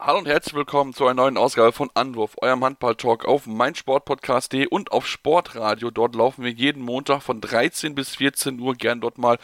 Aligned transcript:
Hallo 0.00 0.20
und 0.20 0.28
herzlich 0.28 0.54
willkommen 0.54 0.94
zu 0.94 1.06
einer 1.06 1.22
neuen 1.22 1.36
Ausgabe 1.36 1.72
von 1.72 1.90
Anwurf, 1.94 2.36
eurem 2.40 2.62
Handball-Talk 2.64 3.24
auf 3.24 3.48
meinsportpodcast.de 3.48 4.66
und 4.68 4.92
auf 4.92 5.08
Sportradio. 5.08 5.90
Dort 5.90 6.14
laufen 6.14 6.44
wir 6.44 6.52
jeden 6.52 6.84
Montag 6.84 7.20
von 7.20 7.40
13 7.40 7.96
bis 7.96 8.14
14 8.14 8.60
Uhr. 8.60 8.76
Gern 8.76 9.00
dort 9.00 9.18
mal 9.18 9.38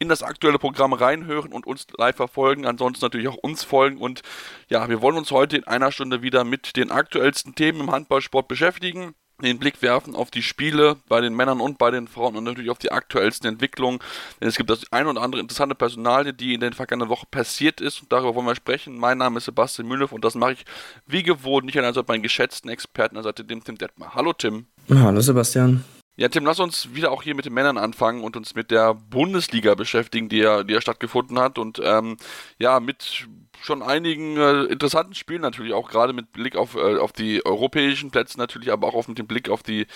in 0.00 0.08
das 0.08 0.24
aktuelle 0.24 0.58
Programm 0.58 0.94
reinhören 0.94 1.52
und 1.52 1.64
uns 1.64 1.86
live 1.96 2.16
verfolgen. 2.16 2.66
Ansonsten 2.66 3.04
natürlich 3.04 3.28
auch 3.28 3.36
uns 3.36 3.62
folgen. 3.62 3.98
Und 3.98 4.22
ja, 4.68 4.88
wir 4.88 5.00
wollen 5.00 5.16
uns 5.16 5.30
heute 5.30 5.56
in 5.56 5.64
einer 5.64 5.92
Stunde 5.92 6.22
wieder 6.22 6.42
mit 6.42 6.76
den 6.76 6.90
aktuellsten 6.90 7.54
Themen 7.54 7.82
im 7.82 7.92
Handballsport 7.92 8.48
beschäftigen 8.48 9.14
den 9.42 9.58
Blick 9.58 9.82
werfen 9.82 10.14
auf 10.14 10.30
die 10.30 10.42
Spiele 10.42 10.96
bei 11.08 11.20
den 11.20 11.34
Männern 11.34 11.60
und 11.60 11.78
bei 11.78 11.90
den 11.90 12.08
Frauen 12.08 12.36
und 12.36 12.44
natürlich 12.44 12.70
auf 12.70 12.78
die 12.78 12.92
aktuellsten 12.92 13.48
Entwicklungen. 13.48 13.98
Denn 14.40 14.48
es 14.48 14.56
gibt 14.56 14.70
das 14.70 14.90
ein 14.92 15.06
oder 15.06 15.22
andere 15.22 15.40
interessante 15.40 15.74
Personalie, 15.74 16.32
die 16.32 16.54
in 16.54 16.60
den 16.60 16.72
vergangenen 16.72 17.10
Wochen 17.10 17.26
passiert 17.30 17.80
ist 17.80 18.02
und 18.02 18.12
darüber 18.12 18.34
wollen 18.34 18.46
wir 18.46 18.54
sprechen. 18.54 18.98
Mein 18.98 19.18
Name 19.18 19.38
ist 19.38 19.44
Sebastian 19.44 19.88
Mühlev 19.88 20.12
und 20.12 20.24
das 20.24 20.34
mache 20.34 20.52
ich 20.52 20.64
wie 21.06 21.22
gewohnt, 21.22 21.66
nicht 21.66 21.78
an 21.78 21.84
also 21.84 22.02
meinen 22.06 22.22
geschätzten 22.22 22.70
Experten 22.70 23.16
an 23.16 23.22
der 23.22 23.30
Seite, 23.30 23.44
dem 23.44 23.64
Tim 23.64 23.78
Detmar. 23.78 24.14
Hallo 24.14 24.32
Tim. 24.32 24.66
Hallo 24.88 25.20
Sebastian. 25.20 25.84
Ja, 26.16 26.28
Tim, 26.28 26.44
lass 26.44 26.60
uns 26.60 26.94
wieder 26.94 27.12
auch 27.12 27.22
hier 27.22 27.34
mit 27.34 27.46
den 27.46 27.54
Männern 27.54 27.78
anfangen 27.78 28.22
und 28.24 28.36
uns 28.36 28.54
mit 28.54 28.70
der 28.70 28.92
Bundesliga 28.92 29.74
beschäftigen, 29.74 30.28
die 30.28 30.36
ja, 30.36 30.64
die 30.64 30.74
ja 30.74 30.80
stattgefunden 30.82 31.38
hat 31.38 31.56
und 31.56 31.80
ähm, 31.82 32.18
ja, 32.58 32.78
mit 32.78 33.26
schon 33.62 33.82
einigen 33.82 34.36
äh, 34.36 34.62
interessanten 34.64 35.14
Spielen 35.14 35.42
natürlich, 35.42 35.72
auch 35.72 35.90
gerade 35.90 36.12
mit 36.12 36.32
Blick 36.32 36.56
auf, 36.56 36.74
äh, 36.74 36.98
auf 36.98 37.12
die 37.12 37.44
europäischen 37.44 38.10
Plätze 38.10 38.38
natürlich, 38.38 38.72
aber 38.72 38.94
auch 38.94 39.08
mit 39.08 39.18
dem 39.18 39.26
Blick 39.26 39.48
auf 39.48 39.62
die 39.62 39.86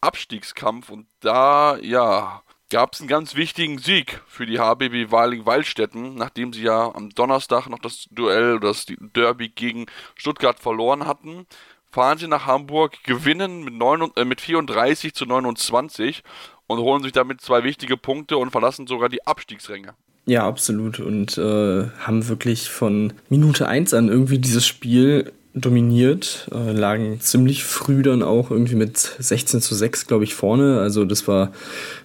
Abstiegskampf. 0.00 0.90
Und 0.90 1.06
da, 1.20 1.76
ja, 1.78 2.42
gab 2.70 2.94
es 2.94 3.00
einen 3.00 3.08
ganz 3.08 3.34
wichtigen 3.34 3.78
Sieg 3.78 4.22
für 4.26 4.46
die 4.46 4.58
HBB 4.58 5.10
Weiling-Waldstätten, 5.10 6.14
nachdem 6.14 6.52
sie 6.52 6.62
ja 6.62 6.94
am 6.94 7.10
Donnerstag 7.10 7.68
noch 7.68 7.80
das 7.80 8.06
Duell, 8.10 8.60
das 8.60 8.86
Derby 8.88 9.48
gegen 9.48 9.86
Stuttgart 10.14 10.58
verloren 10.58 11.06
hatten. 11.06 11.46
Fahren 11.90 12.18
sie 12.18 12.28
nach 12.28 12.46
Hamburg, 12.46 13.02
gewinnen 13.02 13.64
mit, 13.64 13.74
9, 13.74 14.12
äh, 14.14 14.24
mit 14.24 14.40
34 14.40 15.12
zu 15.12 15.26
29 15.26 16.22
und 16.70 16.78
holen 16.78 17.02
sich 17.02 17.10
damit 17.10 17.40
zwei 17.40 17.64
wichtige 17.64 17.96
Punkte 17.96 18.38
und 18.38 18.52
verlassen 18.52 18.86
sogar 18.86 19.08
die 19.08 19.26
Abstiegsränge. 19.26 19.94
Ja, 20.26 20.46
absolut. 20.46 21.00
Und 21.00 21.36
äh, 21.36 21.88
haben 21.98 22.28
wirklich 22.28 22.70
von 22.70 23.12
Minute 23.28 23.66
1 23.66 23.92
an 23.92 24.08
irgendwie 24.08 24.38
dieses 24.38 24.64
Spiel 24.64 25.32
dominiert, 25.52 26.48
äh, 26.52 26.70
lagen 26.70 27.20
ziemlich 27.20 27.64
früh 27.64 28.02
dann 28.02 28.22
auch 28.22 28.52
irgendwie 28.52 28.76
mit 28.76 28.98
16 28.98 29.60
zu 29.60 29.74
6, 29.74 30.06
glaube 30.06 30.22
ich, 30.22 30.34
vorne. 30.34 30.78
Also 30.78 31.04
das 31.04 31.26
war, 31.26 31.50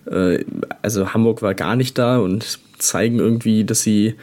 äh, 0.09 0.43
also 0.81 1.13
Hamburg 1.13 1.43
war 1.43 1.53
gar 1.53 1.75
nicht 1.75 1.99
da 1.99 2.17
und 2.17 2.57
zeigen 2.79 3.19
irgendwie, 3.19 3.65
dass 3.65 3.83
sie 3.83 4.15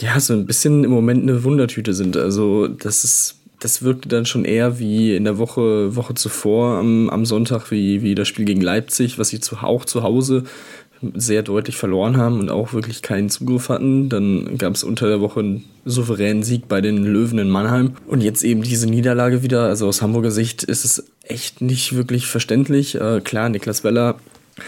ja 0.00 0.18
so 0.18 0.32
ein 0.32 0.46
bisschen 0.46 0.82
im 0.82 0.90
Moment 0.90 1.22
eine 1.22 1.44
Wundertüte 1.44 1.94
sind. 1.94 2.16
Also 2.16 2.66
das 2.66 3.04
ist 3.04 3.39
das 3.60 3.82
wirkte 3.82 4.08
dann 4.08 4.26
schon 4.26 4.44
eher 4.44 4.78
wie 4.78 5.14
in 5.14 5.24
der 5.24 5.38
Woche, 5.38 5.94
Woche 5.94 6.14
zuvor 6.14 6.78
am, 6.78 7.08
am 7.10 7.24
Sonntag, 7.24 7.70
wie, 7.70 8.02
wie 8.02 8.14
das 8.14 8.26
Spiel 8.26 8.46
gegen 8.46 8.62
Leipzig, 8.62 9.18
was 9.18 9.28
sie 9.28 9.40
zu, 9.40 9.58
auch 9.58 9.84
zu 9.84 10.02
Hause 10.02 10.44
sehr 11.14 11.42
deutlich 11.42 11.76
verloren 11.76 12.16
haben 12.16 12.40
und 12.40 12.50
auch 12.50 12.74
wirklich 12.74 13.00
keinen 13.00 13.30
Zugriff 13.30 13.68
hatten. 13.68 14.08
Dann 14.08 14.58
gab 14.58 14.74
es 14.74 14.84
unter 14.84 15.08
der 15.08 15.20
Woche 15.20 15.40
einen 15.40 15.64
souveränen 15.84 16.42
Sieg 16.42 16.68
bei 16.68 16.80
den 16.80 17.04
Löwen 17.04 17.38
in 17.38 17.48
Mannheim. 17.48 17.92
Und 18.06 18.22
jetzt 18.22 18.42
eben 18.42 18.62
diese 18.62 18.86
Niederlage 18.86 19.42
wieder. 19.42 19.64
Also 19.64 19.86
aus 19.86 20.02
Hamburger 20.02 20.30
Sicht 20.30 20.62
ist 20.62 20.84
es 20.84 21.04
echt 21.22 21.62
nicht 21.62 21.94
wirklich 21.94 22.26
verständlich. 22.26 23.00
Äh, 23.00 23.20
klar, 23.22 23.48
Niklas 23.48 23.82
Weller 23.82 24.16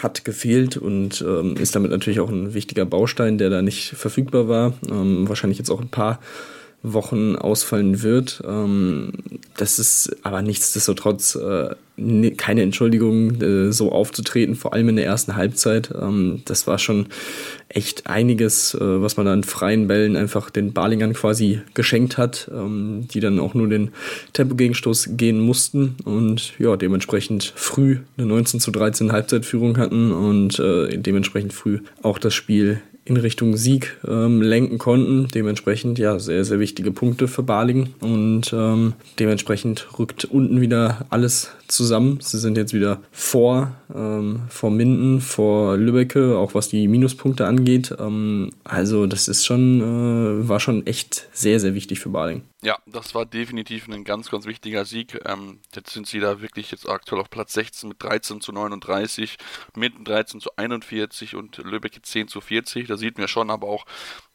hat 0.03 0.25
gefehlt 0.25 0.79
und 0.79 1.23
ähm, 1.27 1.57
ist 1.57 1.77
damit 1.77 1.91
natürlich 1.91 2.21
auch 2.21 2.31
ein 2.31 2.55
wichtiger 2.55 2.87
Baustein, 2.87 3.37
der 3.37 3.51
da 3.51 3.61
nicht 3.61 3.91
verfügbar 3.91 4.49
war. 4.49 4.73
Ähm, 4.91 5.29
wahrscheinlich 5.29 5.59
jetzt 5.59 5.71
auch 5.71 5.83
ein 5.83 5.91
paar 5.91 6.19
Wochen 6.83 7.37
ausfallen 7.37 8.03
wird. 8.03 8.43
Ähm, 8.47 9.13
das 9.57 9.79
ist 9.79 10.17
aber 10.23 10.43
nichtsdestotrotz 10.43 11.37
äh, 11.37 11.75
keine 12.37 12.63
Entschuldigung, 12.63 13.41
äh, 13.41 13.73
so 13.73 13.93
aufzutreten, 13.93 14.55
vor 14.55 14.73
allem 14.73 14.89
in 14.89 14.97
der 14.97 15.05
ersten 15.05 15.37
Halbzeit. 15.37 15.91
Ähm, 16.01 16.43
das 16.47 16.67
war 16.67 16.79
schon 16.79 17.07
echt 17.69 18.07
einiges, 18.07 18.75
äh, 18.75 18.81
was 18.81 19.17
man 19.17 19.29
an 19.29 19.45
freien 19.45 19.89
Bällen 19.89 20.17
einfach 20.17 20.51
den 20.51 20.73
Balingern 20.73 21.13
quasi 21.13 21.61
geschenkt 21.75 22.19
hat, 22.19 22.51
ähm, 22.53 23.07
die 23.13 23.21
dann 23.21 23.39
auch 23.39 23.55
nur 23.55 23.69
den 23.69 23.91
Tempogegenstoß 24.33 25.11
gehen 25.13 25.41
mussten 25.41 25.97
und 26.05 26.55
ja, 26.59 26.77
dementsprechend 26.77 27.53
früh 27.55 27.99
eine 28.17 28.27
19 28.27 28.61
zu 28.61 28.71
13 28.71 29.13
Halbzeitführung 29.13 29.79
hatten 29.79 30.13
und 30.13 30.59
dementsprechend 30.59 31.53
früh 31.53 31.81
auch 32.03 32.19
das 32.19 32.35
Spiel 32.35 32.81
in 33.05 33.17
Richtung 33.17 33.57
Sieg 33.57 33.97
ähm, 34.07 34.43
lenken 34.43 34.79
konnten. 34.79 35.29
Dementsprechend 35.29 35.99
ja 35.99 36.19
sehr, 36.19 36.45
sehr 36.45 36.61
wichtige 36.61 36.93
Punkte 36.93 37.29
für 37.29 37.43
Balingen 37.43 37.95
und 38.01 38.53
ähm, 38.53 38.95
dementsprechend 39.19 39.99
rückt 39.99 40.25
unten 40.25 40.61
wieder 40.61 41.07
alles 41.11 41.51
zusammen. 41.73 42.19
Sie 42.21 42.39
sind 42.39 42.57
jetzt 42.57 42.75
wieder 42.75 43.03
vor, 43.11 43.73
ähm, 43.95 44.43
vor 44.49 44.71
Minden, 44.71 45.21
vor 45.21 45.77
Lübbecke, 45.77 46.37
auch 46.39 46.55
was 46.55 46.69
die 46.69 46.89
Minuspunkte 46.89 47.47
angeht. 47.47 47.95
Ähm, 47.99 48.51
also 48.65 49.07
das 49.07 49.29
ist 49.29 49.45
schon, 49.45 49.81
äh, 49.81 50.49
war 50.49 50.61
schon 50.61 50.87
echt 50.87 51.29
sehr, 51.33 51.61
sehr 51.61 51.75
wichtig 51.75 52.01
für 52.01 52.11
Baling. 52.11 52.43
Ja, 52.65 52.79
das 52.87 53.15
war 53.15 53.27
definitiv 53.27 53.89
ein 53.89 54.05
ganz, 54.05 54.31
ganz 54.31 54.47
wichtiger 54.47 54.85
Sieg. 54.85 55.21
Ähm, 55.27 55.59
jetzt 55.75 55.93
sind 55.93 56.07
sie 56.07 56.21
da 56.21 56.41
wirklich 56.41 56.71
jetzt 56.71 56.89
aktuell 56.89 57.21
auf 57.21 57.29
Platz 57.29 57.55
16 57.55 57.89
mit 57.89 58.03
13 58.03 58.41
zu 58.41 58.53
39, 58.53 59.37
Minden 59.75 60.05
13 60.05 60.41
zu 60.41 60.51
41 60.57 61.35
und 61.35 61.59
Lübeck 61.59 61.99
10 62.01 62.29
zu 62.29 62.41
40. 62.41 62.87
Da 62.87 62.97
sieht 62.97 63.19
man 63.19 63.27
schon 63.27 63.51
aber 63.51 63.67
auch, 63.67 63.85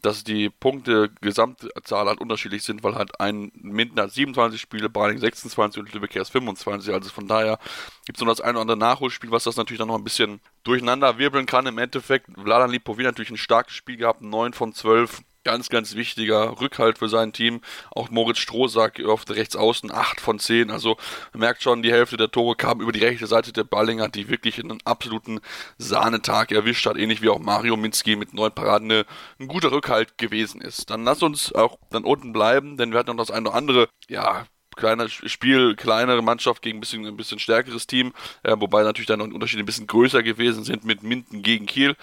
dass 0.07 0.23
die 0.23 0.50
Punkte 0.50 1.09
Gesamtzahl 1.19 2.07
halt 2.07 2.22
unterschiedlich 2.22 2.63
sind, 2.63 2.81
weil 2.81 2.95
halt 2.95 3.19
ein 3.19 3.51
Minden 3.56 4.00
hat 4.00 4.12
27 4.12 4.59
Spiele, 4.59 4.88
Baling 4.88 5.18
26 5.18 5.81
und 5.81 5.94
Lübeck 5.94 6.16
erst 6.16 6.31
25. 6.31 6.94
Also 6.94 7.09
von 7.09 7.28
daher 7.28 7.59
gibt 8.06 8.18
es 8.18 8.22
noch 8.22 8.31
das 8.31 8.40
ein 8.40 8.51
oder 8.51 8.62
andere 8.62 8.78
Nachholspiel, 8.78 9.31
was 9.31 9.44
das 9.44 9.57
natürlich 9.57 9.79
dann 9.79 9.90
noch 9.90 9.97
ein 9.97 10.06
bisschen 10.06 10.40
durcheinander 10.63 11.18
wirbeln 11.18 11.45
kann. 11.45 11.66
Im 11.66 11.78
Endeffekt, 11.78 12.28
Vladan 12.41 12.72
Lipovi 12.72 13.03
natürlich 13.03 13.31
ein 13.31 13.38
starkes 13.38 13.73
Spiel 13.73 13.97
gehabt, 13.97 14.22
9 14.22 14.53
von 14.53 14.72
12 14.73 15.23
ganz, 15.47 15.69
ganz 15.69 15.96
wichtiger 15.96 16.59
Rückhalt 16.59 16.97
für 16.97 17.08
sein 17.08 17.31
Team. 17.31 17.62
Auch 17.91 18.09
Moritz 18.09 18.40
Strohsack 18.40 19.02
auf 19.06 19.24
der 19.24 19.38
Rechtsaußen 19.38 19.90
8 19.90 20.19
von 20.19 20.40
10. 20.40 20.69
Also 20.69 20.97
man 21.31 21.40
merkt 21.40 21.63
schon, 21.63 21.81
die 21.84 21.91
Hälfte 21.94 22.18
der 22.18 22.30
Tore 22.30 22.58
kam 22.58 22.81
über 22.81 22.91
die 22.91 23.00
rechte 23.00 23.28
Seite 23.28 23.53
der 23.53 23.63
Ballinger, 23.63 24.09
die 24.09 24.28
wirklich 24.28 24.62
einen 24.62 24.80
absoluten 24.84 25.40
Sahnetag 25.78 26.52
erwischt 26.52 26.86
hat, 26.86 26.97
ähnlich 26.97 27.22
wie 27.22 27.30
auch 27.30 27.40
Mario 27.40 27.78
Minski 27.78 28.18
mit 28.18 28.34
neun 28.34 28.51
Paraden 28.51 28.92
eine, 28.92 29.06
ein 29.39 29.48
guter 29.48 29.72
Rückhalt 29.72 30.18
gewesen 30.18 30.60
ist. 30.60 30.89
Dann 30.89 31.06
lass 31.06 31.24
uns 31.24 31.56
auch 31.56 31.80
dann 31.92 32.04
unten 32.04 32.33
bleiben, 32.33 32.75
denn 32.75 32.92
wir 32.92 33.00
hatten 33.00 33.12
noch 33.12 33.16
das 33.16 33.31
eine 33.31 33.48
oder 33.48 33.57
andere, 33.57 33.88
ja, 34.10 34.48
kleiner 34.75 35.07
Spiel, 35.07 35.77
kleinere 35.77 36.22
Mannschaft 36.22 36.62
gegen 36.62 36.80
ein 36.80 36.81
bisschen, 36.81 37.06
ein 37.06 37.16
bisschen 37.16 37.39
stärkeres 37.39 37.88
Team, 37.88 38.13
äh, 38.44 38.54
wobei 38.60 38.83
natürlich 38.83 39.07
dann 39.07 39.19
noch 39.19 39.27
Unterschiede 39.27 39.63
ein 39.63 39.66
bisschen 39.66 39.88
größer 39.88 40.24
gewesen 40.24 40.66
sind 40.66 40.83
mit 40.83 41.04
Minden 41.04 41.42
gegen 41.42 41.66
Kiel. 41.68 41.95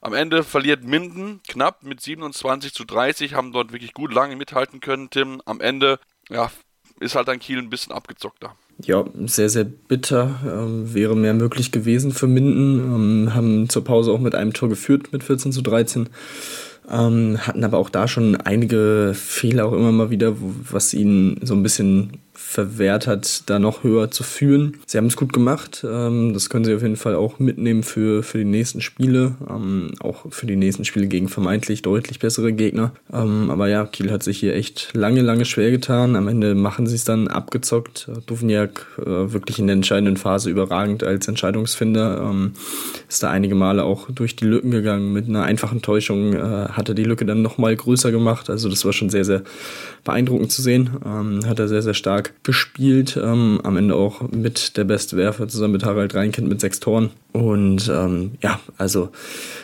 Am 0.00 0.14
Ende 0.14 0.44
verliert 0.44 0.84
Minden 0.84 1.40
knapp 1.48 1.82
mit 1.82 2.00
27 2.00 2.72
zu 2.72 2.84
30, 2.84 3.34
haben 3.34 3.52
dort 3.52 3.72
wirklich 3.72 3.92
gut 3.92 4.12
lange 4.12 4.36
mithalten 4.36 4.80
können, 4.80 5.10
Tim. 5.10 5.40
Am 5.44 5.60
Ende, 5.60 5.98
ja, 6.28 6.50
ist 7.00 7.14
halt 7.14 7.28
dann 7.28 7.38
Kiel 7.38 7.58
ein 7.58 7.70
bisschen 7.70 7.92
abgezockter. 7.92 8.56
Ja, 8.82 9.04
sehr, 9.24 9.48
sehr 9.48 9.64
bitter. 9.64 10.40
Ähm, 10.44 10.92
wäre 10.92 11.16
mehr 11.16 11.34
möglich 11.34 11.72
gewesen 11.72 12.12
für 12.12 12.26
Minden. 12.26 12.78
Ähm, 12.78 13.34
haben 13.34 13.68
zur 13.68 13.84
Pause 13.84 14.12
auch 14.12 14.20
mit 14.20 14.34
einem 14.34 14.52
Tor 14.52 14.68
geführt 14.68 15.12
mit 15.12 15.24
14 15.24 15.52
zu 15.52 15.62
13. 15.62 16.08
Ähm, 16.88 17.38
hatten 17.46 17.64
aber 17.64 17.78
auch 17.78 17.90
da 17.90 18.06
schon 18.06 18.36
einige 18.36 19.12
Fehler 19.14 19.66
auch 19.66 19.72
immer 19.72 19.92
mal 19.92 20.10
wieder, 20.10 20.34
was 20.38 20.94
ihnen 20.94 21.40
so 21.42 21.54
ein 21.54 21.62
bisschen 21.62 22.20
verwehrt 22.38 23.06
hat, 23.06 23.42
da 23.46 23.58
noch 23.58 23.82
höher 23.82 24.10
zu 24.10 24.22
führen. 24.22 24.78
Sie 24.86 24.98
haben 24.98 25.06
es 25.06 25.16
gut 25.16 25.32
gemacht. 25.32 25.84
Ähm, 25.88 26.32
das 26.34 26.50
können 26.50 26.64
sie 26.64 26.74
auf 26.74 26.82
jeden 26.82 26.96
Fall 26.96 27.14
auch 27.14 27.38
mitnehmen 27.38 27.82
für, 27.82 28.22
für 28.22 28.38
die 28.38 28.44
nächsten 28.44 28.80
Spiele. 28.80 29.34
Ähm, 29.48 29.92
auch 30.00 30.26
für 30.30 30.46
die 30.46 30.56
nächsten 30.56 30.84
Spiele 30.84 31.06
gegen 31.06 31.28
vermeintlich 31.28 31.82
deutlich 31.82 32.18
bessere 32.18 32.52
Gegner. 32.52 32.92
Ähm, 33.12 33.50
aber 33.50 33.68
ja, 33.68 33.84
Kiel 33.86 34.10
hat 34.10 34.22
sich 34.22 34.38
hier 34.38 34.54
echt 34.54 34.90
lange, 34.94 35.22
lange 35.22 35.44
schwer 35.44 35.70
getan. 35.70 36.14
Am 36.14 36.28
Ende 36.28 36.54
machen 36.54 36.86
sie 36.86 36.94
es 36.94 37.04
dann 37.04 37.28
abgezockt. 37.28 38.10
Duvniak 38.26 38.86
äh, 38.98 39.04
wirklich 39.04 39.58
in 39.58 39.66
der 39.66 39.74
entscheidenden 39.74 40.16
Phase 40.16 40.50
überragend 40.50 41.04
als 41.04 41.28
Entscheidungsfinder. 41.28 42.36
Ist 43.08 43.22
da 43.22 43.30
einige 43.30 43.54
Male 43.54 43.84
auch 43.84 44.10
durch 44.10 44.36
die 44.36 44.44
Lücken 44.44 44.70
gegangen. 44.70 45.12
Mit 45.12 45.28
einer 45.28 45.44
einfachen 45.44 45.82
Täuschung 45.82 46.34
äh, 46.34 46.68
hat 46.70 46.88
er 46.88 46.94
die 46.94 47.04
Lücke 47.04 47.24
dann 47.24 47.42
nochmal 47.42 47.74
größer 47.74 48.10
gemacht. 48.10 48.50
Also 48.50 48.68
das 48.68 48.84
war 48.84 48.92
schon 48.92 49.10
sehr, 49.10 49.24
sehr 49.24 49.42
beeindruckend 50.04 50.52
zu 50.52 50.62
sehen. 50.62 50.90
Hat 51.46 51.58
er 51.58 51.68
sehr, 51.68 51.82
sehr 51.82 51.94
stark 51.94 52.25
gespielt. 52.42 53.18
Ähm, 53.22 53.60
am 53.64 53.76
Ende 53.76 53.94
auch 53.94 54.22
mit 54.30 54.76
der 54.76 54.84
beste 54.84 55.16
Werfer 55.16 55.48
zusammen 55.48 55.72
mit 55.72 55.84
Harald 55.84 56.14
Reinkind 56.14 56.48
mit 56.48 56.60
sechs 56.60 56.80
Toren. 56.80 57.10
Und 57.32 57.90
ähm, 57.92 58.32
ja, 58.42 58.60
also 58.78 59.10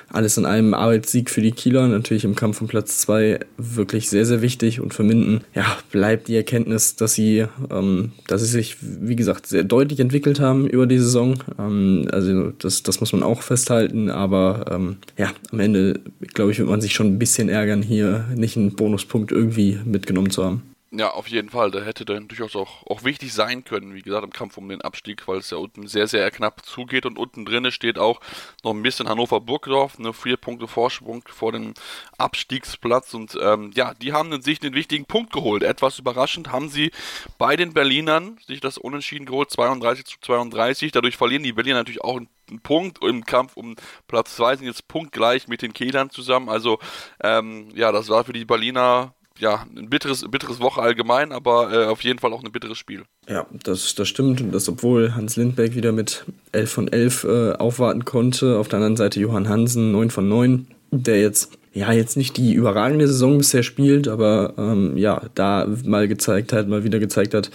alles 0.08 0.36
in 0.36 0.44
einem 0.44 0.74
Arbeitssieg 0.74 1.30
für 1.30 1.40
die 1.40 1.52
Kieler. 1.52 1.88
Natürlich 1.88 2.24
im 2.24 2.34
Kampf 2.34 2.60
um 2.60 2.68
Platz 2.68 2.98
zwei 2.98 3.40
wirklich 3.56 4.10
sehr, 4.10 4.26
sehr 4.26 4.42
wichtig. 4.42 4.80
Und 4.80 4.92
für 4.92 5.02
Minden 5.04 5.40
ja, 5.54 5.64
bleibt 5.90 6.28
die 6.28 6.36
Erkenntnis, 6.36 6.96
dass 6.96 7.14
sie, 7.14 7.46
ähm, 7.70 8.12
dass 8.26 8.42
sie 8.42 8.48
sich, 8.48 8.76
wie 8.80 9.16
gesagt, 9.16 9.46
sehr 9.46 9.64
deutlich 9.64 10.00
entwickelt 10.00 10.38
haben 10.38 10.66
über 10.66 10.86
die 10.86 10.98
Saison. 10.98 11.42
Ähm, 11.58 12.08
also 12.12 12.50
das, 12.50 12.82
das 12.82 13.00
muss 13.00 13.12
man 13.12 13.22
auch 13.22 13.42
festhalten. 13.42 14.10
Aber 14.10 14.66
ähm, 14.70 14.96
ja, 15.16 15.30
am 15.50 15.60
Ende, 15.60 16.00
glaube 16.34 16.52
ich, 16.52 16.58
wird 16.58 16.68
man 16.68 16.82
sich 16.82 16.92
schon 16.92 17.06
ein 17.06 17.18
bisschen 17.18 17.48
ärgern, 17.48 17.82
hier 17.82 18.26
nicht 18.34 18.56
einen 18.56 18.76
Bonuspunkt 18.76 19.32
irgendwie 19.32 19.78
mitgenommen 19.84 20.30
zu 20.30 20.44
haben. 20.44 20.62
Ja, 20.94 21.12
auf 21.12 21.26
jeden 21.28 21.48
Fall. 21.48 21.70
Da 21.70 21.80
hätte 21.80 22.04
dann 22.04 22.28
durchaus 22.28 22.54
auch, 22.54 22.86
auch 22.86 23.02
wichtig 23.02 23.32
sein 23.32 23.64
können, 23.64 23.94
wie 23.94 24.02
gesagt, 24.02 24.24
im 24.24 24.32
Kampf 24.32 24.58
um 24.58 24.68
den 24.68 24.82
Abstieg, 24.82 25.26
weil 25.26 25.38
es 25.38 25.48
ja 25.48 25.56
unten 25.56 25.86
sehr, 25.86 26.06
sehr 26.06 26.30
knapp 26.30 26.66
zugeht 26.66 27.06
und 27.06 27.18
unten 27.18 27.46
drinne 27.46 27.72
steht 27.72 27.98
auch 27.98 28.20
noch 28.62 28.72
ein 28.72 28.82
bisschen 28.82 29.08
Hannover-Burgdorf, 29.08 29.98
eine 29.98 30.12
vier 30.12 30.36
Punkte 30.36 30.68
Vorsprung 30.68 31.24
vor 31.26 31.52
dem 31.52 31.72
Abstiegsplatz 32.18 33.14
und 33.14 33.38
ähm, 33.40 33.70
ja, 33.74 33.94
die 33.94 34.12
haben 34.12 34.34
in 34.34 34.42
sich 34.42 34.60
den 34.60 34.74
wichtigen 34.74 35.06
Punkt 35.06 35.32
geholt. 35.32 35.62
Etwas 35.62 35.98
überraschend 35.98 36.52
haben 36.52 36.68
sie 36.68 36.90
bei 37.38 37.56
den 37.56 37.72
Berlinern 37.72 38.38
sich 38.46 38.60
das 38.60 38.76
Unentschieden 38.76 39.24
geholt, 39.24 39.50
32 39.50 40.04
zu 40.04 40.20
32. 40.20 40.92
Dadurch 40.92 41.16
verlieren 41.16 41.42
die 41.42 41.54
Berliner 41.54 41.78
natürlich 41.78 42.04
auch 42.04 42.18
einen 42.18 42.28
Punkt 42.62 43.02
im 43.02 43.24
Kampf 43.24 43.56
um 43.56 43.76
Platz 44.08 44.36
2 44.36 44.56
sind 44.56 44.66
jetzt 44.66 44.88
punktgleich 44.88 45.48
mit 45.48 45.62
den 45.62 45.72
Kehlern 45.72 46.10
zusammen. 46.10 46.50
Also 46.50 46.80
ähm, 47.22 47.70
ja, 47.74 47.92
das 47.92 48.10
war 48.10 48.24
für 48.24 48.34
die 48.34 48.44
Berliner 48.44 49.14
ja, 49.38 49.66
ein 49.76 49.88
bitteres, 49.88 50.24
bitteres 50.30 50.60
Woche 50.60 50.80
allgemein, 50.82 51.32
aber 51.32 51.72
äh, 51.72 51.86
auf 51.86 52.02
jeden 52.02 52.18
Fall 52.18 52.32
auch 52.32 52.42
ein 52.42 52.52
bitteres 52.52 52.78
Spiel. 52.78 53.02
Ja, 53.28 53.46
das, 53.64 53.94
das 53.94 54.08
stimmt. 54.08 54.40
Und 54.40 54.52
das, 54.52 54.68
obwohl 54.68 55.14
Hans 55.14 55.36
Lindberg 55.36 55.74
wieder 55.74 55.92
mit 55.92 56.24
11 56.52 56.72
von 56.72 56.88
11 56.88 57.24
äh, 57.24 57.52
aufwarten 57.52 58.04
konnte. 58.04 58.58
Auf 58.58 58.68
der 58.68 58.78
anderen 58.78 58.96
Seite 58.96 59.20
Johann 59.20 59.48
Hansen 59.48 59.92
9 59.92 60.10
von 60.10 60.28
9, 60.28 60.66
der 60.90 61.20
jetzt 61.20 61.58
ja, 61.74 61.90
jetzt 61.90 62.18
nicht 62.18 62.36
die 62.36 62.52
überragende 62.52 63.06
Saison 63.06 63.38
bisher 63.38 63.62
spielt, 63.62 64.06
aber 64.06 64.52
ähm, 64.58 64.96
ja, 64.98 65.22
da 65.34 65.66
mal 65.84 66.06
gezeigt 66.06 66.52
hat, 66.52 66.68
mal 66.68 66.84
wieder 66.84 66.98
gezeigt 66.98 67.32
hat, 67.32 67.50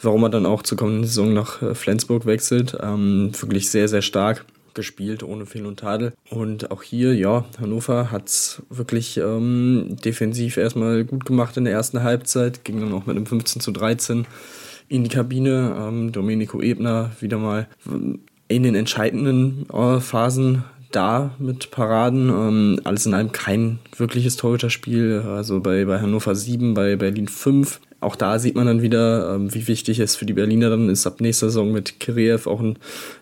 warum 0.00 0.22
er 0.22 0.30
dann 0.30 0.46
auch 0.46 0.62
zur 0.62 0.78
kommenden 0.78 1.04
Saison 1.04 1.34
nach 1.34 1.60
äh, 1.60 1.74
Flensburg 1.74 2.24
wechselt. 2.24 2.76
Ähm, 2.80 3.30
wirklich 3.38 3.68
sehr, 3.68 3.88
sehr 3.88 4.00
stark 4.00 4.46
gespielt, 4.78 5.24
ohne 5.24 5.44
Fehl 5.44 5.66
und 5.66 5.80
Tadel. 5.80 6.12
Und 6.30 6.70
auch 6.70 6.84
hier, 6.84 7.14
ja, 7.14 7.44
Hannover 7.60 8.12
hat 8.12 8.28
es 8.28 8.62
wirklich 8.70 9.16
ähm, 9.18 9.96
defensiv 10.04 10.56
erstmal 10.56 11.04
gut 11.04 11.24
gemacht 11.24 11.56
in 11.56 11.64
der 11.64 11.72
ersten 11.72 12.04
Halbzeit, 12.04 12.64
ging 12.64 12.80
dann 12.80 12.92
auch 12.92 13.06
mit 13.06 13.16
einem 13.16 13.26
15 13.26 13.60
zu 13.60 13.72
13 13.72 14.26
in 14.88 15.02
die 15.02 15.10
Kabine. 15.10 15.76
Ähm, 15.76 16.12
Domenico 16.12 16.62
Ebner 16.62 17.10
wieder 17.18 17.38
mal 17.38 17.66
in 18.46 18.62
den 18.62 18.76
entscheidenden 18.76 19.66
äh, 19.70 19.98
Phasen 19.98 20.62
da 20.92 21.34
mit 21.40 21.72
Paraden. 21.72 22.28
Ähm, 22.28 22.80
alles 22.84 23.04
in 23.04 23.14
allem 23.14 23.32
kein 23.32 23.80
wirkliches 23.96 24.36
Torhüterspiel. 24.36 25.24
Also 25.26 25.58
bei, 25.60 25.84
bei 25.86 26.00
Hannover 26.00 26.36
7, 26.36 26.74
bei 26.74 26.94
Berlin 26.94 27.26
5 27.26 27.80
auch 28.00 28.14
da 28.14 28.38
sieht 28.38 28.54
man 28.54 28.66
dann 28.66 28.82
wieder, 28.82 29.34
ähm, 29.34 29.52
wie 29.52 29.66
wichtig 29.66 29.98
es 29.98 30.14
für 30.14 30.26
die 30.26 30.32
Berliner 30.32 30.70
dann 30.70 30.88
ist, 30.88 31.06
ab 31.06 31.20
nächster 31.20 31.48
Saison 31.48 31.72
mit 31.72 31.98
Kiriev 31.98 32.46
auch 32.46 32.60
einen 32.60 32.78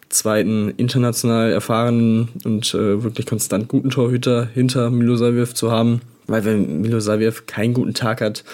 zweiten 0.08 0.70
international 0.76 1.53
erfahrenen 1.53 2.29
und 2.44 2.75
äh, 2.75 3.03
wirklich 3.03 3.26
konstant 3.26 3.69
guten 3.69 3.91
Torhüter 3.91 4.49
hinter 4.53 4.91
Milosaviev 4.91 5.55
zu 5.55 5.70
haben. 5.70 6.00
Weil 6.26 6.44
wenn 6.44 6.81
Milosaviev 6.81 7.47
keinen 7.47 7.75
guten 7.75 7.94
Tag 7.94 8.20
hat, 8.20 8.44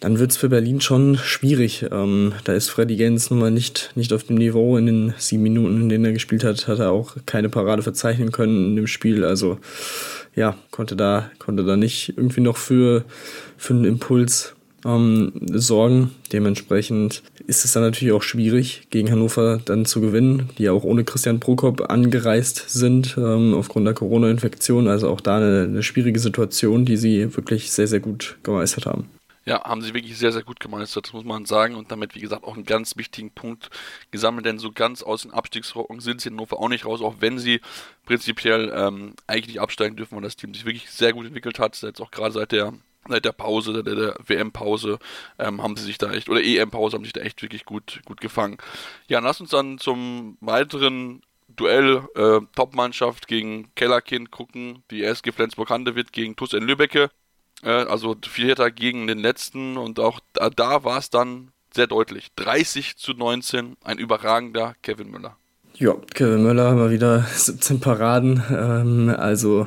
dann 0.00 0.18
wird 0.18 0.32
es 0.32 0.36
für 0.36 0.50
Berlin 0.50 0.80
schon 0.80 1.16
schwierig. 1.16 1.86
Ähm, 1.90 2.32
da 2.44 2.52
ist 2.52 2.68
Freddy 2.68 2.96
Gens 2.96 3.30
nun 3.30 3.38
mal 3.38 3.50
nicht, 3.50 3.90
nicht 3.94 4.12
auf 4.12 4.24
dem 4.24 4.36
Niveau. 4.36 4.76
In 4.76 4.86
den 4.86 5.14
sieben 5.16 5.42
Minuten, 5.42 5.82
in 5.82 5.88
denen 5.88 6.04
er 6.04 6.12
gespielt 6.12 6.44
hat, 6.44 6.68
hat 6.68 6.78
er 6.78 6.90
auch 6.90 7.16
keine 7.24 7.48
Parade 7.48 7.82
verzeichnen 7.82 8.32
können 8.32 8.66
in 8.70 8.76
dem 8.76 8.86
Spiel. 8.86 9.24
Also 9.24 9.58
ja, 10.34 10.56
konnte 10.70 10.96
da, 10.96 11.30
konnte 11.38 11.64
da 11.64 11.76
nicht 11.76 12.14
irgendwie 12.16 12.40
noch 12.40 12.56
für, 12.56 13.04
für 13.56 13.72
einen 13.72 13.84
Impuls 13.84 14.53
ähm, 14.84 15.32
sorgen. 15.52 16.10
Dementsprechend 16.32 17.22
ist 17.46 17.64
es 17.64 17.72
dann 17.72 17.82
natürlich 17.82 18.12
auch 18.12 18.22
schwierig, 18.22 18.88
gegen 18.90 19.10
Hannover 19.10 19.60
dann 19.64 19.84
zu 19.84 20.00
gewinnen, 20.00 20.50
die 20.58 20.64
ja 20.64 20.72
auch 20.72 20.84
ohne 20.84 21.04
Christian 21.04 21.40
Prokop 21.40 21.90
angereist 21.90 22.70
sind 22.70 23.16
ähm, 23.18 23.54
aufgrund 23.54 23.86
der 23.86 23.94
Corona-Infektion. 23.94 24.88
Also 24.88 25.08
auch 25.08 25.20
da 25.20 25.36
eine, 25.36 25.62
eine 25.62 25.82
schwierige 25.82 26.20
Situation, 26.20 26.84
die 26.84 26.96
sie 26.96 27.34
wirklich 27.36 27.72
sehr, 27.72 27.86
sehr 27.86 28.00
gut 28.00 28.36
gemeistert 28.42 28.86
haben. 28.86 29.08
Ja, 29.46 29.62
haben 29.64 29.82
sie 29.82 29.92
wirklich 29.92 30.16
sehr, 30.16 30.32
sehr 30.32 30.42
gut 30.42 30.58
gemeistert, 30.58 31.12
muss 31.12 31.24
man 31.24 31.44
sagen. 31.44 31.74
Und 31.74 31.92
damit, 31.92 32.14
wie 32.14 32.20
gesagt, 32.20 32.44
auch 32.44 32.54
einen 32.54 32.64
ganz 32.64 32.96
wichtigen 32.96 33.30
Punkt 33.30 33.68
gesammelt, 34.10 34.46
denn 34.46 34.58
so 34.58 34.72
ganz 34.72 35.02
aus 35.02 35.22
den 35.22 35.32
Abstiegsrocken 35.32 36.00
sind 36.00 36.22
sie 36.22 36.30
in 36.30 36.36
Hannover 36.36 36.58
auch 36.58 36.70
nicht 36.70 36.86
raus, 36.86 37.02
auch 37.02 37.16
wenn 37.20 37.38
sie 37.38 37.60
prinzipiell 38.06 38.72
ähm, 38.74 39.14
eigentlich 39.26 39.48
nicht 39.48 39.60
absteigen 39.60 39.96
dürfen, 39.96 40.16
weil 40.16 40.22
das 40.22 40.36
Team 40.36 40.54
sich 40.54 40.64
wirklich 40.64 40.90
sehr 40.90 41.12
gut 41.12 41.26
entwickelt 41.26 41.58
hat. 41.58 41.80
Jetzt 41.82 42.00
auch 42.00 42.10
gerade 42.10 42.32
seit 42.32 42.52
der 42.52 42.72
seit 43.08 43.24
der 43.24 43.32
Pause, 43.32 43.82
der, 43.82 43.94
der 43.94 44.14
WM-Pause, 44.26 44.98
ähm, 45.38 45.62
haben 45.62 45.76
sie 45.76 45.84
sich 45.84 45.98
da 45.98 46.12
echt, 46.12 46.28
oder 46.28 46.42
EM-Pause 46.42 46.96
haben 46.96 47.04
sich 47.04 47.12
da 47.12 47.20
echt 47.20 47.42
wirklich 47.42 47.64
gut, 47.64 48.00
gut 48.04 48.20
gefangen. 48.20 48.58
Ja, 49.08 49.20
lass 49.20 49.40
uns 49.40 49.50
dann 49.50 49.78
zum 49.78 50.36
weiteren 50.40 51.22
Duell 51.48 52.02
äh, 52.14 52.40
Top-Mannschaft 52.54 53.28
gegen 53.28 53.68
Kellerkind 53.74 54.30
gucken. 54.30 54.82
Die 54.90 55.04
SG 55.04 55.32
Flensburg-Handewitt 55.32 56.12
gegen 56.12 56.36
TuS 56.36 56.52
in 56.52 56.64
Lübbecke. 56.64 57.10
Äh, 57.62 57.70
also 57.70 58.16
Vierter 58.26 58.70
gegen 58.70 59.06
den 59.06 59.18
letzten 59.18 59.76
und 59.76 60.00
auch 60.00 60.20
da, 60.32 60.50
da 60.50 60.84
war 60.84 60.98
es 60.98 61.10
dann 61.10 61.50
sehr 61.72 61.86
deutlich. 61.86 62.30
30 62.36 62.96
zu 62.96 63.12
19, 63.12 63.76
ein 63.82 63.98
überragender 63.98 64.74
Kevin 64.82 65.10
Müller. 65.10 65.36
Ja, 65.74 65.94
Kevin 66.14 66.44
Müller 66.44 66.72
mal 66.74 66.90
wieder 66.90 67.22
17 67.22 67.80
Paraden. 67.80 68.42
Ähm, 68.50 69.14
also 69.16 69.66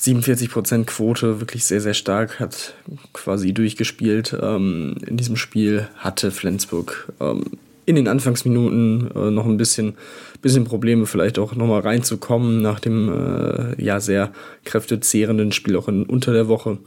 47% 0.00 0.86
Quote, 0.86 1.40
wirklich 1.40 1.64
sehr, 1.64 1.80
sehr 1.80 1.94
stark, 1.94 2.40
hat 2.40 2.74
quasi 3.12 3.52
durchgespielt. 3.52 4.36
Ähm, 4.40 4.96
in 5.06 5.16
diesem 5.16 5.36
Spiel 5.36 5.88
hatte 5.96 6.30
Flensburg 6.30 7.12
ähm, 7.20 7.44
in 7.84 7.96
den 7.96 8.08
Anfangsminuten 8.08 9.10
äh, 9.14 9.30
noch 9.30 9.46
ein 9.46 9.56
bisschen, 9.56 9.94
bisschen 10.40 10.64
Probleme, 10.64 11.06
vielleicht 11.06 11.38
auch 11.38 11.54
nochmal 11.54 11.80
reinzukommen 11.80 12.62
nach 12.62 12.80
dem 12.80 13.08
äh, 13.12 13.82
ja 13.82 14.00
sehr 14.00 14.32
kräftezehrenden 14.64 15.52
Spiel 15.52 15.76
auch 15.76 15.88
in, 15.88 16.04
unter 16.04 16.32
der 16.32 16.48
Woche. 16.48 16.78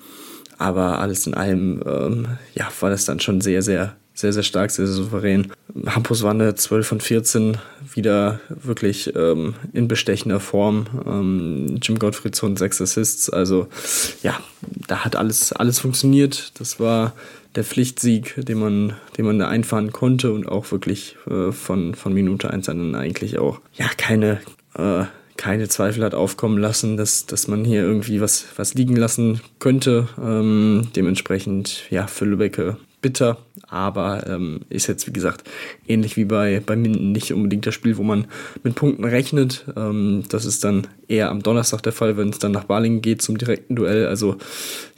Aber 0.57 0.99
alles 0.99 1.27
in 1.27 1.33
allem 1.33 1.83
ähm, 1.85 2.27
ja, 2.55 2.69
war 2.79 2.89
das 2.89 3.05
dann 3.05 3.19
schon 3.19 3.41
sehr, 3.41 3.61
sehr 3.61 3.95
sehr, 4.13 4.31
sehr 4.31 4.43
stark, 4.43 4.71
sehr, 4.71 4.85
sehr 4.85 4.95
souverän. 4.95 5.51
Hampus 5.87 6.21
war 6.21 6.31
eine 6.31 6.53
12 6.53 6.87
von 6.87 7.01
14, 7.01 7.57
wieder 7.93 8.39
wirklich 8.49 9.13
ähm, 9.15 9.55
in 9.73 9.87
bestechender 9.87 10.39
Form. 10.39 10.85
Ähm, 11.05 11.79
Jim 11.81 11.97
Gottfriedson, 11.97 12.55
sechs 12.55 12.79
Assists. 12.79 13.29
Also 13.29 13.67
ja, 14.21 14.39
da 14.87 15.03
hat 15.03 15.15
alles, 15.15 15.51
alles 15.51 15.79
funktioniert. 15.79 16.59
Das 16.59 16.79
war 16.79 17.13
der 17.55 17.63
Pflichtsieg, 17.63 18.35
den 18.37 18.59
man, 18.59 18.93
den 19.17 19.25
man 19.25 19.39
da 19.39 19.47
einfahren 19.47 19.91
konnte 19.91 20.31
und 20.31 20.47
auch 20.47 20.71
wirklich 20.71 21.15
äh, 21.27 21.51
von, 21.51 21.95
von 21.95 22.13
Minute 22.13 22.49
1 22.49 22.69
an 22.69 22.95
eigentlich 22.95 23.39
auch 23.39 23.61
ja 23.73 23.87
keine, 23.97 24.41
äh, 24.75 25.05
keine 25.37 25.67
Zweifel 25.67 26.03
hat 26.03 26.13
aufkommen 26.13 26.59
lassen, 26.59 26.97
dass, 26.97 27.25
dass 27.25 27.47
man 27.47 27.65
hier 27.65 27.81
irgendwie 27.81 28.21
was, 28.21 28.45
was 28.57 28.75
liegen 28.75 28.95
lassen 28.95 29.41
könnte. 29.57 30.07
Ähm, 30.21 30.89
dementsprechend, 30.95 31.89
ja, 31.89 32.05
für 32.05 32.25
Lübecke 32.25 32.77
bitter, 33.03 33.37
aber 33.67 34.25
ähm, 34.27 34.61
ist 34.69 34.87
jetzt, 34.87 35.05
wie 35.05 35.13
gesagt, 35.13 35.43
ähnlich 35.87 36.17
wie 36.17 36.25
bei, 36.25 36.59
bei 36.65 36.75
Minden 36.75 37.11
nicht 37.11 37.31
unbedingt 37.31 37.67
das 37.67 37.75
Spiel, 37.75 37.97
wo 37.97 38.03
man 38.03 38.25
mit 38.63 38.73
Punkten 38.73 39.03
rechnet. 39.03 39.65
Ähm, 39.75 40.23
das 40.29 40.45
ist 40.45 40.63
dann 40.63 40.87
eher 41.07 41.29
am 41.29 41.43
Donnerstag 41.43 41.83
der 41.83 41.93
Fall, 41.93 42.17
wenn 42.17 42.29
es 42.29 42.39
dann 42.39 42.51
nach 42.51 42.63
Balingen 42.63 43.01
geht 43.01 43.21
zum 43.21 43.37
direkten 43.37 43.75
Duell. 43.75 44.07
Also 44.07 44.37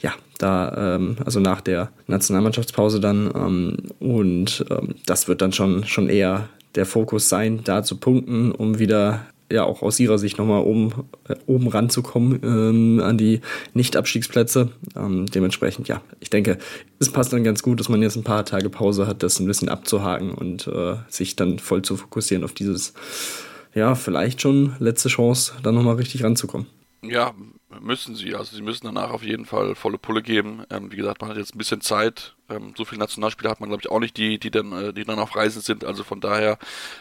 ja, 0.00 0.14
da, 0.38 0.94
ähm, 0.96 1.16
also 1.24 1.40
nach 1.40 1.60
der 1.60 1.90
Nationalmannschaftspause 2.06 3.00
dann. 3.00 3.30
Ähm, 3.34 3.76
und 3.98 4.64
ähm, 4.70 4.94
das 5.04 5.28
wird 5.28 5.42
dann 5.42 5.52
schon, 5.52 5.84
schon 5.84 6.08
eher 6.08 6.48
der 6.76 6.86
Fokus 6.86 7.28
sein, 7.28 7.60
da 7.64 7.82
zu 7.82 7.96
punkten, 7.96 8.52
um 8.52 8.78
wieder 8.78 9.26
ja 9.50 9.64
auch 9.64 9.82
aus 9.82 10.00
ihrer 10.00 10.18
Sicht 10.18 10.38
nochmal 10.38 10.62
oben, 10.62 10.92
äh, 11.28 11.36
oben 11.46 11.68
ranzukommen 11.68 12.40
ähm, 12.42 13.00
an 13.00 13.18
die 13.18 13.40
Nicht-Abstiegsplätze. 13.74 14.70
Ähm, 14.96 15.26
dementsprechend, 15.26 15.88
ja, 15.88 16.02
ich 16.20 16.30
denke, 16.30 16.58
es 16.98 17.10
passt 17.10 17.32
dann 17.32 17.44
ganz 17.44 17.62
gut, 17.62 17.80
dass 17.80 17.88
man 17.88 18.02
jetzt 18.02 18.16
ein 18.16 18.24
paar 18.24 18.44
Tage 18.44 18.70
Pause 18.70 19.06
hat, 19.06 19.22
das 19.22 19.40
ein 19.40 19.46
bisschen 19.46 19.68
abzuhaken 19.68 20.32
und 20.32 20.66
äh, 20.66 20.96
sich 21.08 21.36
dann 21.36 21.58
voll 21.58 21.82
zu 21.82 21.96
fokussieren 21.96 22.44
auf 22.44 22.52
dieses, 22.52 22.94
ja, 23.74 23.94
vielleicht 23.94 24.40
schon 24.40 24.74
letzte 24.78 25.08
Chance, 25.08 25.54
dann 25.62 25.74
nochmal 25.74 25.96
richtig 25.96 26.24
ranzukommen. 26.24 26.66
Ja, 27.02 27.34
müssen 27.80 28.14
sie. 28.14 28.34
Also 28.34 28.56
sie 28.56 28.62
müssen 28.62 28.86
danach 28.86 29.10
auf 29.10 29.22
jeden 29.22 29.44
Fall 29.44 29.74
volle 29.74 29.98
Pulle 29.98 30.22
geben. 30.22 30.62
Ähm, 30.70 30.90
wie 30.92 30.96
gesagt, 30.96 31.20
man 31.20 31.30
hat 31.30 31.36
jetzt 31.36 31.54
ein 31.54 31.58
bisschen 31.58 31.80
Zeit, 31.80 32.35
ähm, 32.48 32.74
so 32.76 32.84
viele 32.84 33.00
Nationalspieler 33.00 33.50
hat 33.50 33.60
man, 33.60 33.68
glaube 33.68 33.82
ich, 33.82 33.90
auch 33.90 34.00
nicht, 34.00 34.16
die, 34.16 34.38
die 34.38 34.50
dann, 34.50 34.72
äh, 34.72 34.92
die 34.92 35.04
dann 35.04 35.18
auf 35.18 35.34
Reisen 35.36 35.62
sind. 35.62 35.84
Also 35.84 36.04
von 36.04 36.20
daher, 36.20 36.58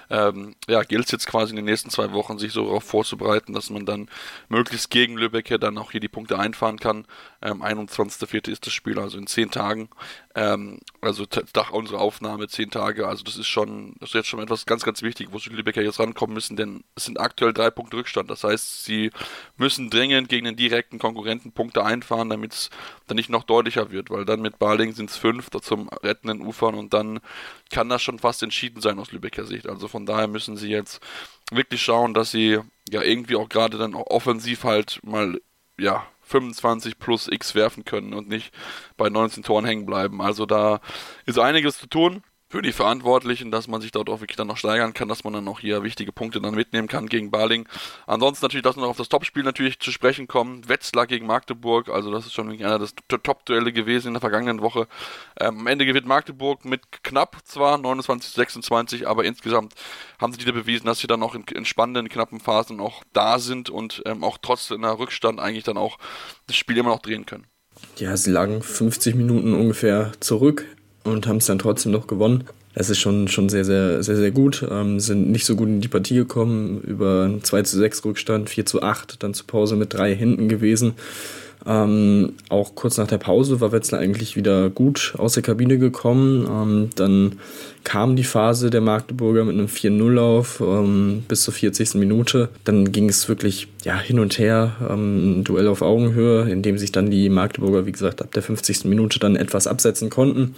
ähm, 0.10 0.56
ja, 0.68 0.84
gilt 0.84 1.06
es 1.06 1.12
jetzt 1.12 1.28
quasi 1.28 1.52
in 1.52 1.58
den 1.58 1.66
nächsten 1.66 1.90
zwei 1.90 2.12
Wochen, 2.12 2.38
sich 2.38 2.52
so 2.52 2.66
darauf 2.66 2.84
vorzubereiten, 2.84 3.54
dass 3.54 3.70
man 3.70 3.86
dann 3.86 4.10
möglichst 4.50 4.90
gegen 4.90 5.18
Lübeck 5.18 5.50
ja 5.50 5.58
dann 5.58 5.78
auch 5.78 5.92
hier 5.92 6.00
die 6.00 6.08
Punkte 6.08 6.40
einfahren 6.40 6.80
kann. 6.80 7.06
Ähm, 7.42 7.62
21.04. 7.62 8.50
ist 8.50 8.66
das 8.66 8.74
Spiel, 8.74 9.00
also 9.00 9.18
in 9.18 9.28
zehn 9.28 9.52
Tagen. 9.52 9.90
Ähm, 10.36 10.80
also 11.02 11.26
Dach 11.54 11.72
unserer 11.72 12.02
Aufnahme, 12.02 12.48
zehn 12.48 12.70
Tage. 12.72 13.08
Also 13.08 13.24
das 13.24 13.38
ist 13.38 13.48
schon, 13.48 13.96
das 14.00 14.10
ist 14.10 14.16
jetzt 14.16 14.28
schon 14.28 14.42
etwas 14.42 14.66
ganz, 14.66 14.84
ganz 14.84 15.02
wichtig, 15.02 15.30
wo 15.32 15.38
die 15.38 15.50
Lübecker 15.50 15.82
jetzt 15.82 16.00
rankommen 16.00 16.34
müssen, 16.34 16.58
denn 16.58 16.84
es 16.96 17.06
sind 17.06 17.20
aktuell 17.20 17.54
drei 17.54 17.70
Punkte 17.70 17.98
Rückstand. 17.98 18.30
Das 18.30 18.44
heißt, 18.44 18.84
sie 18.84 19.12
müssen 19.58 19.90
dringend 19.90 20.30
gegen 20.30 20.46
den 20.46 20.56
direkten 20.56 21.00
Konkurrenten 21.00 21.52
Punkte 21.52 21.86
einfahren, 21.86 22.30
damit 22.30 22.54
es 22.54 22.70
dann 23.08 23.16
nicht 23.16 23.30
noch 23.30 23.44
deutlicher 23.44 23.92
wird, 23.92 24.10
weil 24.10 24.26
dann 24.26 24.42
mit 24.42 24.60
Baling 24.60 24.94
sind 24.94 25.10
es 25.10 25.18
fünf 25.18 25.35
fünf 25.42 25.62
zum 25.62 25.90
rettenden 25.90 26.42
Ufern 26.42 26.76
und 26.76 26.94
dann 26.94 27.20
kann 27.72 27.90
das 27.90 28.02
schon 28.02 28.20
fast 28.20 28.44
entschieden 28.44 28.82
sein 28.82 29.00
aus 29.00 29.12
Lübecker 29.12 29.46
Sicht. 29.46 29.68
Also 29.68 29.88
von 29.88 30.06
daher 30.06 30.28
müssen 30.28 30.58
sie 30.58 30.70
jetzt 30.70 31.02
wirklich 31.52 31.82
schauen, 31.82 32.14
dass 32.14 32.32
sie 32.32 32.60
ja 32.90 33.02
irgendwie 33.02 33.36
auch 33.36 33.50
gerade 33.50 33.78
dann 33.78 33.96
auch 33.96 34.08
offensiv 34.08 34.64
halt 34.64 35.00
mal 35.04 35.40
ja 35.78 36.06
25 36.22 36.98
plus 37.00 37.28
X 37.28 37.56
werfen 37.56 37.86
können 37.86 38.14
und 38.14 38.28
nicht 38.28 38.54
bei 38.98 39.10
19 39.10 39.44
Toren 39.44 39.66
hängen 39.66 39.86
bleiben. 39.86 40.22
Also 40.22 40.46
da 40.46 40.80
ist 41.26 41.40
einiges 41.40 41.78
zu 41.78 41.88
tun 41.88 42.24
für 42.56 42.62
die 42.62 42.72
Verantwortlichen, 42.72 43.52
dass 43.52 43.68
man 43.68 43.82
sich 43.82 43.92
dort 43.92 44.10
auch 44.10 44.22
wirklich 44.22 44.38
dann 44.38 44.48
noch 44.48 44.56
steigern 44.56 44.94
kann, 44.94 45.10
dass 45.10 45.26
man 45.26 45.34
dann 45.34 45.46
auch 45.50 45.60
hier 45.60 45.84
wichtige 45.84 46.14
Punkte 46.14 46.40
dann 46.40 46.56
mitnehmen 46.56 46.88
kann 46.88 47.08
gegen 47.08 47.30
Baling. 47.30 47.68
Ansonsten 48.08 48.46
natürlich, 48.46 48.64
dass 48.64 48.78
wir 48.78 48.82
noch 48.84 48.92
auf 48.92 48.96
das 48.96 49.10
Topspiel 49.10 49.44
natürlich 49.44 49.78
zu 49.80 49.92
sprechen 49.92 50.30
kommen. 50.30 50.70
Wetzlar 50.70 51.06
gegen 51.06 51.26
Magdeburg, 51.26 51.90
also 51.90 52.14
das 52.14 52.28
ist 52.28 52.34
schon 52.34 52.50
einer 52.50 52.80
der 52.80 52.88
Top-Duelle 53.22 53.74
gewesen 53.74 54.08
in 54.08 54.14
der 54.14 54.22
vergangenen 54.22 54.62
Woche. 54.62 54.88
Ähm, 55.38 55.60
am 55.60 55.68
Ende 55.68 55.86
gewinnt 55.86 56.08
Magdeburg 56.08 56.64
mit 56.64 57.04
knapp 57.04 57.40
zwar 57.44 57.78
29 57.78 58.32
26, 58.32 59.06
aber 59.06 59.26
insgesamt 59.26 59.74
haben 60.18 60.32
sie 60.32 60.40
wieder 60.40 60.54
bewiesen, 60.54 60.86
dass 60.86 61.00
sie 61.00 61.08
dann 61.08 61.24
auch 61.24 61.36
in, 61.36 61.44
in 61.54 61.66
spannenden, 61.66 62.08
knappen 62.08 62.40
Phasen 62.40 62.80
auch 62.80 63.04
da 63.12 63.38
sind 63.38 63.70
und 63.70 64.02
ähm, 64.06 64.24
auch 64.24 64.38
trotz 64.42 64.72
einer 64.72 64.98
Rückstand 64.98 65.42
eigentlich 65.42 65.66
dann 65.66 65.78
auch 65.78 65.98
das 66.48 66.56
Spiel 66.56 66.78
immer 66.78 66.92
noch 66.92 67.02
drehen 67.02 67.26
können. 67.26 67.48
Ja, 67.98 68.16
sie 68.16 68.32
lagen 68.32 68.62
50 68.62 69.16
Minuten 69.16 69.54
ungefähr 69.54 70.14
zurück 70.22 70.66
und 71.06 71.28
haben 71.28 71.38
es 71.38 71.46
dann 71.46 71.60
trotzdem 71.60 71.92
noch 71.92 72.08
gewonnen. 72.08 72.44
Es 72.74 72.90
ist 72.90 73.00
schon, 73.00 73.30
schon 73.30 73.48
sehr, 73.48 73.64
sehr, 73.64 74.04
sehr, 74.04 74.18
sehr 74.18 74.32
gut. 74.32 74.66
Ähm, 74.70 75.00
sind 75.00 75.32
nicht 75.32 75.46
so 75.46 75.56
gut 75.56 75.70
in 75.70 75.80
die 75.80 75.88
Partie 75.88 76.16
gekommen, 76.16 76.82
über 76.82 77.32
2 77.42 77.62
zu 77.62 77.78
6 77.78 78.04
Rückstand, 78.04 78.50
4 78.50 78.66
zu 78.66 78.84
8, 78.84 79.24
dann 79.24 79.34
zur 79.34 79.48
Pause 79.48 79.78
mit 79.78 79.94
drei 79.94 80.14
hinten 80.14 80.50
gewesen. 80.50 80.96
Ähm, 81.68 82.34
auch 82.50 82.76
kurz 82.76 82.98
nach 82.98 83.08
der 83.08 83.18
Pause 83.18 83.60
war 83.60 83.72
Wetzlar 83.72 84.00
eigentlich 84.00 84.36
wieder 84.36 84.70
gut 84.70 85.16
aus 85.18 85.34
der 85.34 85.42
Kabine 85.42 85.80
gekommen. 85.80 86.46
Ähm, 86.48 86.90
dann 86.96 87.40
kam 87.84 88.16
die 88.16 88.24
Phase 88.24 88.70
der 88.70 88.82
Magdeburger 88.82 89.46
mit 89.46 89.56
einem 89.56 89.68
4-0-Lauf 89.68 90.62
ähm, 90.62 91.24
bis 91.28 91.44
zur 91.44 91.54
40. 91.54 91.96
Minute. 91.96 92.50
Dann 92.66 92.92
ging 92.92 93.10
es 93.10 93.30
wirklich 93.30 93.70
ja, 93.84 93.98
hin 93.98 94.20
und 94.20 94.38
her, 94.38 94.76
ähm, 94.88 95.40
ein 95.40 95.44
Duell 95.44 95.68
auf 95.68 95.82
Augenhöhe, 95.82 96.50
in 96.52 96.62
dem 96.62 96.78
sich 96.78 96.92
dann 96.92 97.10
die 97.10 97.30
Magdeburger, 97.30 97.86
wie 97.86 97.94
gesagt, 97.94 98.22
ab 98.22 98.32
der 98.34 98.44
50. 98.44 98.86
Minute 98.86 99.18
dann 99.18 99.36
etwas 99.36 99.66
absetzen 99.66 100.10
konnten 100.10 100.56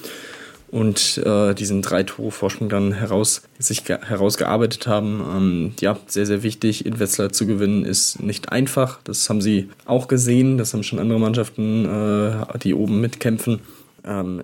und 0.69 1.17
äh, 1.25 1.53
diesen 1.53 1.81
drei 1.81 2.03
Tore 2.03 2.31
Vorsprung 2.31 2.69
dann 2.69 2.91
heraus, 2.91 3.43
sich 3.57 3.83
herausgearbeitet 3.87 4.87
haben. 4.87 5.23
Ähm, 5.35 5.73
ja, 5.79 5.97
sehr, 6.07 6.25
sehr 6.25 6.43
wichtig, 6.43 6.85
in 6.85 6.99
Wetzlar 6.99 7.31
zu 7.31 7.47
gewinnen 7.47 7.85
ist 7.85 8.21
nicht 8.21 8.51
einfach. 8.51 8.99
Das 9.03 9.29
haben 9.29 9.41
sie 9.41 9.69
auch 9.85 10.07
gesehen. 10.07 10.57
Das 10.57 10.73
haben 10.73 10.83
schon 10.83 10.99
andere 10.99 11.19
Mannschaften, 11.19 11.85
äh, 11.85 12.59
die 12.59 12.73
oben 12.73 12.99
mitkämpfen, 12.99 13.59
ähm, 14.05 14.41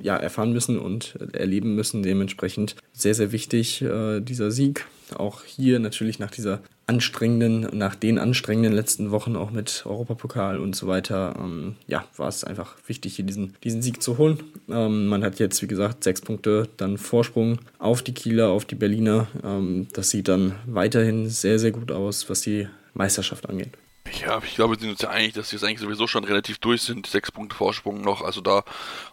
ja, 0.00 0.16
erfahren 0.16 0.52
müssen 0.52 0.78
und 0.78 1.18
erleben 1.32 1.74
müssen. 1.74 2.02
Dementsprechend 2.02 2.76
sehr, 2.92 3.14
sehr 3.14 3.32
wichtig, 3.32 3.82
äh, 3.82 4.20
dieser 4.20 4.50
Sieg. 4.50 4.86
Auch 5.14 5.44
hier 5.44 5.78
natürlich 5.78 6.18
nach 6.18 6.30
dieser 6.30 6.60
anstrengenden, 6.86 7.68
nach 7.76 7.94
den 7.94 8.18
anstrengenden 8.18 8.72
letzten 8.72 9.10
Wochen 9.10 9.36
auch 9.36 9.50
mit 9.50 9.84
Europapokal 9.86 10.58
und 10.58 10.76
so 10.76 10.86
weiter, 10.86 11.34
ähm, 11.38 11.76
ja, 11.86 12.04
war 12.16 12.28
es 12.28 12.44
einfach 12.44 12.76
wichtig, 12.86 13.16
hier 13.16 13.24
diesen, 13.24 13.54
diesen 13.64 13.82
Sieg 13.82 14.02
zu 14.02 14.18
holen. 14.18 14.42
Ähm, 14.68 15.06
man 15.06 15.24
hat 15.24 15.38
jetzt, 15.38 15.62
wie 15.62 15.66
gesagt, 15.66 16.04
sechs 16.04 16.20
Punkte 16.20 16.68
dann 16.76 16.98
Vorsprung 16.98 17.58
auf 17.78 18.02
die 18.02 18.14
Kieler, 18.14 18.48
auf 18.48 18.64
die 18.64 18.76
Berliner. 18.76 19.26
Ähm, 19.44 19.88
das 19.92 20.10
sieht 20.10 20.28
dann 20.28 20.54
weiterhin 20.66 21.28
sehr, 21.28 21.58
sehr 21.58 21.72
gut 21.72 21.90
aus, 21.90 22.28
was 22.30 22.42
die 22.42 22.68
Meisterschaft 22.94 23.48
angeht. 23.48 23.70
Ja, 24.12 24.40
ich 24.42 24.54
glaube, 24.54 24.74
wir 24.74 24.80
sind 24.80 24.90
uns 24.90 25.02
ja 25.02 25.10
einig, 25.10 25.34
dass 25.34 25.50
wir 25.50 25.58
jetzt 25.58 25.64
eigentlich 25.66 25.80
sowieso 25.80 26.06
schon 26.06 26.24
relativ 26.24 26.58
durch 26.58 26.82
sind. 26.82 27.06
Sechs 27.06 27.32
Punkte 27.32 27.56
Vorsprung 27.56 28.00
noch. 28.00 28.22
Also 28.22 28.40
da 28.40 28.64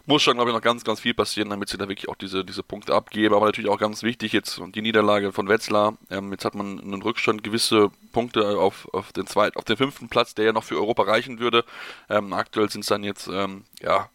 muss 0.06 0.22
schon, 0.22 0.34
glaube 0.34 0.50
ich, 0.50 0.54
noch 0.54 0.62
ganz, 0.62 0.84
ganz 0.84 1.00
viel 1.00 1.14
passieren, 1.14 1.50
damit 1.50 1.68
sie 1.68 1.76
da 1.76 1.88
wirklich 1.88 2.08
auch 2.08 2.14
diese, 2.14 2.44
diese 2.44 2.62
Punkte 2.62 2.94
abgeben. 2.94 3.34
Aber 3.34 3.46
natürlich 3.46 3.70
auch 3.70 3.78
ganz 3.78 4.02
wichtig 4.02 4.32
jetzt 4.32 4.60
die 4.74 4.82
Niederlage 4.82 5.32
von 5.32 5.48
Wetzlar. 5.48 5.96
Ähm, 6.10 6.30
jetzt 6.32 6.44
hat 6.44 6.54
man 6.54 6.80
einen 6.80 7.02
Rückstand, 7.02 7.42
gewisse 7.42 7.90
Punkte 8.12 8.58
auf, 8.58 8.88
auf 8.92 9.12
den 9.12 9.26
zweiten, 9.26 9.58
auf 9.58 9.64
den 9.64 9.76
fünften 9.76 10.08
Platz, 10.08 10.34
der 10.34 10.46
ja 10.46 10.52
noch 10.52 10.64
für 10.64 10.76
Europa 10.76 11.02
reichen 11.02 11.38
würde. 11.38 11.64
Ähm, 12.08 12.32
aktuell 12.32 12.70
sind 12.70 12.82
es 12.82 12.88
dann 12.88 13.04
jetzt, 13.04 13.28
ähm, 13.28 13.64
ja, 13.84 14.08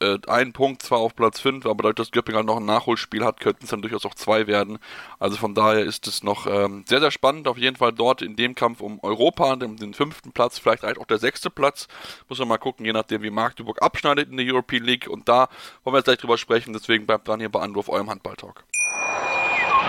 äh, 0.00 0.18
ein 0.26 0.52
Punkt 0.52 0.82
zwar 0.82 0.98
auf 0.98 1.14
Platz 1.14 1.40
5, 1.40 1.66
aber 1.66 1.82
dadurch, 1.82 1.96
dass 1.96 2.10
Göpping 2.10 2.34
halt 2.34 2.46
noch 2.46 2.56
ein 2.56 2.64
Nachholspiel 2.64 3.24
hat, 3.24 3.40
könnten 3.40 3.64
es 3.64 3.70
dann 3.70 3.82
durchaus 3.82 4.04
auch 4.06 4.14
zwei 4.14 4.46
werden. 4.46 4.78
Also 5.18 5.36
von 5.36 5.54
daher 5.54 5.84
ist 5.84 6.06
es 6.06 6.22
noch 6.22 6.46
ähm, 6.46 6.84
sehr, 6.88 7.00
sehr 7.00 7.10
spannend. 7.10 7.48
Auf 7.48 7.58
jeden 7.58 7.76
Fall 7.76 7.92
dort 7.92 8.22
in 8.22 8.36
dem 8.36 8.54
Kampf 8.54 8.80
um 8.80 8.98
Europa, 9.02 9.56
dem, 9.56 9.76
den 9.76 9.94
fünften 9.94 10.32
Platz, 10.32 10.58
vielleicht 10.58 10.84
auch 10.84 11.06
der 11.06 11.18
sechste 11.18 11.50
Platz. 11.50 11.88
Muss 12.28 12.38
man 12.38 12.48
mal 12.48 12.58
gucken, 12.58 12.86
je 12.86 12.92
nachdem, 12.92 13.22
wie 13.22 13.30
Magdeburg 13.30 13.82
abschneidet 13.82 14.30
in 14.30 14.36
der 14.36 14.46
European 14.46 14.84
League. 14.84 15.08
Und 15.08 15.28
da 15.28 15.48
wollen 15.82 15.94
wir 15.94 15.98
jetzt 15.98 16.06
gleich 16.06 16.18
drüber 16.18 16.38
sprechen. 16.38 16.72
Deswegen 16.72 17.06
bleibt 17.06 17.28
dran 17.28 17.40
hier 17.40 17.50
bei 17.50 17.60
Anruf, 17.60 17.88
eurem 17.88 18.10
Handball-Talk. 18.10 18.64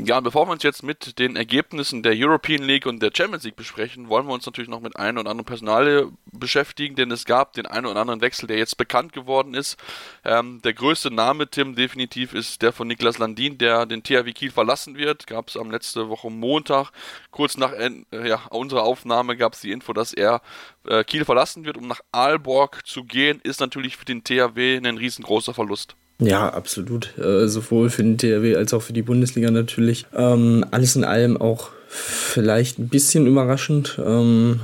Ja, 0.00 0.20
bevor 0.20 0.46
wir 0.46 0.52
uns 0.52 0.62
jetzt 0.62 0.84
mit 0.84 1.18
den 1.18 1.34
Ergebnissen 1.34 2.04
der 2.04 2.12
European 2.14 2.62
League 2.62 2.86
und 2.86 3.02
der 3.02 3.10
Champions 3.12 3.42
League 3.42 3.56
besprechen, 3.56 4.08
wollen 4.08 4.28
wir 4.28 4.32
uns 4.32 4.46
natürlich 4.46 4.70
noch 4.70 4.80
mit 4.80 4.96
einem 4.96 5.18
oder 5.18 5.30
anderen 5.30 5.44
Personal 5.44 6.12
beschäftigen, 6.30 6.94
denn 6.94 7.10
es 7.10 7.24
gab 7.24 7.54
den 7.54 7.66
einen 7.66 7.86
oder 7.86 8.00
anderen 8.00 8.20
Wechsel, 8.20 8.46
der 8.46 8.58
jetzt 8.58 8.76
bekannt 8.76 9.12
geworden 9.12 9.54
ist. 9.54 9.76
Ähm, 10.24 10.62
der 10.62 10.74
größte 10.74 11.10
Name, 11.10 11.50
Tim, 11.50 11.74
definitiv 11.74 12.32
ist 12.32 12.62
der 12.62 12.72
von 12.72 12.86
Niklas 12.86 13.18
Landin, 13.18 13.58
der 13.58 13.86
den 13.86 14.04
THW 14.04 14.32
Kiel 14.34 14.52
verlassen 14.52 14.96
wird. 14.96 15.26
Gab 15.26 15.48
es 15.48 15.56
am 15.56 15.72
letzte 15.72 16.08
Woche 16.08 16.30
Montag, 16.30 16.92
kurz 17.32 17.56
nach 17.56 17.72
äh, 17.72 17.90
ja, 18.12 18.46
unserer 18.50 18.84
Aufnahme, 18.84 19.36
gab 19.36 19.54
es 19.54 19.62
die 19.62 19.72
Info, 19.72 19.92
dass 19.94 20.12
er 20.12 20.42
äh, 20.86 21.02
Kiel 21.02 21.24
verlassen 21.24 21.64
wird, 21.64 21.76
um 21.76 21.88
nach 21.88 22.02
Aalborg 22.12 22.86
zu 22.86 23.02
gehen. 23.02 23.40
Ist 23.42 23.58
natürlich 23.58 23.96
für 23.96 24.04
den 24.04 24.22
THW 24.22 24.76
ein 24.76 24.96
riesengroßer 24.96 25.54
Verlust. 25.54 25.96
Ja, 26.20 26.48
absolut. 26.48 27.16
Äh, 27.18 27.46
sowohl 27.48 27.90
für 27.90 28.02
den 28.02 28.18
THW 28.18 28.56
als 28.56 28.74
auch 28.74 28.82
für 28.82 28.92
die 28.92 29.02
Bundesliga 29.02 29.50
natürlich. 29.50 30.06
Ähm, 30.14 30.64
alles 30.70 30.96
in 30.96 31.04
allem 31.04 31.36
auch 31.36 31.70
vielleicht 31.88 32.78
ein 32.78 32.88
bisschen 32.88 33.26
überraschend. 33.26 34.00
Ähm, 34.04 34.60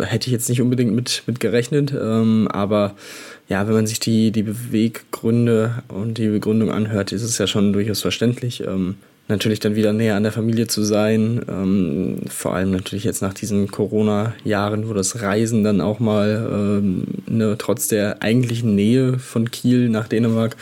hätte 0.00 0.26
ich 0.26 0.32
jetzt 0.32 0.48
nicht 0.48 0.60
unbedingt 0.60 0.94
mit, 0.94 1.22
mit 1.26 1.40
gerechnet. 1.40 1.92
Ähm, 1.92 2.46
aber 2.48 2.94
ja, 3.48 3.66
wenn 3.66 3.74
man 3.74 3.86
sich 3.86 4.00
die, 4.00 4.32
die 4.32 4.42
Beweggründe 4.42 5.82
und 5.88 6.18
die 6.18 6.28
Begründung 6.28 6.70
anhört, 6.70 7.12
ist 7.12 7.22
es 7.22 7.38
ja 7.38 7.46
schon 7.46 7.72
durchaus 7.72 8.02
verständlich. 8.02 8.62
Ähm, 8.62 8.96
natürlich 9.28 9.60
dann 9.60 9.76
wieder 9.76 9.92
näher 9.92 10.16
an 10.16 10.22
der 10.22 10.32
Familie 10.32 10.66
zu 10.66 10.82
sein. 10.82 11.44
Ähm, 11.48 12.18
vor 12.28 12.54
allem 12.54 12.70
natürlich 12.70 13.04
jetzt 13.04 13.22
nach 13.22 13.34
diesen 13.34 13.70
Corona-Jahren, 13.70 14.88
wo 14.88 14.92
das 14.92 15.22
Reisen 15.22 15.64
dann 15.64 15.80
auch 15.80 16.00
mal 16.00 16.48
ähm, 16.52 17.04
ne, 17.26 17.56
trotz 17.58 17.88
der 17.88 18.22
eigentlichen 18.22 18.74
Nähe 18.74 19.18
von 19.18 19.50
Kiel 19.50 19.88
nach 19.88 20.08
Dänemark 20.08 20.56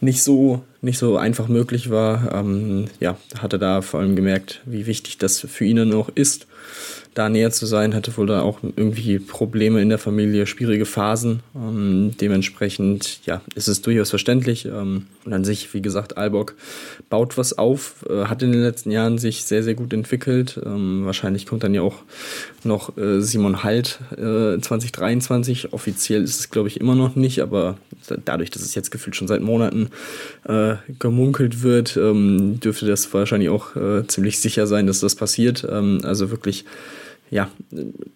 nicht 0.00 0.22
so 0.22 0.62
nicht 0.82 0.98
so 0.98 1.16
einfach 1.16 1.48
möglich 1.48 1.90
war. 1.90 2.32
Ähm, 2.32 2.84
ja, 3.00 3.16
hat 3.38 3.52
er 3.52 3.58
da 3.58 3.82
vor 3.82 4.00
allem 4.00 4.14
gemerkt, 4.14 4.60
wie 4.64 4.86
wichtig 4.86 5.18
das 5.18 5.40
für 5.40 5.64
ihn 5.64 5.76
dann 5.76 5.92
auch 5.94 6.10
ist 6.14 6.46
da 7.16 7.30
näher 7.30 7.50
zu 7.50 7.64
sein, 7.64 7.94
hatte 7.94 8.14
wohl 8.18 8.26
da 8.26 8.42
auch 8.42 8.58
irgendwie 8.62 9.18
Probleme 9.18 9.80
in 9.80 9.88
der 9.88 9.98
Familie, 9.98 10.46
schwierige 10.46 10.84
Phasen. 10.84 11.40
Ähm, 11.54 12.12
dementsprechend, 12.20 13.20
ja, 13.24 13.40
ist 13.54 13.68
es 13.68 13.80
durchaus 13.80 14.10
verständlich. 14.10 14.66
Ähm, 14.66 15.06
und 15.24 15.32
an 15.32 15.42
sich, 15.42 15.72
wie 15.72 15.80
gesagt, 15.80 16.18
Albock 16.18 16.56
baut 17.08 17.38
was 17.38 17.56
auf, 17.56 18.04
äh, 18.10 18.26
hat 18.26 18.42
in 18.42 18.52
den 18.52 18.60
letzten 18.60 18.90
Jahren 18.90 19.16
sich 19.16 19.44
sehr, 19.44 19.62
sehr 19.62 19.74
gut 19.74 19.94
entwickelt. 19.94 20.60
Ähm, 20.62 21.06
wahrscheinlich 21.06 21.46
kommt 21.46 21.64
dann 21.64 21.72
ja 21.72 21.80
auch 21.80 22.02
noch 22.64 22.98
äh, 22.98 23.22
Simon 23.22 23.62
Halt 23.62 23.98
äh, 24.12 24.60
2023. 24.60 25.72
Offiziell 25.72 26.22
ist 26.22 26.38
es, 26.38 26.50
glaube 26.50 26.68
ich, 26.68 26.82
immer 26.82 26.94
noch 26.94 27.16
nicht, 27.16 27.40
aber 27.40 27.78
dadurch, 28.26 28.50
dass 28.50 28.60
es 28.60 28.74
jetzt 28.74 28.90
gefühlt 28.90 29.16
schon 29.16 29.26
seit 29.28 29.40
Monaten 29.40 29.88
äh, 30.46 30.74
gemunkelt 30.98 31.62
wird, 31.62 31.96
ähm, 31.96 32.60
dürfte 32.60 32.84
das 32.84 33.12
wahrscheinlich 33.14 33.48
auch 33.48 33.74
äh, 33.74 34.06
ziemlich 34.06 34.38
sicher 34.38 34.66
sein, 34.66 34.86
dass 34.86 35.00
das 35.00 35.14
passiert. 35.14 35.66
Ähm, 35.66 36.00
also 36.02 36.30
wirklich 36.30 36.66
ja, 37.30 37.50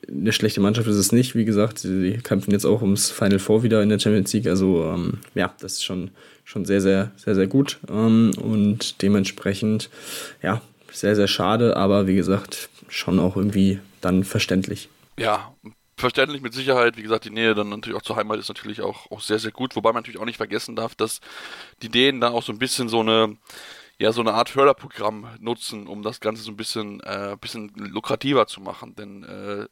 eine 0.08 0.32
schlechte 0.32 0.60
Mannschaft 0.60 0.88
ist 0.88 0.96
es 0.96 1.12
nicht. 1.12 1.34
Wie 1.34 1.44
gesagt, 1.44 1.78
sie 1.78 2.18
kämpfen 2.22 2.52
jetzt 2.52 2.64
auch 2.64 2.82
ums 2.82 3.10
Final 3.10 3.38
Four 3.38 3.62
wieder 3.62 3.82
in 3.82 3.88
der 3.88 3.98
Champions 3.98 4.32
League. 4.32 4.46
Also 4.46 4.84
ähm, 4.84 5.18
ja, 5.34 5.54
das 5.60 5.74
ist 5.74 5.84
schon, 5.84 6.10
schon 6.44 6.64
sehr, 6.64 6.80
sehr, 6.80 7.10
sehr, 7.16 7.34
sehr 7.34 7.46
gut. 7.46 7.80
Ähm, 7.88 8.32
und 8.40 9.02
dementsprechend, 9.02 9.90
ja, 10.42 10.60
sehr, 10.92 11.16
sehr 11.16 11.28
schade, 11.28 11.76
aber 11.76 12.06
wie 12.06 12.16
gesagt, 12.16 12.68
schon 12.88 13.18
auch 13.18 13.36
irgendwie 13.36 13.80
dann 14.00 14.24
verständlich. 14.24 14.88
Ja, 15.18 15.54
verständlich 15.96 16.42
mit 16.42 16.54
Sicherheit. 16.54 16.96
Wie 16.96 17.02
gesagt, 17.02 17.24
die 17.24 17.30
Nähe 17.30 17.54
dann 17.54 17.68
natürlich 17.68 17.96
auch 17.96 18.02
zur 18.02 18.16
Heimat 18.16 18.38
ist 18.38 18.48
natürlich 18.48 18.80
auch, 18.80 19.10
auch 19.10 19.20
sehr, 19.20 19.38
sehr 19.38 19.52
gut. 19.52 19.76
Wobei 19.76 19.92
man 19.92 20.02
natürlich 20.02 20.20
auch 20.20 20.24
nicht 20.24 20.38
vergessen 20.38 20.74
darf, 20.74 20.94
dass 20.94 21.20
die 21.82 21.88
Dänen 21.88 22.20
da 22.20 22.30
auch 22.30 22.42
so 22.42 22.52
ein 22.52 22.58
bisschen 22.58 22.88
so 22.88 23.00
eine 23.00 23.36
ja 24.00 24.12
so 24.12 24.22
eine 24.22 24.32
Art 24.32 24.48
Förderprogramm 24.48 25.26
nutzen, 25.40 25.86
um 25.86 26.02
das 26.02 26.20
Ganze 26.20 26.42
so 26.42 26.50
ein 26.50 26.56
bisschen, 26.56 27.00
äh, 27.00 27.36
bisschen 27.38 27.70
lukrativer 27.74 28.46
zu 28.46 28.62
machen. 28.62 28.94
Denn 28.96 29.24
äh, 29.24 29.66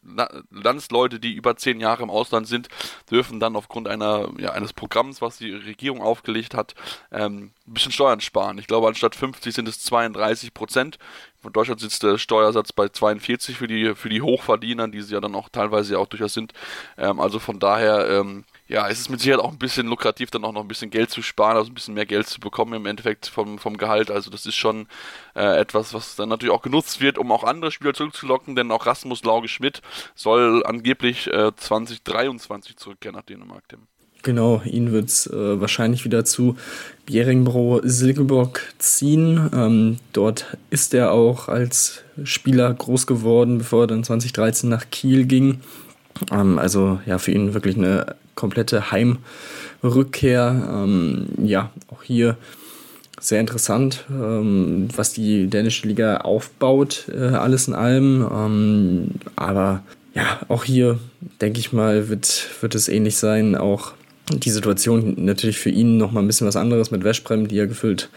Landsleute, 0.51 1.19
die 1.19 1.33
über 1.33 1.57
zehn 1.57 1.81
Jahre 1.81 2.03
im 2.03 2.11
Ausland 2.11 2.47
sind, 2.47 2.69
dürfen 3.11 3.41
dann 3.41 3.57
aufgrund 3.57 3.89
einer, 3.89 4.29
ja, 4.37 4.53
eines 4.53 4.75
Programms, 4.75 5.23
was 5.23 5.39
die 5.39 5.53
Regierung 5.53 6.03
aufgelegt 6.03 6.53
hat, 6.53 6.75
ähm, 7.11 7.53
ein 7.67 7.73
bisschen 7.73 7.91
Steuern 7.91 8.21
sparen. 8.21 8.59
Ich 8.59 8.67
glaube, 8.67 8.87
anstatt 8.87 9.15
50 9.15 9.55
sind 9.55 9.67
es 9.67 9.81
32 9.81 10.53
Prozent. 10.53 10.99
Von 11.41 11.55
Deutschland 11.55 11.81
sitzt 11.81 12.03
der 12.03 12.19
Steuersatz 12.19 12.75
bei 12.75 12.91
42 12.91 13.57
für 13.57 13.67
die, 13.67 13.95
für 13.95 14.11
die 14.11 14.21
Hochverdiener, 14.21 14.89
die 14.89 15.01
sie 15.01 15.15
ja 15.15 15.21
dann 15.21 15.35
auch 15.35 15.49
teilweise 15.49 15.99
auch 15.99 16.07
durchaus 16.07 16.35
sind. 16.35 16.53
Ähm, 16.99 17.19
also 17.19 17.39
von 17.39 17.59
daher, 17.59 18.07
ähm, 18.11 18.45
ja, 18.69 18.87
es 18.89 19.01
ist 19.01 19.09
mit 19.09 19.21
Sicherheit 19.21 19.41
auch 19.41 19.51
ein 19.51 19.59
bisschen 19.59 19.87
lukrativ, 19.87 20.31
dann 20.31 20.45
auch 20.45 20.53
noch 20.53 20.61
ein 20.61 20.69
bisschen 20.69 20.91
Geld 20.91 21.11
zu 21.11 21.23
sparen, 21.23 21.57
also 21.57 21.71
ein 21.71 21.75
bisschen 21.75 21.95
mehr 21.95 22.05
Geld 22.05 22.27
zu 22.27 22.39
bekommen 22.39 22.75
im 22.75 22.87
Endeffekt 22.87 23.27
vom, 23.27 23.59
vom 23.59 23.79
Gehalt. 23.79 24.11
Also 24.11 24.31
das 24.31 24.45
ist 24.45 24.57
schon 24.57 24.87
äh, 25.35 25.59
etwas, 25.59 25.95
was 25.95 26.17
dann 26.17 26.29
natürlich 26.29 26.55
auch 26.55 26.63
genutzt 26.63 27.01
wird, 27.01 27.17
um 27.17 27.33
auch 27.33 27.45
andere 27.45 27.73
Spieler 27.73 27.95
zurückzulocken, 27.95 28.57
denn 28.57 28.71
auch 28.71 28.85
Rasmus 28.85 29.25
Lauge 29.25 29.49
Schmidt 29.49 29.81
soll 30.15 30.63
angeblich 30.67 31.29
äh, 31.29 31.51
2023 31.57 32.77
zurückkehren 32.77 33.17
nach 33.17 33.25
Dänemark. 33.25 33.67
Tim. 33.69 33.81
Genau, 34.23 34.61
ihn 34.65 34.93
wird 34.93 35.09
es 35.09 35.27
äh, 35.29 35.61
wahrscheinlich 35.61 36.05
wieder 36.05 36.25
zu 36.27 36.57
Bjerringbro 37.07 37.81
Silkeborg 37.85 38.75
ziehen. 38.79 39.49
Ähm, 39.55 39.97
dort 40.13 40.59
ist 40.69 40.93
er 40.93 41.13
auch 41.13 41.49
als 41.49 42.03
Spieler 42.25 42.75
groß 42.75 43.07
geworden, 43.07 43.59
bevor 43.59 43.85
er 43.85 43.87
dann 43.87 44.05
2013 44.05 44.69
nach 44.69 44.91
Kiel 44.91 45.25
ging. 45.25 45.61
Ähm, 46.33 46.59
also 46.59 47.01
ja, 47.07 47.19
für 47.19 47.31
ihn 47.31 47.55
wirklich 47.55 47.77
eine 47.77 48.17
komplette 48.39 48.93
Heimrückkehr. 48.93 50.71
Ähm, 50.73 51.27
ja, 51.43 51.71
auch 51.93 52.03
hier 52.05 52.37
sehr 53.21 53.41
interessant, 53.41 54.05
ähm, 54.11 54.89
was 54.95 55.13
die 55.13 55.49
dänische 55.49 55.89
Liga 55.89 56.19
aufbaut, 56.19 57.07
äh, 57.13 57.35
alles 57.35 57.67
in 57.67 57.75
allem. 57.75 58.27
Ähm, 58.33 59.11
aber 59.35 59.83
ja, 60.15 60.39
auch 60.47 60.63
hier 60.63 61.01
denke 61.41 61.59
ich 61.59 61.73
mal, 61.73 62.09
wird, 62.09 62.49
wird 62.61 62.77
es 62.77 62.89
ähnlich 62.89 63.17
sein. 63.17 63.57
Auch 63.57 63.93
die 64.33 64.51
Situation 64.51 65.15
natürlich 65.17 65.59
für 65.59 65.71
ihn 65.71 65.97
noch 65.97 66.13
mal 66.13 66.21
ein 66.21 66.29
bisschen 66.29 66.47
was 66.47 66.57
anderes 66.57 66.93
mit 66.93 67.03
Westbrem, 67.03 67.49
die 67.49 67.57
ja 67.57 67.67
gefüllt 67.67 68.09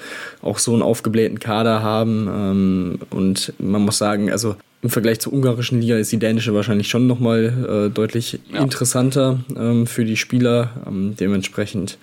auch 0.44 0.60
so 0.60 0.74
einen 0.74 0.84
aufgeblähten 0.84 1.40
Kader 1.40 1.82
haben. 1.82 2.30
Ähm, 2.32 3.00
und 3.10 3.54
man 3.58 3.82
muss 3.82 3.98
sagen, 3.98 4.32
also 4.32 4.56
im 4.84 4.90
Vergleich 4.90 5.20
zur 5.20 5.34
ungarischen 5.34 5.80
Liga 5.80 5.98
ist 5.98 6.12
die 6.12 6.18
dänische 6.18 6.54
wahrscheinlich 6.56 6.90
schon 6.90 7.06
nochmal 7.06 7.88
äh, 7.88 7.94
deutlich 7.94 8.40
ja. 8.52 8.62
interessanter 8.62 9.40
ähm, 9.56 9.86
für 9.86 10.06
die 10.06 10.18
Spieler. 10.18 10.72
Ähm, 10.88 11.16
dementsprechend 11.20 12.00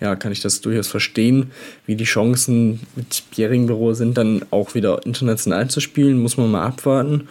ja, 0.00 0.16
kann 0.16 0.32
ich 0.32 0.40
das 0.40 0.62
durchaus 0.62 0.88
verstehen, 0.88 1.50
wie 1.86 1.94
die 1.94 2.04
Chancen 2.04 2.80
mit 2.96 3.22
Bjerringbüro 3.34 3.92
sind, 3.92 4.16
dann 4.16 4.44
auch 4.50 4.74
wieder 4.74 5.04
international 5.04 5.68
zu 5.68 5.80
spielen, 5.80 6.18
muss 6.18 6.38
man 6.38 6.50
mal 6.50 6.66
abwarten. 6.66 7.28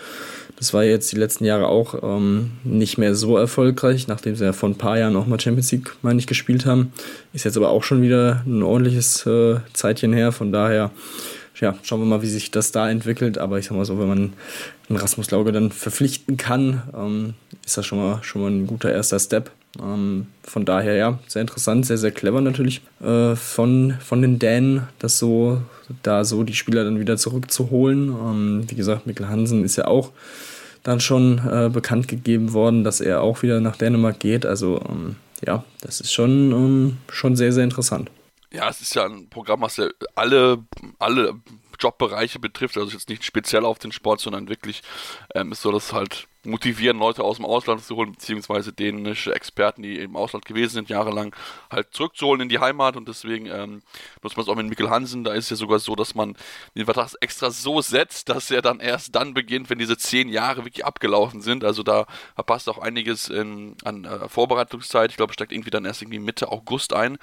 Das 0.57 0.75
war 0.75 0.83
jetzt 0.83 1.11
die 1.11 1.17
letzten 1.17 1.45
Jahre 1.45 1.67
auch 1.67 1.95
ähm, 2.03 2.51
nicht 2.63 2.99
mehr 2.99 3.15
so 3.15 3.35
erfolgreich, 3.35 4.07
nachdem 4.07 4.35
sie 4.35 4.45
ja 4.45 4.53
vor 4.53 4.69
ein 4.69 4.77
paar 4.77 4.99
Jahren 4.99 5.15
auch 5.15 5.25
mal 5.25 5.39
Champions 5.39 5.71
League, 5.71 5.95
meine 6.03 6.19
ich, 6.19 6.27
gespielt 6.27 6.67
haben. 6.67 6.93
Ist 7.33 7.45
jetzt 7.45 7.57
aber 7.57 7.71
auch 7.71 7.83
schon 7.83 8.03
wieder 8.03 8.43
ein 8.45 8.61
ordentliches 8.61 9.25
äh, 9.25 9.55
Zeitchen 9.73 10.13
her, 10.13 10.31
von 10.31 10.51
daher 10.51 10.91
ja, 11.61 11.75
schauen 11.83 12.01
wir 12.01 12.05
mal, 12.05 12.23
wie 12.23 12.27
sich 12.27 12.51
das 12.51 12.71
da 12.71 12.89
entwickelt. 12.89 13.37
Aber 13.37 13.59
ich 13.59 13.65
sag 13.65 13.77
mal 13.77 13.85
so, 13.85 13.99
wenn 13.99 14.07
man 14.07 14.33
einen 14.91 15.01
Rasmus 15.01 15.31
Lauge 15.31 15.51
dann 15.51 15.71
verpflichten 15.71 16.37
kann, 16.37 16.83
ähm, 16.95 17.33
ist 17.65 17.77
das 17.77 17.85
schon 17.85 17.99
mal, 17.99 18.23
schon 18.23 18.41
mal 18.41 18.51
ein 18.51 18.67
guter 18.67 18.91
erster 18.91 19.19
Step. 19.19 19.51
Ähm, 19.81 20.27
von 20.43 20.65
daher, 20.65 20.95
ja, 20.95 21.19
sehr 21.27 21.41
interessant, 21.41 21.85
sehr, 21.85 21.97
sehr 21.97 22.11
clever 22.11 22.41
natürlich 22.41 22.81
äh, 23.01 23.35
von, 23.35 23.95
von 24.01 24.21
den 24.21 24.37
Dänen, 24.37 24.87
das 24.99 25.17
so, 25.17 25.61
da 26.03 26.25
so 26.25 26.43
die 26.43 26.55
Spieler 26.55 26.83
dann 26.83 26.99
wieder 26.99 27.17
zurückzuholen. 27.17 28.09
Ähm, 28.09 28.63
wie 28.67 28.75
gesagt, 28.75 29.07
Mikkel 29.07 29.29
Hansen 29.29 29.63
ist 29.63 29.77
ja 29.77 29.87
auch 29.87 30.11
dann 30.83 30.99
schon 30.99 31.39
äh, 31.47 31.69
bekannt 31.69 32.07
gegeben 32.07 32.53
worden, 32.53 32.83
dass 32.83 33.01
er 33.01 33.21
auch 33.21 33.43
wieder 33.43 33.61
nach 33.61 33.77
Dänemark 33.77 34.19
geht. 34.19 34.45
Also 34.45 34.81
ähm, 34.89 35.15
ja, 35.45 35.63
das 35.81 36.01
ist 36.01 36.11
schon, 36.11 36.51
ähm, 36.51 36.97
schon 37.09 37.35
sehr, 37.35 37.53
sehr 37.53 37.63
interessant. 37.63 38.09
Ja, 38.51 38.69
es 38.69 38.81
ist 38.81 38.95
ja 38.95 39.05
ein 39.05 39.29
Programm, 39.29 39.61
was 39.61 39.77
ja 39.77 39.87
alle, 40.15 40.59
alle 40.99 41.35
Jobbereiche 41.81 42.39
betrifft, 42.39 42.77
also 42.77 42.91
jetzt 42.91 43.09
nicht 43.09 43.25
speziell 43.25 43.65
auf 43.65 43.79
den 43.79 43.91
Sport, 43.91 44.21
sondern 44.21 44.49
wirklich 44.49 44.81
ähm, 45.35 45.51
ist 45.51 45.61
so, 45.61 45.71
dass 45.71 45.93
halt 45.93 46.27
motivieren, 46.43 46.97
Leute 46.97 47.23
aus 47.23 47.37
dem 47.37 47.45
Ausland 47.45 47.83
zu 47.83 47.95
holen, 47.95 48.13
beziehungsweise 48.13 48.73
dänische 48.73 49.33
Experten, 49.33 49.83
die 49.83 49.99
im 49.99 50.15
Ausland 50.15 50.45
gewesen 50.45 50.73
sind, 50.73 50.89
jahrelang 50.89 51.35
halt 51.69 51.93
zurückzuholen 51.93 52.41
in 52.41 52.49
die 52.49 52.59
Heimat 52.59 52.97
und 52.97 53.07
deswegen 53.07 53.45
ähm, 53.45 53.83
nutzt 54.23 54.37
man 54.37 54.43
es 54.43 54.49
auch 54.49 54.55
mit 54.55 54.67
Mikkel 54.67 54.89
Hansen. 54.89 55.23
Da 55.23 55.33
ist 55.33 55.51
ja 55.51 55.55
sogar 55.55 55.79
so, 55.79 55.95
dass 55.95 56.15
man 56.15 56.35
den 56.75 56.85
Vertrag 56.85 57.11
extra 57.21 57.51
so 57.51 57.81
setzt, 57.81 58.29
dass 58.29 58.49
er 58.49 58.61
dann 58.61 58.79
erst 58.79 59.15
dann 59.15 59.33
beginnt, 59.33 59.69
wenn 59.69 59.77
diese 59.77 59.97
zehn 59.97 60.29
Jahre 60.29 60.65
wirklich 60.65 60.85
abgelaufen 60.85 61.41
sind. 61.41 61.63
Also 61.63 61.83
da 61.83 62.07
passt 62.45 62.69
auch 62.69 62.79
einiges 62.79 63.29
in, 63.29 63.75
an 63.83 64.05
äh, 64.05 64.27
Vorbereitungszeit. 64.27 65.11
Ich 65.11 65.17
glaube, 65.17 65.33
steckt 65.33 65.51
irgendwie 65.51 65.71
dann 65.71 65.85
erst 65.85 66.01
irgendwie 66.01 66.19
Mitte 66.19 66.51
August 66.51 66.93
ein 66.93 67.19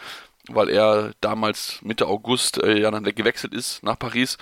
weil 0.49 0.69
er 0.71 1.13
damals 1.21 1.81
Mitte 1.83 2.07
August 2.07 2.63
äh, 2.63 2.79
ja 2.79 2.91
dann 2.91 3.05
gewechselt 3.05 3.55
ist 3.55 3.83
nach 3.83 3.99
Paris. 3.99 4.39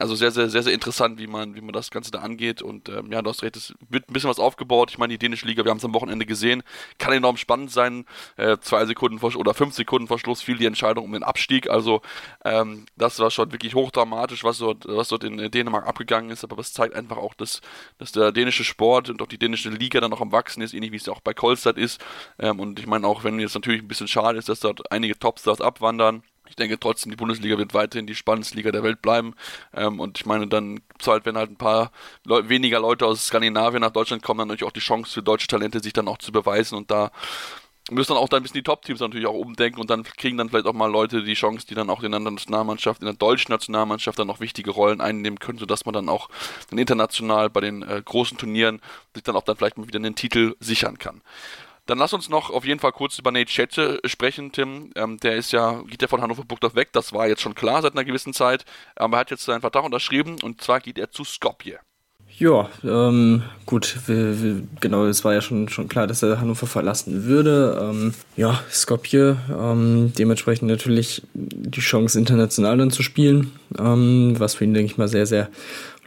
Also 0.00 0.16
sehr, 0.16 0.32
sehr, 0.32 0.48
sehr, 0.50 0.64
sehr 0.64 0.72
interessant, 0.72 1.20
wie 1.20 1.28
man, 1.28 1.54
wie 1.54 1.60
man 1.60 1.72
das 1.72 1.92
Ganze 1.92 2.10
da 2.10 2.18
angeht. 2.18 2.62
Und 2.62 2.88
ähm, 2.88 3.12
ja, 3.12 3.22
du 3.22 3.30
hast 3.30 3.44
recht, 3.44 3.56
es 3.56 3.72
wird 3.88 4.08
ein 4.08 4.12
bisschen 4.12 4.28
was 4.28 4.40
aufgebaut. 4.40 4.90
Ich 4.90 4.98
meine, 4.98 5.12
die 5.12 5.18
dänische 5.18 5.46
Liga, 5.46 5.64
wir 5.64 5.70
haben 5.70 5.78
es 5.78 5.84
am 5.84 5.94
Wochenende 5.94 6.26
gesehen, 6.26 6.64
kann 6.98 7.12
enorm 7.12 7.36
spannend 7.36 7.70
sein. 7.70 8.04
Äh, 8.36 8.58
zwei 8.58 8.84
Sekunden 8.86 9.20
vor, 9.20 9.36
oder 9.36 9.54
fünf 9.54 9.72
Sekunden 9.72 10.08
vor 10.08 10.18
Schluss 10.18 10.42
fiel 10.42 10.56
die 10.56 10.66
Entscheidung 10.66 11.04
um 11.04 11.12
den 11.12 11.22
Abstieg. 11.22 11.70
Also 11.70 12.02
ähm, 12.44 12.86
das 12.96 13.20
war 13.20 13.30
schon 13.30 13.52
wirklich 13.52 13.76
hochdramatisch, 13.76 14.42
was 14.42 14.58
dort, 14.58 14.84
was 14.88 15.08
dort 15.08 15.22
in 15.22 15.48
Dänemark 15.52 15.86
abgegangen 15.86 16.30
ist. 16.30 16.42
Aber 16.42 16.56
das 16.56 16.72
zeigt 16.72 16.96
einfach 16.96 17.18
auch, 17.18 17.34
dass, 17.34 17.60
dass 17.98 18.10
der 18.10 18.32
dänische 18.32 18.64
Sport 18.64 19.10
und 19.10 19.22
auch 19.22 19.28
die 19.28 19.38
dänische 19.38 19.70
Liga 19.70 20.00
dann 20.00 20.10
noch 20.10 20.20
am 20.20 20.32
Wachsen 20.32 20.60
ist, 20.60 20.74
ähnlich 20.74 20.90
wie 20.90 20.96
es 20.96 21.06
ja 21.06 21.12
auch 21.12 21.20
bei 21.20 21.34
Kolstad 21.34 21.78
ist. 21.78 22.04
Ähm, 22.40 22.58
und 22.58 22.80
ich 22.80 22.88
meine, 22.88 23.06
auch 23.06 23.22
wenn 23.22 23.38
jetzt 23.38 23.54
natürlich 23.54 23.82
ein 23.82 23.88
bisschen 23.88 24.08
schade 24.08 24.38
ist, 24.38 24.48
dass 24.48 24.58
dort 24.58 24.90
einige 24.90 25.16
Topstars 25.16 25.60
abwandern 25.60 26.24
ich 26.48 26.56
denke 26.56 26.78
trotzdem, 26.78 27.10
die 27.10 27.16
Bundesliga 27.16 27.58
wird 27.58 27.74
weiterhin 27.74 28.06
die 28.06 28.14
spannendste 28.14 28.56
Liga 28.56 28.70
der 28.70 28.82
Welt 28.82 29.02
bleiben. 29.02 29.34
Ähm, 29.74 30.00
und 30.00 30.18
ich 30.18 30.26
meine, 30.26 30.46
dann 30.46 30.80
halt, 31.06 31.26
wenn 31.26 31.36
halt 31.36 31.50
ein 31.50 31.56
paar 31.56 31.90
Leu 32.24 32.48
weniger 32.48 32.80
Leute 32.80 33.06
aus 33.06 33.26
Skandinavien 33.26 33.80
nach 33.80 33.90
Deutschland 33.90 34.22
kommen, 34.22 34.38
dann 34.38 34.48
natürlich 34.48 34.68
auch 34.68 34.72
die 34.72 34.80
Chance 34.80 35.12
für 35.12 35.22
deutsche 35.22 35.48
Talente, 35.48 35.80
sich 35.80 35.92
dann 35.92 36.08
auch 36.08 36.18
zu 36.18 36.32
beweisen. 36.32 36.76
Und 36.76 36.90
da 36.90 37.10
müssen 37.90 38.14
dann 38.14 38.22
auch 38.22 38.28
dann 38.28 38.40
ein 38.40 38.42
bisschen 38.42 38.58
die 38.58 38.62
Top-Teams 38.62 39.00
natürlich 39.00 39.26
auch 39.26 39.34
umdenken 39.34 39.80
und 39.80 39.90
dann 39.90 40.04
kriegen 40.04 40.38
dann 40.38 40.48
vielleicht 40.48 40.66
auch 40.66 40.72
mal 40.72 40.90
Leute 40.90 41.22
die 41.22 41.34
Chance, 41.34 41.66
die 41.66 41.74
dann 41.74 41.90
auch 41.90 42.02
in 42.02 42.12
der 42.12 42.20
Nationalmannschaft, 42.20 43.00
in 43.00 43.06
der 43.06 43.14
deutschen 43.14 43.52
Nationalmannschaft 43.52 44.18
dann 44.18 44.30
auch 44.30 44.40
wichtige 44.40 44.70
Rollen 44.70 45.00
einnehmen 45.00 45.38
können, 45.38 45.58
sodass 45.58 45.84
man 45.84 45.92
dann 45.92 46.08
auch 46.08 46.28
dann 46.70 46.78
international 46.78 47.50
bei 47.50 47.60
den 47.60 47.82
äh, 47.82 48.00
großen 48.02 48.38
Turnieren 48.38 48.80
sich 49.12 49.22
dann 49.22 49.36
auch 49.36 49.42
dann 49.42 49.56
vielleicht 49.56 49.76
mal 49.76 49.86
wieder 49.86 49.98
einen 49.98 50.14
Titel 50.14 50.56
sichern 50.60 50.98
kann. 50.98 51.20
Dann 51.86 51.98
lass 51.98 52.12
uns 52.12 52.28
noch 52.28 52.50
auf 52.50 52.64
jeden 52.64 52.80
Fall 52.80 52.92
kurz 52.92 53.18
über 53.18 53.30
Nate 53.30 53.50
Schätze 53.50 54.00
sprechen, 54.06 54.52
Tim. 54.52 54.90
Ähm, 54.96 55.18
der 55.18 55.36
ist 55.36 55.52
ja, 55.52 55.82
geht 55.82 56.02
ja 56.02 56.08
von 56.08 56.22
Hannover 56.22 56.44
Burgdorf 56.44 56.74
weg, 56.74 56.90
das 56.92 57.12
war 57.12 57.28
jetzt 57.28 57.42
schon 57.42 57.54
klar 57.54 57.82
seit 57.82 57.92
einer 57.92 58.04
gewissen 58.04 58.32
Zeit. 58.32 58.64
Aber 58.96 59.16
er 59.16 59.20
hat 59.20 59.30
jetzt 59.30 59.44
seinen 59.44 59.60
Vertrag 59.60 59.84
unterschrieben 59.84 60.36
und 60.42 60.62
zwar 60.62 60.80
geht 60.80 60.98
er 60.98 61.10
zu 61.10 61.24
Skopje. 61.24 61.78
Ja, 62.36 62.68
ähm, 62.82 63.44
gut, 63.64 63.96
wir, 64.06 64.42
wir, 64.42 64.62
genau, 64.80 65.04
es 65.06 65.24
war 65.24 65.34
ja 65.34 65.40
schon, 65.40 65.68
schon 65.68 65.88
klar, 65.88 66.08
dass 66.08 66.22
er 66.22 66.40
Hannover 66.40 66.66
verlassen 66.66 67.24
würde. 67.24 67.78
Ähm, 67.80 68.14
ja, 68.36 68.60
Skopje, 68.72 69.36
ähm, 69.56 70.12
dementsprechend 70.18 70.68
natürlich 70.68 71.22
die 71.34 71.80
Chance, 71.80 72.18
international 72.18 72.78
dann 72.78 72.90
zu 72.90 73.04
spielen, 73.04 73.52
ähm, 73.78 74.34
was 74.38 74.56
für 74.56 74.64
ihn, 74.64 74.74
denke 74.74 74.90
ich 74.90 74.98
mal, 74.98 75.06
sehr, 75.06 75.26
sehr 75.26 75.48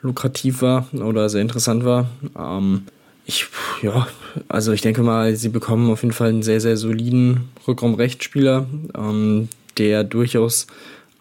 lukrativ 0.01 0.61
war 0.61 0.87
oder 0.93 1.29
sehr 1.29 1.41
interessant 1.41 1.85
war. 1.85 2.09
Ähm, 2.37 2.87
ich, 3.27 3.45
ja, 3.81 4.07
also 4.47 4.71
ich 4.71 4.81
denke 4.81 5.03
mal, 5.03 5.35
sie 5.35 5.49
bekommen 5.49 5.91
auf 5.91 6.01
jeden 6.01 6.13
Fall 6.13 6.29
einen 6.29 6.43
sehr, 6.43 6.61
sehr 6.61 6.77
soliden 6.77 7.49
Rückraumrechtsspieler, 7.67 8.65
ähm, 8.97 9.49
der 9.77 10.05
durchaus 10.05 10.67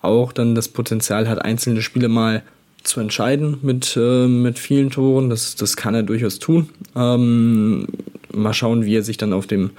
auch 0.02 0.32
dann 0.32 0.54
das 0.54 0.68
Potenzial 0.68 1.28
hat, 1.28 1.44
einzelne 1.44 1.82
Spiele 1.82 2.08
mal 2.08 2.44
zu 2.84 3.00
entscheiden 3.00 3.58
mit, 3.62 3.96
äh, 4.00 4.28
mit 4.28 4.60
vielen 4.60 4.90
Toren. 4.90 5.30
Das, 5.30 5.56
das 5.56 5.76
kann 5.76 5.96
er 5.96 6.04
durchaus 6.04 6.38
tun. 6.38 6.68
Ähm, 6.94 7.88
mal 8.32 8.54
schauen, 8.54 8.84
wie 8.84 8.96
er 8.96 9.02
sich 9.02 9.16
dann 9.16 9.32
auf 9.32 9.48
dem, 9.48 9.70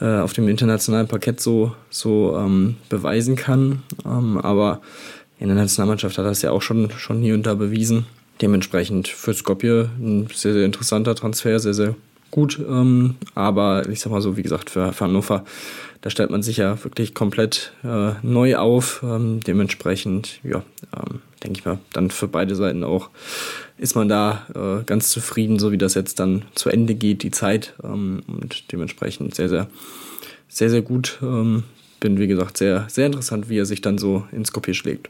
äh, 0.00 0.18
auf 0.18 0.32
dem 0.32 0.48
internationalen 0.48 1.06
Parkett 1.06 1.40
so, 1.40 1.76
so 1.90 2.36
ähm, 2.36 2.74
beweisen 2.88 3.36
kann. 3.36 3.82
Ähm, 4.04 4.38
aber 4.38 4.80
in 5.38 5.46
der 5.46 5.56
Nationalmannschaft 5.56 6.18
hat 6.18 6.24
er 6.24 6.32
es 6.32 6.42
ja 6.42 6.50
auch 6.50 6.62
schon, 6.62 6.90
schon 6.90 7.20
hier 7.20 7.34
und 7.34 7.46
da 7.46 7.54
bewiesen. 7.54 8.06
Dementsprechend 8.42 9.06
für 9.06 9.32
Skopje 9.32 9.88
ein 10.00 10.26
sehr, 10.34 10.52
sehr 10.52 10.64
interessanter 10.64 11.14
Transfer, 11.14 11.60
sehr, 11.60 11.74
sehr 11.74 11.94
gut. 12.32 12.58
Ähm, 12.58 13.14
aber 13.36 13.88
ich 13.88 14.00
sag 14.00 14.10
mal 14.10 14.20
so, 14.20 14.36
wie 14.36 14.42
gesagt, 14.42 14.70
für, 14.70 14.98
Hannover, 14.98 15.44
da 16.00 16.10
stellt 16.10 16.30
man 16.30 16.42
sich 16.42 16.56
ja 16.56 16.82
wirklich 16.82 17.14
komplett 17.14 17.72
äh, 17.84 18.14
neu 18.22 18.56
auf. 18.56 19.04
Ähm, 19.04 19.38
dementsprechend, 19.46 20.40
ja, 20.42 20.64
ähm, 20.96 21.20
denke 21.44 21.60
ich 21.60 21.64
mal, 21.64 21.78
dann 21.92 22.10
für 22.10 22.26
beide 22.26 22.56
Seiten 22.56 22.82
auch 22.82 23.10
ist 23.78 23.94
man 23.94 24.08
da 24.08 24.46
äh, 24.54 24.84
ganz 24.84 25.10
zufrieden, 25.10 25.60
so 25.60 25.70
wie 25.70 25.78
das 25.78 25.94
jetzt 25.94 26.18
dann 26.18 26.42
zu 26.56 26.68
Ende 26.68 26.96
geht, 26.96 27.22
die 27.22 27.30
Zeit. 27.30 27.74
Ähm, 27.84 28.24
und 28.26 28.72
dementsprechend 28.72 29.36
sehr, 29.36 29.48
sehr, 29.48 29.68
sehr, 30.48 30.68
sehr 30.68 30.82
gut. 30.82 31.18
Ähm, 31.22 31.62
bin, 32.00 32.18
wie 32.18 32.26
gesagt, 32.26 32.58
sehr, 32.58 32.86
sehr 32.88 33.06
interessant, 33.06 33.48
wie 33.48 33.58
er 33.58 33.66
sich 33.66 33.82
dann 33.82 33.98
so 33.98 34.26
ins 34.32 34.50
Kopier 34.50 34.74
schlägt. 34.74 35.08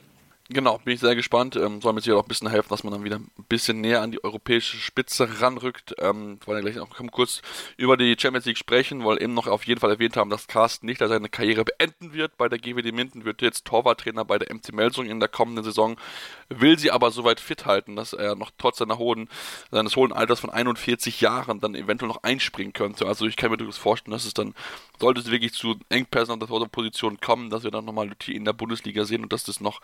Genau, 0.52 0.78
bin 0.84 0.92
ich 0.92 1.00
sehr 1.00 1.14
gespannt. 1.14 1.56
Ähm, 1.56 1.80
soll 1.80 1.94
mir 1.94 2.02
sicher 2.02 2.16
auch 2.16 2.24
ein 2.24 2.28
bisschen 2.28 2.50
helfen, 2.50 2.68
dass 2.68 2.84
man 2.84 2.92
dann 2.92 3.04
wieder 3.04 3.16
ein 3.16 3.30
bisschen 3.48 3.80
näher 3.80 4.02
an 4.02 4.10
die 4.10 4.22
europäische 4.22 4.76
Spitze 4.76 5.40
ranrückt. 5.40 5.94
Ähm, 5.98 6.38
wollen 6.44 6.62
gleich 6.62 6.76
noch 6.76 6.90
kurz 7.10 7.40
über 7.78 7.96
die 7.96 8.16
Champions 8.18 8.44
League 8.44 8.58
sprechen, 8.58 9.02
weil 9.02 9.22
eben 9.22 9.32
noch 9.32 9.46
auf 9.46 9.64
jeden 9.64 9.80
Fall 9.80 9.90
erwähnt 9.90 10.18
haben, 10.18 10.28
dass 10.28 10.48
Carsten 10.48 10.84
nicht 10.84 10.98
seine 10.98 11.30
Karriere 11.30 11.64
beenden 11.64 12.12
wird. 12.12 12.36
Bei 12.36 12.50
der 12.50 12.58
GWD 12.58 12.92
Minden 12.92 13.24
wird 13.24 13.40
jetzt 13.40 13.64
Torwarttrainer 13.64 14.26
bei 14.26 14.38
der 14.38 14.54
MC 14.54 14.74
Melsung 14.74 15.06
in 15.06 15.20
der 15.20 15.30
kommenden 15.30 15.64
Saison. 15.64 15.96
Will 16.50 16.78
sie 16.78 16.90
aber 16.90 17.10
soweit 17.12 17.40
fit 17.40 17.64
halten, 17.64 17.96
dass 17.96 18.12
er 18.12 18.34
noch 18.34 18.50
trotz 18.58 18.78
seiner 18.78 18.98
hohen, 18.98 19.30
seines 19.70 19.96
hohen 19.96 20.12
Alters 20.12 20.40
von 20.40 20.50
41 20.50 21.22
Jahren 21.22 21.60
dann 21.60 21.74
eventuell 21.74 22.08
noch 22.08 22.24
einspringen 22.24 22.74
könnte. 22.74 23.06
Also 23.06 23.26
ich 23.26 23.36
kann 23.36 23.50
mir 23.50 23.56
durchaus 23.56 23.78
vorstellen, 23.78 24.12
dass 24.12 24.26
es 24.26 24.34
dann, 24.34 24.54
sollte 25.00 25.20
es 25.20 25.30
wirklich 25.30 25.54
zu 25.54 25.76
Engpässen 25.88 26.34
an 26.34 26.40
der 26.40 26.46
Position 26.46 27.20
kommen, 27.20 27.48
dass 27.48 27.64
wir 27.64 27.70
dann 27.70 27.86
nochmal 27.86 28.10
in 28.26 28.44
der 28.44 28.52
Bundesliga 28.52 29.04
sehen 29.04 29.22
und 29.22 29.32
dass 29.32 29.44
das 29.44 29.60
noch 29.62 29.80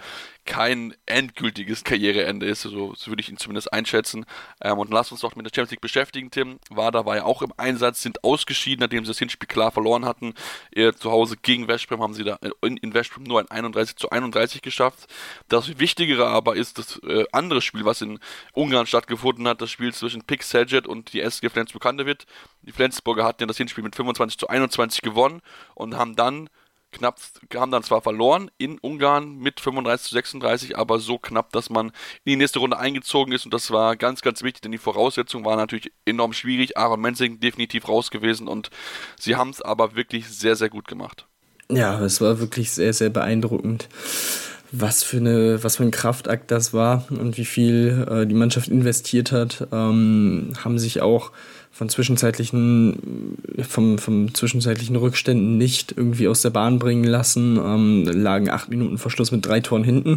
kein 0.59 0.93
endgültiges 1.07 1.85
Karriereende 1.85 2.45
ist. 2.45 2.63
So, 2.63 2.93
so 2.97 3.13
würde 3.13 3.21
ich 3.21 3.29
ihn 3.29 3.37
zumindest 3.37 3.73
einschätzen. 3.73 4.27
Ähm, 4.61 4.79
und 4.79 4.91
lass 4.91 5.13
uns 5.13 5.21
doch 5.21 5.37
mit 5.37 5.47
der 5.47 5.51
Champions 5.51 5.71
League 5.71 5.81
beschäftigen, 5.81 6.33
Tim. 6.33 6.59
War 6.69 6.93
ja 7.15 7.23
auch 7.23 7.43
im 7.43 7.53
Einsatz, 7.57 8.03
sind 8.03 8.25
ausgeschieden, 8.25 8.81
nachdem 8.81 9.05
sie 9.05 9.11
das 9.13 9.21
Hinspiel 9.21 9.47
klar 9.47 9.71
verloren 9.71 10.05
hatten. 10.05 10.35
Ihr 10.75 10.97
zu 10.97 11.13
Hause 11.13 11.37
gegen 11.41 11.69
Westbrem 11.69 12.03
haben 12.03 12.13
sie 12.13 12.25
da 12.25 12.41
in, 12.63 12.77
in 12.79 12.93
Westbrem 12.93 13.23
nur 13.23 13.39
ein 13.39 13.49
31 13.49 13.95
zu 13.95 14.11
31 14.11 14.61
geschafft. 14.61 15.07
Das 15.49 15.79
Wichtigere 15.79 16.27
aber 16.27 16.57
ist 16.57 16.79
das 16.79 16.99
äh, 17.05 17.25
andere 17.31 17.63
Spiel, 17.63 17.85
was 17.85 18.03
in 18.03 18.19
Ungarn 18.53 18.89
stattgefunden 18.89 19.47
hat, 19.47 19.63
das 19.63 19.71
Spiel 19.71 19.95
zwischen 19.95 20.25
Pick 20.25 20.43
Saget 20.43 20.89
und 20.89 21.13
die 21.13 21.21
SG 21.21 21.51
Flensburg-Handewitt. 21.51 22.27
Die 22.63 22.73
Flensburger 22.73 23.25
hatten 23.25 23.45
ja 23.45 23.47
das 23.47 23.59
Hinspiel 23.59 23.85
mit 23.85 23.95
25 23.95 24.39
zu 24.39 24.49
21 24.49 25.03
gewonnen 25.03 25.41
und 25.77 25.97
haben 25.97 26.17
dann 26.17 26.51
knapp, 26.93 27.19
haben 27.55 27.71
dann 27.71 27.83
zwar 27.83 28.03
verloren 28.03 28.51
in 28.59 28.79
Ungarn 28.79 29.37
mit 29.39 29.61
35 29.61 30.09
zu 30.09 30.15
36, 30.15 30.79
aber 30.79 30.99
so 30.99 31.19
knapp, 31.19 31.53
dass 31.53 31.71
man 31.71 31.89
in 32.25 32.31
die 32.31 32.37
nächste 32.37 32.59
Runde 32.59 32.79
eingezogen 32.79 33.33
ist 33.33 33.45
und 33.45 33.55
das 33.55 33.71
war 33.71 33.97
ganz, 33.97 34.23
ganz 34.23 34.43
wichtig, 34.43 34.63
denn 34.63 34.73
die 34.73 34.79
Voraussetzungen 34.79 35.45
waren 35.45 35.59
natürlich 35.59 35.93
enorm 36.05 36.33
schwierig. 36.33 36.77
Aaron 36.77 37.01
Mensing 37.01 37.41
definitiv 37.41 37.89
raus 37.89 38.11
gewesen 38.11 38.49
und 38.49 38.71
sie 39.19 39.37
haben 39.37 39.51
es 39.51 39.63
aber 39.63 39.97
wirklich 39.97 40.29
sehr, 40.29 40.57
sehr 40.57 40.69
gut 40.69 40.89
gemacht. 40.89 41.27
Ja, 41.71 42.01
es 42.01 42.21
war 42.21 42.41
wirklich 42.41 42.71
sehr, 42.73 42.93
sehr 42.93 43.11
beeindruckend 43.11 43.89
was 44.71 45.03
für 45.03 45.19
eine, 45.19 45.63
was 45.63 45.77
für 45.77 45.83
ein 45.83 45.91
Kraftakt 45.91 46.51
das 46.51 46.75
war 46.75 47.07
und 47.11 47.39
wie 47.39 47.45
viel 47.45 48.07
äh, 48.09 48.27
die 48.27 48.35
Mannschaft 48.35 48.69
investiert 48.69 49.33
hat, 49.33 49.67
ähm, 49.73 50.53
haben 50.63 50.79
sich 50.79 51.01
auch 51.01 51.33
von 51.71 51.89
zwischenzeitlichen, 51.89 53.37
vom, 53.69 53.99
vom 53.99 54.35
zwischenzeitlichen 54.35 54.97
Rückständen 54.97 55.59
nicht 55.59 55.95
irgendwie 55.97 56.29
aus 56.29 56.43
der 56.43 56.51
Bahn 56.51 56.79
bringen 56.79 57.05
lassen. 57.05 57.57
Ähm, 57.57 58.05
lagen 58.05 58.51
acht 58.51 58.69
Minuten 58.69 58.99
vor 58.99 59.11
Schluss 59.11 59.31
mit 59.31 59.47
drei 59.47 59.61
Toren 59.61 59.85
hinten. 59.85 60.17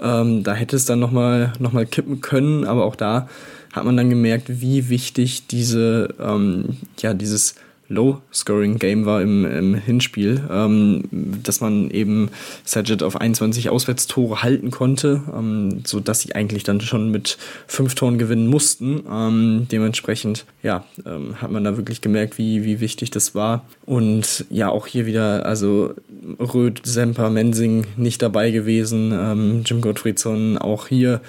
Ähm, 0.00 0.42
da 0.42 0.54
hätte 0.54 0.76
es 0.76 0.84
dann 0.84 0.98
nochmal 0.98 1.52
noch 1.58 1.72
mal 1.72 1.86
kippen 1.86 2.20
können, 2.20 2.64
aber 2.64 2.84
auch 2.84 2.96
da 2.96 3.28
hat 3.72 3.84
man 3.84 3.96
dann 3.96 4.10
gemerkt, 4.10 4.60
wie 4.60 4.90
wichtig 4.90 5.46
diese, 5.46 6.14
ähm, 6.20 6.76
ja, 7.00 7.14
dieses 7.14 7.54
Low-Scoring-Game 7.92 9.06
war 9.06 9.22
im, 9.22 9.44
im 9.44 9.74
Hinspiel, 9.74 10.42
ähm, 10.50 11.04
dass 11.10 11.60
man 11.60 11.90
eben 11.90 12.30
Saget 12.64 13.02
auf 13.02 13.20
21 13.20 13.70
Auswärtstore 13.70 14.42
halten 14.42 14.70
konnte, 14.70 15.22
ähm, 15.32 15.82
sodass 15.84 16.20
sie 16.20 16.34
eigentlich 16.34 16.64
dann 16.64 16.80
schon 16.80 17.10
mit 17.10 17.38
fünf 17.66 17.94
Toren 17.94 18.18
gewinnen 18.18 18.48
mussten. 18.48 19.04
Ähm, 19.10 19.66
dementsprechend, 19.70 20.44
ja, 20.62 20.84
ähm, 21.06 21.40
hat 21.40 21.50
man 21.50 21.64
da 21.64 21.76
wirklich 21.76 22.00
gemerkt, 22.00 22.38
wie, 22.38 22.64
wie 22.64 22.80
wichtig 22.80 23.10
das 23.10 23.34
war. 23.34 23.64
Und 23.84 24.44
ja, 24.50 24.68
auch 24.68 24.86
hier 24.86 25.06
wieder, 25.06 25.46
also 25.46 25.94
Röd, 26.38 26.80
Semper, 26.84 27.30
Mensing 27.30 27.86
nicht 27.96 28.22
dabei 28.22 28.50
gewesen, 28.50 29.12
ähm, 29.12 29.62
Jim 29.64 29.80
Gottfriedson 29.80 30.58
auch 30.58 30.88
hier 30.88 31.20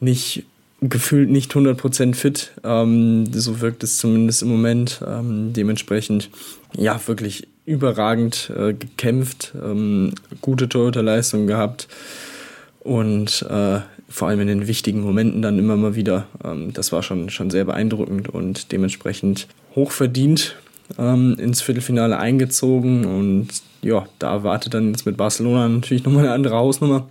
nicht 0.00 0.44
gefühlt 0.80 1.30
nicht 1.30 1.52
100% 1.52 2.14
fit. 2.14 2.52
Ähm, 2.64 3.26
so 3.32 3.60
wirkt 3.60 3.82
es 3.82 3.98
zumindest 3.98 4.42
im 4.42 4.48
Moment. 4.48 5.00
Ähm, 5.06 5.52
dementsprechend, 5.52 6.30
ja, 6.76 7.00
wirklich 7.06 7.48
überragend 7.64 8.50
äh, 8.56 8.72
gekämpft, 8.72 9.52
ähm, 9.62 10.12
gute 10.40 10.68
Torhüterleistung 10.68 11.46
gehabt 11.46 11.88
und 12.80 13.42
äh, 13.50 13.80
vor 14.08 14.28
allem 14.28 14.40
in 14.40 14.46
den 14.46 14.66
wichtigen 14.68 15.00
Momenten 15.00 15.42
dann 15.42 15.58
immer 15.58 15.76
mal 15.76 15.96
wieder. 15.96 16.26
Ähm, 16.44 16.72
das 16.72 16.92
war 16.92 17.02
schon, 17.02 17.28
schon 17.28 17.50
sehr 17.50 17.64
beeindruckend 17.64 18.28
und 18.28 18.70
dementsprechend 18.70 19.48
hochverdient 19.74 20.56
ähm, 20.96 21.36
ins 21.40 21.60
Viertelfinale 21.60 22.18
eingezogen 22.18 23.04
und 23.04 23.48
ja, 23.82 24.06
da 24.20 24.32
erwartet 24.32 24.74
dann 24.74 24.92
jetzt 24.92 25.06
mit 25.06 25.16
Barcelona 25.16 25.68
natürlich 25.68 26.04
nochmal 26.04 26.24
eine 26.24 26.34
andere 26.34 26.54
Hausnummer 26.54 27.08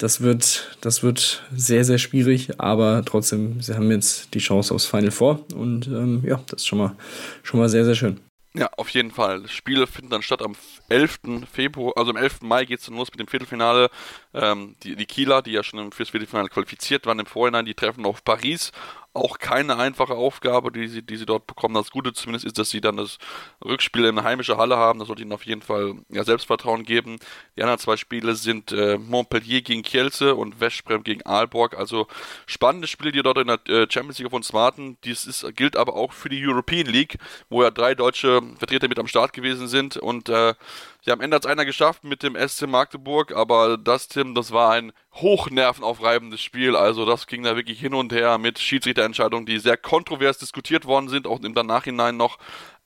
das 0.00 0.22
wird, 0.22 0.76
das 0.80 1.02
wird 1.02 1.44
sehr, 1.54 1.84
sehr 1.84 1.98
schwierig, 1.98 2.58
aber 2.58 3.02
trotzdem, 3.04 3.60
sie 3.60 3.74
haben 3.74 3.90
jetzt 3.90 4.32
die 4.34 4.38
Chance 4.38 4.74
aufs 4.74 4.86
Final 4.86 5.10
Four 5.10 5.44
und 5.54 5.88
ähm, 5.88 6.22
ja, 6.24 6.40
das 6.48 6.62
ist 6.62 6.66
schon 6.66 6.78
mal, 6.78 6.96
schon 7.42 7.60
mal 7.60 7.68
sehr, 7.68 7.84
sehr 7.84 7.94
schön. 7.94 8.18
Ja, 8.54 8.68
auf 8.76 8.88
jeden 8.88 9.12
Fall. 9.12 9.46
Spiele 9.46 9.86
finden 9.86 10.10
dann 10.10 10.22
statt 10.22 10.42
am 10.42 10.56
11. 10.88 11.20
Februar, 11.52 11.92
also 11.96 12.10
am 12.10 12.16
11. 12.16 12.40
Mai 12.40 12.64
geht 12.64 12.80
es 12.80 12.86
dann 12.86 12.96
los 12.96 13.08
mit 13.10 13.20
dem 13.20 13.28
Viertelfinale. 13.28 13.90
Ähm, 14.34 14.74
die, 14.82 14.96
die 14.96 15.06
Kieler, 15.06 15.40
die 15.40 15.52
ja 15.52 15.62
schon 15.62 15.92
fürs 15.92 16.08
Viertelfinale 16.08 16.48
qualifiziert 16.48 17.06
waren 17.06 17.20
im 17.20 17.26
Vorhinein, 17.26 17.64
die 17.64 17.74
treffen 17.74 18.04
auf 18.06 18.24
Paris 18.24 18.72
auch 19.12 19.38
keine 19.38 19.76
einfache 19.76 20.14
Aufgabe, 20.14 20.70
die 20.70 20.86
sie, 20.86 21.02
die 21.02 21.16
sie 21.16 21.26
dort 21.26 21.46
bekommen. 21.46 21.74
Das 21.74 21.90
Gute 21.90 22.12
zumindest 22.12 22.44
ist, 22.44 22.58
dass 22.58 22.70
sie 22.70 22.80
dann 22.80 22.96
das 22.96 23.18
Rückspiel 23.64 24.04
in 24.04 24.18
einer 24.18 24.24
heimischen 24.24 24.56
Halle 24.56 24.76
haben. 24.76 25.00
Das 25.00 25.08
sollte 25.08 25.22
ihnen 25.22 25.32
auf 25.32 25.44
jeden 25.44 25.62
Fall 25.62 25.94
ja, 26.08 26.22
Selbstvertrauen 26.22 26.84
geben. 26.84 27.18
Die 27.56 27.62
anderen 27.62 27.80
zwei 27.80 27.96
Spiele 27.96 28.36
sind 28.36 28.70
äh, 28.70 28.98
Montpellier 28.98 29.62
gegen 29.62 29.82
Kielce 29.82 30.36
und 30.36 30.60
Westbrem 30.60 31.02
gegen 31.02 31.26
Aalborg. 31.26 31.76
Also 31.76 32.06
spannende 32.46 32.86
Spiele, 32.86 33.10
die 33.10 33.22
dort 33.22 33.38
in 33.38 33.48
der 33.48 33.60
äh, 33.68 33.86
Champions 33.90 34.18
League 34.18 34.28
auf 34.28 34.32
uns 34.32 34.52
warten. 34.52 34.96
Dies 35.02 35.26
ist, 35.26 35.44
gilt 35.56 35.76
aber 35.76 35.94
auch 35.94 36.12
für 36.12 36.28
die 36.28 36.46
European 36.46 36.86
League, 36.86 37.18
wo 37.48 37.64
ja 37.64 37.70
drei 37.72 37.96
deutsche 37.96 38.40
Vertreter 38.58 38.88
mit 38.88 39.00
am 39.00 39.08
Start 39.08 39.32
gewesen 39.32 39.66
sind. 39.66 39.96
Und 39.96 40.28
äh, 40.28 40.54
ja, 41.02 41.14
am 41.14 41.20
Ende 41.20 41.34
hat 41.34 41.46
einer 41.46 41.64
geschafft 41.64 42.04
mit 42.04 42.22
dem 42.22 42.36
SC 42.36 42.68
Magdeburg, 42.68 43.34
aber 43.34 43.76
das, 43.76 44.08
Tim, 44.08 44.34
das 44.34 44.52
war 44.52 44.72
ein 44.72 44.92
hochnervenaufreibendes 45.14 46.40
Spiel. 46.40 46.76
Also 46.76 47.04
das 47.04 47.26
ging 47.26 47.42
da 47.42 47.56
wirklich 47.56 47.80
hin 47.80 47.94
und 47.94 48.12
her 48.12 48.38
mit 48.38 48.58
Schiedsrichterentscheidungen, 48.58 49.46
die 49.46 49.58
sehr 49.58 49.76
kontrovers 49.76 50.38
diskutiert 50.38 50.84
worden 50.86 51.08
sind, 51.08 51.26
auch 51.26 51.40
im 51.40 51.52
Nachhinein 51.52 52.16
noch. 52.16 52.38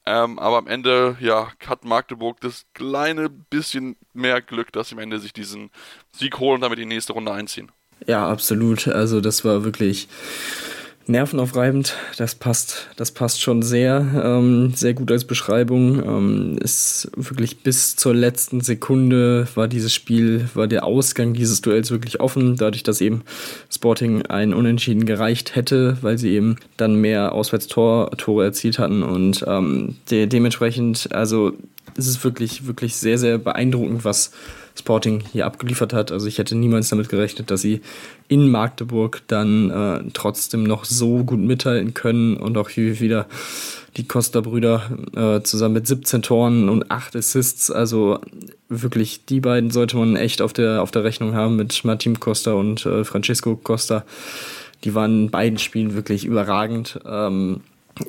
Ähm, 0.07 0.39
aber 0.39 0.59
am 0.59 0.67
Ende, 0.67 1.17
ja, 1.21 1.49
hat 1.67 1.85
Magdeburg 1.85 2.41
das 2.41 2.67
kleine 2.75 3.31
bisschen 3.31 3.97
mehr 4.13 4.43
Glück, 4.43 4.71
dass 4.73 4.91
sie 4.91 4.97
am 4.97 4.99
Ende 4.99 5.19
sich 5.19 5.33
diesen 5.33 5.71
Sieg 6.13 6.39
holen 6.39 6.57
und 6.57 6.61
damit 6.61 6.79
die 6.79 6.85
nächste 6.85 7.15
Runde 7.15 7.33
einziehen. 7.33 7.73
Ja, 8.07 8.29
absolut. 8.29 8.87
Also 8.89 9.21
das 9.21 9.45
war 9.45 9.65
wirklich 9.65 10.09
nervenaufreibend. 11.07 11.95
Das 12.17 12.35
passt, 12.35 12.89
das 12.97 13.11
passt 13.11 13.41
schon 13.41 13.63
sehr, 13.63 14.07
ähm, 14.25 14.73
sehr 14.75 14.95
gut 14.95 15.11
als 15.11 15.25
Beschreibung. 15.25 16.03
Ähm, 16.03 16.59
ist 16.59 17.11
wirklich 17.17 17.63
bis 17.63 17.97
zur 17.97 18.15
letzten 18.15 18.61
Sekunde 18.61 19.47
war 19.55 19.69
dieses 19.69 19.93
Spiel, 19.93 20.49
war 20.55 20.67
der 20.67 20.85
Ausgang 20.85 21.35
dieses 21.35 21.61
Duells 21.61 21.91
wirklich 21.91 22.21
offen, 22.21 22.57
dadurch, 22.57 22.83
dass 22.83 23.01
eben 23.01 23.23
Sporting 23.71 24.23
ein 24.27 24.55
Unentschieden 24.55 25.07
gereicht 25.07 25.55
hätte, 25.57 25.99
weil 26.01 26.19
sie 26.19 26.31
eben 26.31 26.57
dann 26.77 26.97
mehr 26.97 27.33
Auswärtstore 27.33 28.45
erzielt 28.45 28.79
hatten 28.79 29.03
und 29.03 29.45
ähm, 29.47 29.97
de 30.11 30.27
dementsprechend, 30.27 31.13
also 31.13 31.53
es 31.97 32.07
ist 32.07 32.25
wirklich, 32.25 32.67
wirklich 32.67 32.97
sehr, 32.97 33.19
sehr 33.19 33.39
beeindruckend, 33.39 34.05
was 34.05 34.33
Sporting 34.77 35.23
hier 35.33 35.47
abgeliefert 35.47 35.93
hat. 35.93 36.11
Also 36.11 36.27
ich 36.27 36.39
hätte 36.39 36.57
niemals 36.57 36.89
damit 36.89 37.09
gerechnet, 37.09 37.51
dass 37.51 37.61
sie 37.61 37.81
in 38.29 38.51
Magdeburg 38.51 39.23
dann 39.29 39.71
äh, 39.71 40.11
trotzdem 40.13 40.65
noch 40.65 40.85
so 40.85 41.25
gut 41.25 41.39
mithalten 41.39 41.95
können 41.95 42.37
und 42.37 42.57
auch 42.59 42.69
hier 42.69 42.99
wieder 43.01 43.27
die 43.97 44.07
Costa-Brüder 44.07 44.99
äh, 45.15 45.43
zusammen 45.43 45.75
mit 45.75 45.87
17 45.87 46.23
Toren 46.23 46.69
und 46.69 46.91
8 46.91 47.15
Assists. 47.17 47.71
Also 47.71 48.19
wirklich, 48.69 49.25
die 49.27 49.41
beiden 49.41 49.71
sollte 49.71 49.97
man 49.97 50.17
echt 50.17 50.43
auf 50.43 50.53
der, 50.53 50.83
auf 50.83 50.91
der 50.91 51.05
Rechnung 51.05 51.35
haben 51.35 51.57
mit 51.57 51.85
Martin 51.85 52.19
Costa 52.19 52.55
und 52.55 52.85
äh, 52.87 53.05
Francesco 53.05 53.57
Costa. 53.57 54.05
Die 54.83 54.95
waren 54.95 55.25
in 55.25 55.31
beiden 55.31 55.59
Spielen 55.59 55.95
wirklich 55.95 56.25
überragend. 56.25 56.99
Ähm, 57.07 57.61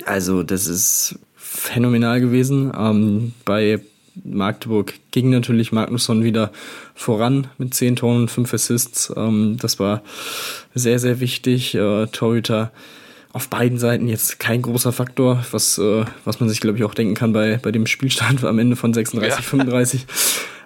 also 0.04 0.42
das 0.42 0.66
ist 0.66 1.18
phänomenal 1.36 2.20
gewesen. 2.20 2.72
Ähm, 2.76 3.32
bei 3.44 3.80
Magdeburg 4.24 4.94
ging 5.10 5.30
natürlich 5.30 5.72
Magnusson 5.72 6.24
wieder 6.24 6.50
voran 6.94 7.48
mit 7.58 7.74
10 7.74 7.96
Toren 7.96 8.22
und 8.22 8.30
5 8.30 8.54
Assists. 8.54 9.12
Ähm, 9.16 9.56
das 9.60 9.78
war 9.78 10.02
sehr, 10.74 10.98
sehr 10.98 11.20
wichtig. 11.20 11.74
Äh, 11.74 12.06
Torhüter 12.06 12.72
auf 13.32 13.48
beiden 13.48 13.78
Seiten 13.78 14.08
jetzt 14.08 14.38
kein 14.38 14.62
großer 14.62 14.92
Faktor, 14.92 15.44
was, 15.50 15.76
äh, 15.76 16.04
was 16.24 16.40
man 16.40 16.48
sich, 16.48 16.60
glaube 16.60 16.78
ich, 16.78 16.84
auch 16.84 16.94
denken 16.94 17.14
kann 17.14 17.34
bei, 17.34 17.58
bei 17.62 17.70
dem 17.70 17.86
Spielstand 17.86 18.44
am 18.46 18.58
Ende 18.58 18.76
von 18.76 18.94
36, 18.94 19.38
ja. 19.38 19.42
35. 19.42 20.06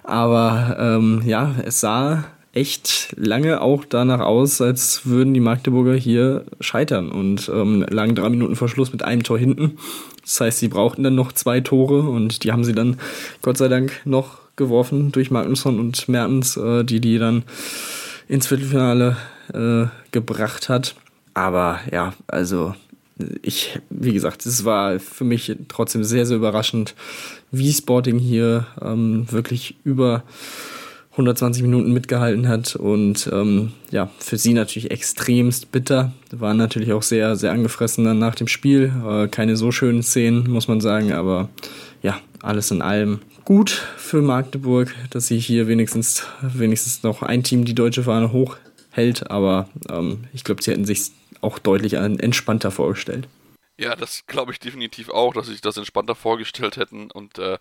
Aber 0.03 0.77
ähm, 0.79 1.21
ja, 1.25 1.53
es 1.65 1.81
sah 1.81 2.23
echt 2.53 3.13
lange 3.15 3.61
auch 3.61 3.85
danach 3.85 4.19
aus, 4.19 4.61
als 4.61 5.05
würden 5.05 5.33
die 5.33 5.39
Magdeburger 5.39 5.93
hier 5.93 6.45
scheitern 6.59 7.09
und 7.09 7.49
ähm, 7.53 7.85
lagen 7.89 8.15
drei 8.15 8.29
Minuten 8.29 8.55
vor 8.55 8.67
Schluss 8.67 8.91
mit 8.91 9.03
einem 9.03 9.23
Tor 9.23 9.39
hinten. 9.39 9.77
Das 10.21 10.41
heißt, 10.41 10.59
sie 10.59 10.67
brauchten 10.67 11.03
dann 11.03 11.15
noch 11.15 11.31
zwei 11.31 11.61
Tore 11.61 12.01
und 12.01 12.43
die 12.43 12.51
haben 12.51 12.63
sie 12.63 12.73
dann 12.73 12.97
Gott 13.41 13.57
sei 13.57 13.67
Dank 13.67 14.01
noch 14.05 14.39
geworfen 14.57 15.11
durch 15.11 15.31
Magnusson 15.31 15.79
und 15.79 16.09
Mertens, 16.09 16.57
äh, 16.57 16.83
die 16.83 16.99
die 16.99 17.17
dann 17.17 17.43
ins 18.27 18.47
Viertelfinale 18.47 19.17
äh, 19.53 19.87
gebracht 20.11 20.69
hat. 20.69 20.95
Aber 21.33 21.79
ja, 21.91 22.13
also 22.27 22.75
ich, 23.41 23.79
wie 23.89 24.13
gesagt, 24.13 24.45
es 24.45 24.65
war 24.65 24.99
für 24.99 25.23
mich 25.23 25.55
trotzdem 25.67 26.03
sehr, 26.03 26.25
sehr 26.25 26.37
überraschend, 26.37 26.95
wie 27.51 27.71
Sporting 27.71 28.19
hier 28.19 28.67
ähm, 28.81 29.31
wirklich 29.31 29.75
über 29.83 30.23
120 31.11 31.61
Minuten 31.61 31.91
mitgehalten 31.91 32.47
hat 32.47 32.75
und 32.75 33.29
ähm, 33.33 33.73
ja, 33.91 34.09
für 34.19 34.37
sie 34.37 34.53
natürlich 34.53 34.91
extremst 34.91 35.71
bitter. 35.71 36.13
War 36.31 36.53
natürlich 36.53 36.93
auch 36.93 37.03
sehr, 37.03 37.35
sehr 37.35 37.51
angefressen 37.51 38.05
dann 38.05 38.17
nach 38.17 38.35
dem 38.35 38.47
Spiel. 38.47 38.91
Äh, 39.05 39.27
keine 39.27 39.57
so 39.57 39.71
schönen 39.71 40.03
Szenen, 40.03 40.49
muss 40.49 40.69
man 40.69 40.79
sagen, 40.79 41.11
aber 41.11 41.49
ja, 42.01 42.19
alles 42.41 42.71
in 42.71 42.81
allem 42.81 43.19
gut 43.43 43.69
für 43.97 44.21
Magdeburg, 44.21 44.95
dass 45.09 45.27
sie 45.27 45.37
hier 45.37 45.67
wenigstens, 45.67 46.23
wenigstens 46.41 47.03
noch 47.03 47.23
ein 47.23 47.43
Team 47.43 47.65
die 47.65 47.75
deutsche 47.75 48.03
Fahne 48.03 48.31
hochhält, 48.31 49.29
aber 49.29 49.67
ähm, 49.89 50.25
ich 50.31 50.45
glaube, 50.45 50.63
sie 50.63 50.71
hätten 50.71 50.85
sich 50.85 51.11
auch 51.41 51.59
deutlich 51.59 51.93
entspannter 51.93 52.71
vorgestellt. 52.71 53.27
Ja, 53.81 53.95
das 53.95 54.27
glaube 54.27 54.51
ich 54.51 54.59
definitiv 54.59 55.09
auch, 55.09 55.33
dass 55.33 55.47
sich 55.47 55.59
das 55.59 55.75
entspannter 55.75 56.13
vorgestellt 56.13 56.77
hätten. 56.77 57.09
Und 57.09 57.39
äh, 57.39 57.57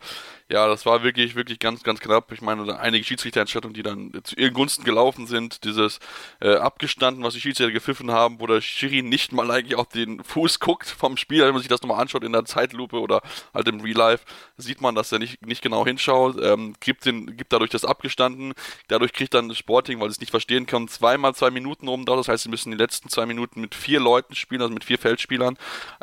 ja, 0.50 0.66
das 0.68 0.84
war 0.84 1.02
wirklich, 1.02 1.34
wirklich 1.34 1.58
ganz, 1.58 1.82
ganz 1.82 1.98
knapp. 1.98 2.30
Ich 2.30 2.42
meine, 2.42 2.78
einige 2.78 3.02
Schiedsrichterentscheidungen, 3.06 3.72
die 3.72 3.82
dann 3.82 4.12
zu 4.22 4.36
ihren 4.36 4.52
Gunsten 4.52 4.84
gelaufen 4.84 5.26
sind, 5.26 5.64
dieses 5.64 5.98
äh, 6.42 6.56
abgestanden, 6.56 7.24
was 7.24 7.32
die 7.32 7.40
Schiedsrichter 7.40 7.72
gepfiffen 7.72 8.10
haben, 8.10 8.38
wo 8.38 8.46
der 8.46 8.60
Schiri 8.60 9.00
nicht 9.00 9.32
mal 9.32 9.50
eigentlich 9.50 9.76
auf 9.76 9.88
den 9.88 10.22
Fuß 10.22 10.60
guckt 10.60 10.88
vom 10.88 11.16
Spiel, 11.16 11.40
wenn 11.40 11.54
man 11.54 11.62
sich 11.62 11.70
das 11.70 11.80
nochmal 11.80 12.02
anschaut 12.02 12.22
in 12.22 12.32
der 12.32 12.44
Zeitlupe 12.44 13.00
oder 13.00 13.22
halt 13.54 13.68
im 13.68 13.80
Real 13.80 13.96
Life, 13.96 14.26
sieht 14.58 14.82
man, 14.82 14.94
dass 14.94 15.12
er 15.12 15.20
nicht, 15.20 15.46
nicht 15.46 15.62
genau 15.62 15.86
hinschaut, 15.86 16.36
ähm, 16.42 16.74
gibt, 16.80 17.06
den, 17.06 17.34
gibt 17.34 17.50
dadurch 17.54 17.70
das 17.70 17.86
abgestanden. 17.86 18.52
Dadurch 18.88 19.14
kriegt 19.14 19.32
dann 19.32 19.54
Sporting, 19.54 20.00
weil 20.00 20.10
sie 20.10 20.16
es 20.16 20.20
nicht 20.20 20.32
verstehen 20.32 20.66
kann, 20.66 20.86
zweimal 20.86 21.34
zwei 21.34 21.50
Minuten 21.50 21.88
rum. 21.88 22.04
Das 22.04 22.28
heißt, 22.28 22.42
sie 22.42 22.50
müssen 22.50 22.72
die 22.72 22.76
letzten 22.76 23.08
zwei 23.08 23.24
Minuten 23.24 23.62
mit 23.62 23.74
vier 23.74 24.00
Leuten 24.00 24.34
spielen, 24.34 24.60
also 24.60 24.74
mit 24.74 24.84
vier 24.84 24.98
Feldspielern. 24.98 25.56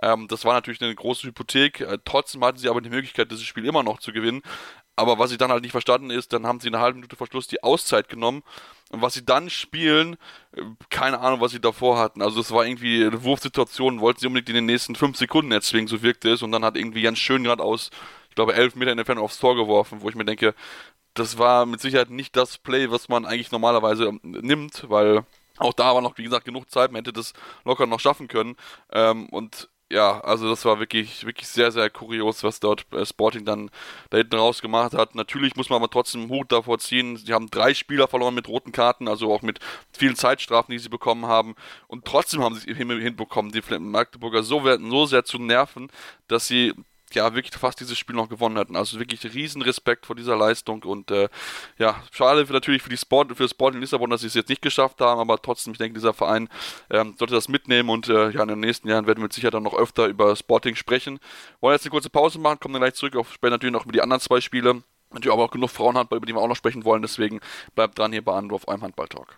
Ähm, 0.07 0.27
das 0.27 0.45
war 0.45 0.53
natürlich 0.53 0.81
eine 0.81 0.95
große 0.95 1.27
Hypothek. 1.27 1.81
Äh, 1.81 1.97
trotzdem 2.05 2.43
hatten 2.43 2.57
sie 2.57 2.69
aber 2.69 2.81
die 2.81 2.89
Möglichkeit, 2.89 3.31
dieses 3.31 3.43
Spiel 3.45 3.65
immer 3.65 3.83
noch 3.83 3.99
zu 3.99 4.11
gewinnen. 4.13 4.41
Aber 4.95 5.19
was 5.19 5.31
ich 5.31 5.37
dann 5.37 5.51
halt 5.51 5.61
nicht 5.61 5.71
verstanden 5.71 6.09
ist, 6.09 6.33
dann 6.33 6.47
haben 6.47 6.59
sie 6.59 6.69
eine 6.69 6.79
halbe 6.79 6.95
Minute 6.95 7.15
vor 7.15 7.27
Schluss 7.27 7.47
die 7.47 7.61
Auszeit 7.63 8.09
genommen. 8.09 8.43
Und 8.89 9.01
was 9.01 9.13
sie 9.13 9.25
dann 9.25 9.49
spielen, 9.49 10.15
äh, 10.53 10.61
keine 10.89 11.19
Ahnung, 11.19 11.41
was 11.41 11.51
sie 11.51 11.59
davor 11.59 11.97
hatten. 11.99 12.21
Also 12.21 12.39
es 12.39 12.51
war 12.51 12.65
irgendwie 12.65 13.05
eine 13.05 13.23
Wurfsituation, 13.23 13.99
wollten 13.99 14.19
sie 14.21 14.27
unbedingt 14.27 14.49
in 14.49 14.55
den 14.55 14.65
nächsten 14.65 14.95
fünf 14.95 15.17
Sekunden 15.17 15.51
erzwingen, 15.51 15.87
so 15.87 16.01
wirkte 16.01 16.31
es. 16.31 16.41
Und 16.41 16.51
dann 16.51 16.63
hat 16.63 16.77
irgendwie 16.77 17.01
ganz 17.01 17.19
schön 17.19 17.43
gerade 17.43 17.63
aus, 17.63 17.91
ich 18.29 18.35
glaube, 18.35 18.53
elf 18.53 18.75
Meter 18.75 18.91
in 18.91 18.97
der 18.97 19.05
Ferne 19.05 19.21
aufs 19.21 19.39
Tor 19.39 19.55
geworfen, 19.55 20.01
wo 20.01 20.09
ich 20.09 20.15
mir 20.15 20.25
denke, 20.25 20.55
das 21.15 21.37
war 21.37 21.65
mit 21.65 21.81
Sicherheit 21.81 22.11
nicht 22.11 22.35
das 22.35 22.57
Play, 22.57 22.91
was 22.91 23.09
man 23.09 23.25
eigentlich 23.25 23.51
normalerweise 23.51 24.05
ähm, 24.05 24.19
nimmt, 24.23 24.89
weil 24.89 25.25
auch 25.57 25.73
da 25.73 25.93
war 25.93 26.01
noch, 26.01 26.17
wie 26.17 26.23
gesagt, 26.23 26.45
genug 26.45 26.69
Zeit, 26.69 26.91
man 26.91 26.99
hätte 26.99 27.13
das 27.13 27.33
locker 27.65 27.87
noch 27.87 27.99
schaffen 27.99 28.27
können. 28.27 28.55
Ähm, 28.91 29.27
und 29.29 29.69
ja, 29.89 30.19
also 30.19 30.49
das 30.49 30.65
war 30.65 30.79
wirklich, 30.79 31.25
wirklich 31.25 31.47
sehr, 31.47 31.71
sehr 31.71 31.89
kurios, 31.89 32.43
was 32.43 32.59
dort 32.59 32.85
äh, 32.91 33.05
Sporting 33.05 33.45
dann 33.45 33.69
da 34.09 34.17
hinten 34.17 34.35
raus 34.35 34.61
gemacht 34.61 34.93
hat. 34.93 35.15
Natürlich 35.15 35.55
muss 35.55 35.69
man 35.69 35.77
aber 35.77 35.89
trotzdem 35.89 36.29
Hut 36.29 36.51
davor 36.51 36.79
ziehen. 36.79 37.15
Sie 37.15 37.33
haben 37.33 37.49
drei 37.49 37.73
Spieler 37.73 38.07
verloren 38.07 38.35
mit 38.35 38.49
roten 38.49 38.73
Karten, 38.73 39.07
also 39.07 39.31
auch 39.33 39.41
mit 39.41 39.59
vielen 39.93 40.15
Zeitstrafen, 40.15 40.73
die 40.73 40.79
sie 40.79 40.89
bekommen 40.89 41.25
haben. 41.25 41.55
Und 41.87 42.03
trotzdem 42.03 42.43
haben 42.43 42.55
sie 42.55 42.69
es 42.69 42.77
hinbekommen, 42.77 43.51
die 43.53 43.61
Magdeburger 43.79 44.43
so, 44.43 44.61
so 44.77 45.05
sehr 45.05 45.23
zu 45.23 45.39
nerven, 45.39 45.89
dass 46.27 46.47
sie 46.47 46.73
ja, 47.13 47.33
wirklich 47.33 47.55
fast 47.55 47.79
dieses 47.79 47.97
Spiel 47.97 48.15
noch 48.15 48.29
gewonnen 48.29 48.57
hatten. 48.57 48.75
Also 48.75 48.99
wirklich 48.99 49.23
riesen 49.33 49.61
Respekt 49.61 50.05
vor 50.05 50.15
dieser 50.15 50.35
Leistung 50.35 50.83
und 50.83 51.11
äh, 51.11 51.29
ja, 51.77 52.03
schade 52.11 52.45
für, 52.45 52.53
natürlich 52.53 52.81
für 52.81 52.89
die 52.89 52.97
Sport, 52.97 53.35
für 53.35 53.47
Sport 53.47 53.75
in 53.75 53.81
Lissabon, 53.81 54.09
dass 54.09 54.21
sie 54.21 54.27
es 54.27 54.33
jetzt 54.33 54.49
nicht 54.49 54.61
geschafft 54.61 54.99
haben, 55.01 55.19
aber 55.19 55.41
trotzdem, 55.41 55.73
ich 55.73 55.77
denke, 55.77 55.95
dieser 55.95 56.13
Verein 56.13 56.49
ähm, 56.89 57.15
sollte 57.17 57.33
das 57.33 57.47
mitnehmen 57.47 57.89
und 57.89 58.09
äh, 58.09 58.29
ja, 58.31 58.41
in 58.41 58.49
den 58.49 58.59
nächsten 58.59 58.89
Jahren 58.89 59.07
werden 59.07 59.19
wir 59.19 59.23
mit 59.23 59.33
Sicherheit 59.33 59.53
dann 59.53 59.63
noch 59.63 59.75
öfter 59.75 60.07
über 60.07 60.35
Sporting 60.35 60.75
sprechen. 60.75 61.19
Wollen 61.61 61.73
jetzt 61.73 61.85
eine 61.85 61.91
kurze 61.91 62.09
Pause 62.09 62.39
machen, 62.39 62.59
kommen 62.59 62.73
dann 62.73 62.81
gleich 62.81 62.95
zurück 62.95 63.15
auf 63.15 63.33
später 63.33 63.51
natürlich 63.51 63.73
noch 63.73 63.83
über 63.83 63.93
die 63.93 64.01
anderen 64.01 64.21
zwei 64.21 64.41
Spiele. 64.41 64.83
Natürlich 65.11 65.33
aber 65.33 65.45
auch 65.45 65.51
genug 65.51 65.69
Frauenhandball, 65.69 66.17
über 66.17 66.25
die 66.25 66.35
wir 66.35 66.41
auch 66.41 66.49
noch 66.49 66.57
sprechen 66.57 66.83
wollen, 66.83 67.01
deswegen 67.01 67.39
bleibt 67.75 67.97
dran 67.97 68.11
hier 68.11 68.23
bei 68.23 68.33
Anruf 68.33 68.67
eurem 68.67 68.81
Handball-Talk. 68.81 69.37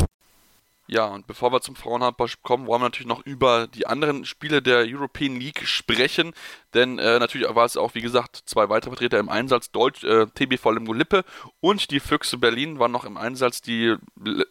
Ja, 0.93 1.05
und 1.05 1.25
bevor 1.25 1.53
wir 1.53 1.61
zum 1.61 1.77
Frauenhandball 1.77 2.27
kommen, 2.43 2.67
wollen 2.67 2.81
wir 2.81 2.87
natürlich 2.87 3.07
noch 3.07 3.25
über 3.25 3.67
die 3.67 3.87
anderen 3.87 4.25
Spiele 4.25 4.61
der 4.61 4.79
European 4.85 5.37
League 5.37 5.65
sprechen. 5.65 6.33
Denn 6.73 6.99
äh, 6.99 7.17
natürlich 7.17 7.47
war 7.55 7.63
es 7.63 7.77
auch, 7.77 7.95
wie 7.95 8.01
gesagt, 8.01 8.41
zwei 8.45 8.67
weitere 8.67 8.89
Vertreter 8.91 9.17
im 9.17 9.29
Einsatz. 9.29 9.71
Deutsch, 9.71 10.03
äh, 10.03 10.25
TBV 10.27 10.71
Lemgo 10.71 10.91
Lippe 10.91 11.23
und 11.61 11.91
die 11.91 12.01
Füchse 12.01 12.37
Berlin 12.37 12.77
waren 12.77 12.91
noch 12.91 13.05
im 13.05 13.15
Einsatz. 13.15 13.61
Die 13.61 13.95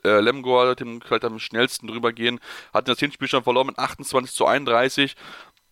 äh, 0.03 0.21
Lemgo, 0.21 0.75
dem 0.77 1.03
am 1.11 1.39
schnellsten 1.39 1.89
drüber 1.89 2.11
gehen, 2.15 2.41
hatten 2.73 2.87
das 2.87 3.01
Hinspiel 3.01 3.29
schon 3.29 3.45
verloren 3.45 3.67
mit 3.67 3.79
28 3.79 4.35
zu 4.35 4.47
31 4.47 5.17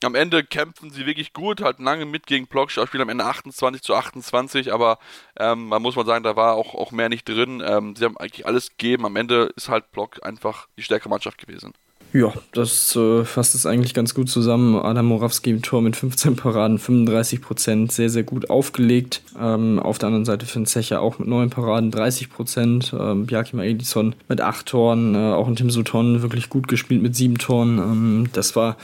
am 0.05 0.15
Ende 0.15 0.45
kämpfen 0.45 0.91
sie 0.91 1.07
wirklich 1.07 1.33
gut, 1.33 1.63
halten 1.63 1.85
lange 1.85 2.05
mit 2.05 2.27
gegen 2.27 2.47
Block, 2.47 2.71
spielen 2.71 3.03
am 3.03 3.09
Ende 3.09 3.25
28 3.25 3.83
zu 3.83 3.95
28, 3.95 4.73
aber 4.73 4.99
ähm, 5.39 5.69
man 5.69 5.83
muss 5.83 5.97
mal 5.97 6.07
sagen, 6.07 6.25
da 6.25 6.37
war 6.37 6.55
auch, 6.55 6.75
auch 6.75 6.93
mehr 6.93 7.09
nicht 7.09 7.29
drin. 7.29 7.63
Ähm, 7.65 7.97
sie 7.97 8.05
haben 8.05 8.17
eigentlich 8.17 8.47
alles 8.47 8.71
gegeben. 8.71 9.07
Am 9.07 9.17
Ende 9.17 9.51
ist 9.57 9.69
halt 9.69 9.91
Block 9.93 10.25
einfach 10.25 10.69
die 10.77 10.83
stärkere 10.83 11.09
Mannschaft 11.09 11.39
gewesen. 11.39 11.73
Ja, 12.15 12.33
das 12.53 12.97
äh, 12.97 13.25
fasst 13.25 13.55
es 13.55 13.67
eigentlich 13.67 13.93
ganz 13.93 14.15
gut 14.15 14.31
zusammen. 14.31 14.77
Adam 14.77 15.07
Morawski 15.07 15.51
im 15.51 15.61
Tor 15.61 15.83
mit 15.83 15.95
15 15.95 16.37
Paraden, 16.37 16.79
35 16.79 17.43
Prozent, 17.43 17.93
sehr, 17.93 18.09
sehr 18.09 18.23
gut 18.23 18.49
aufgelegt. 18.49 19.23
Ähm, 19.39 19.79
auf 19.79 19.99
der 19.99 20.07
anderen 20.07 20.25
Seite 20.25 20.47
Finn 20.47 20.65
Zecher 20.65 21.03
auch 21.03 21.19
mit 21.19 21.29
9 21.29 21.51
Paraden, 21.51 21.91
30 21.91 22.31
Prozent. 22.31 22.95
Ähm, 22.99 23.27
Bjarkima 23.27 23.63
Edison 23.63 24.15
mit 24.27 24.41
8 24.41 24.65
Toren, 24.65 25.15
äh, 25.15 25.19
auch 25.19 25.49
ein 25.49 25.57
Tim 25.57 25.71
Sutton 25.71 26.23
wirklich 26.23 26.49
gut 26.49 26.67
gespielt 26.67 27.03
mit 27.03 27.15
7 27.15 27.37
Toren. 27.37 27.77
Ähm, 27.77 28.31
das 28.33 28.57
war 28.57 28.79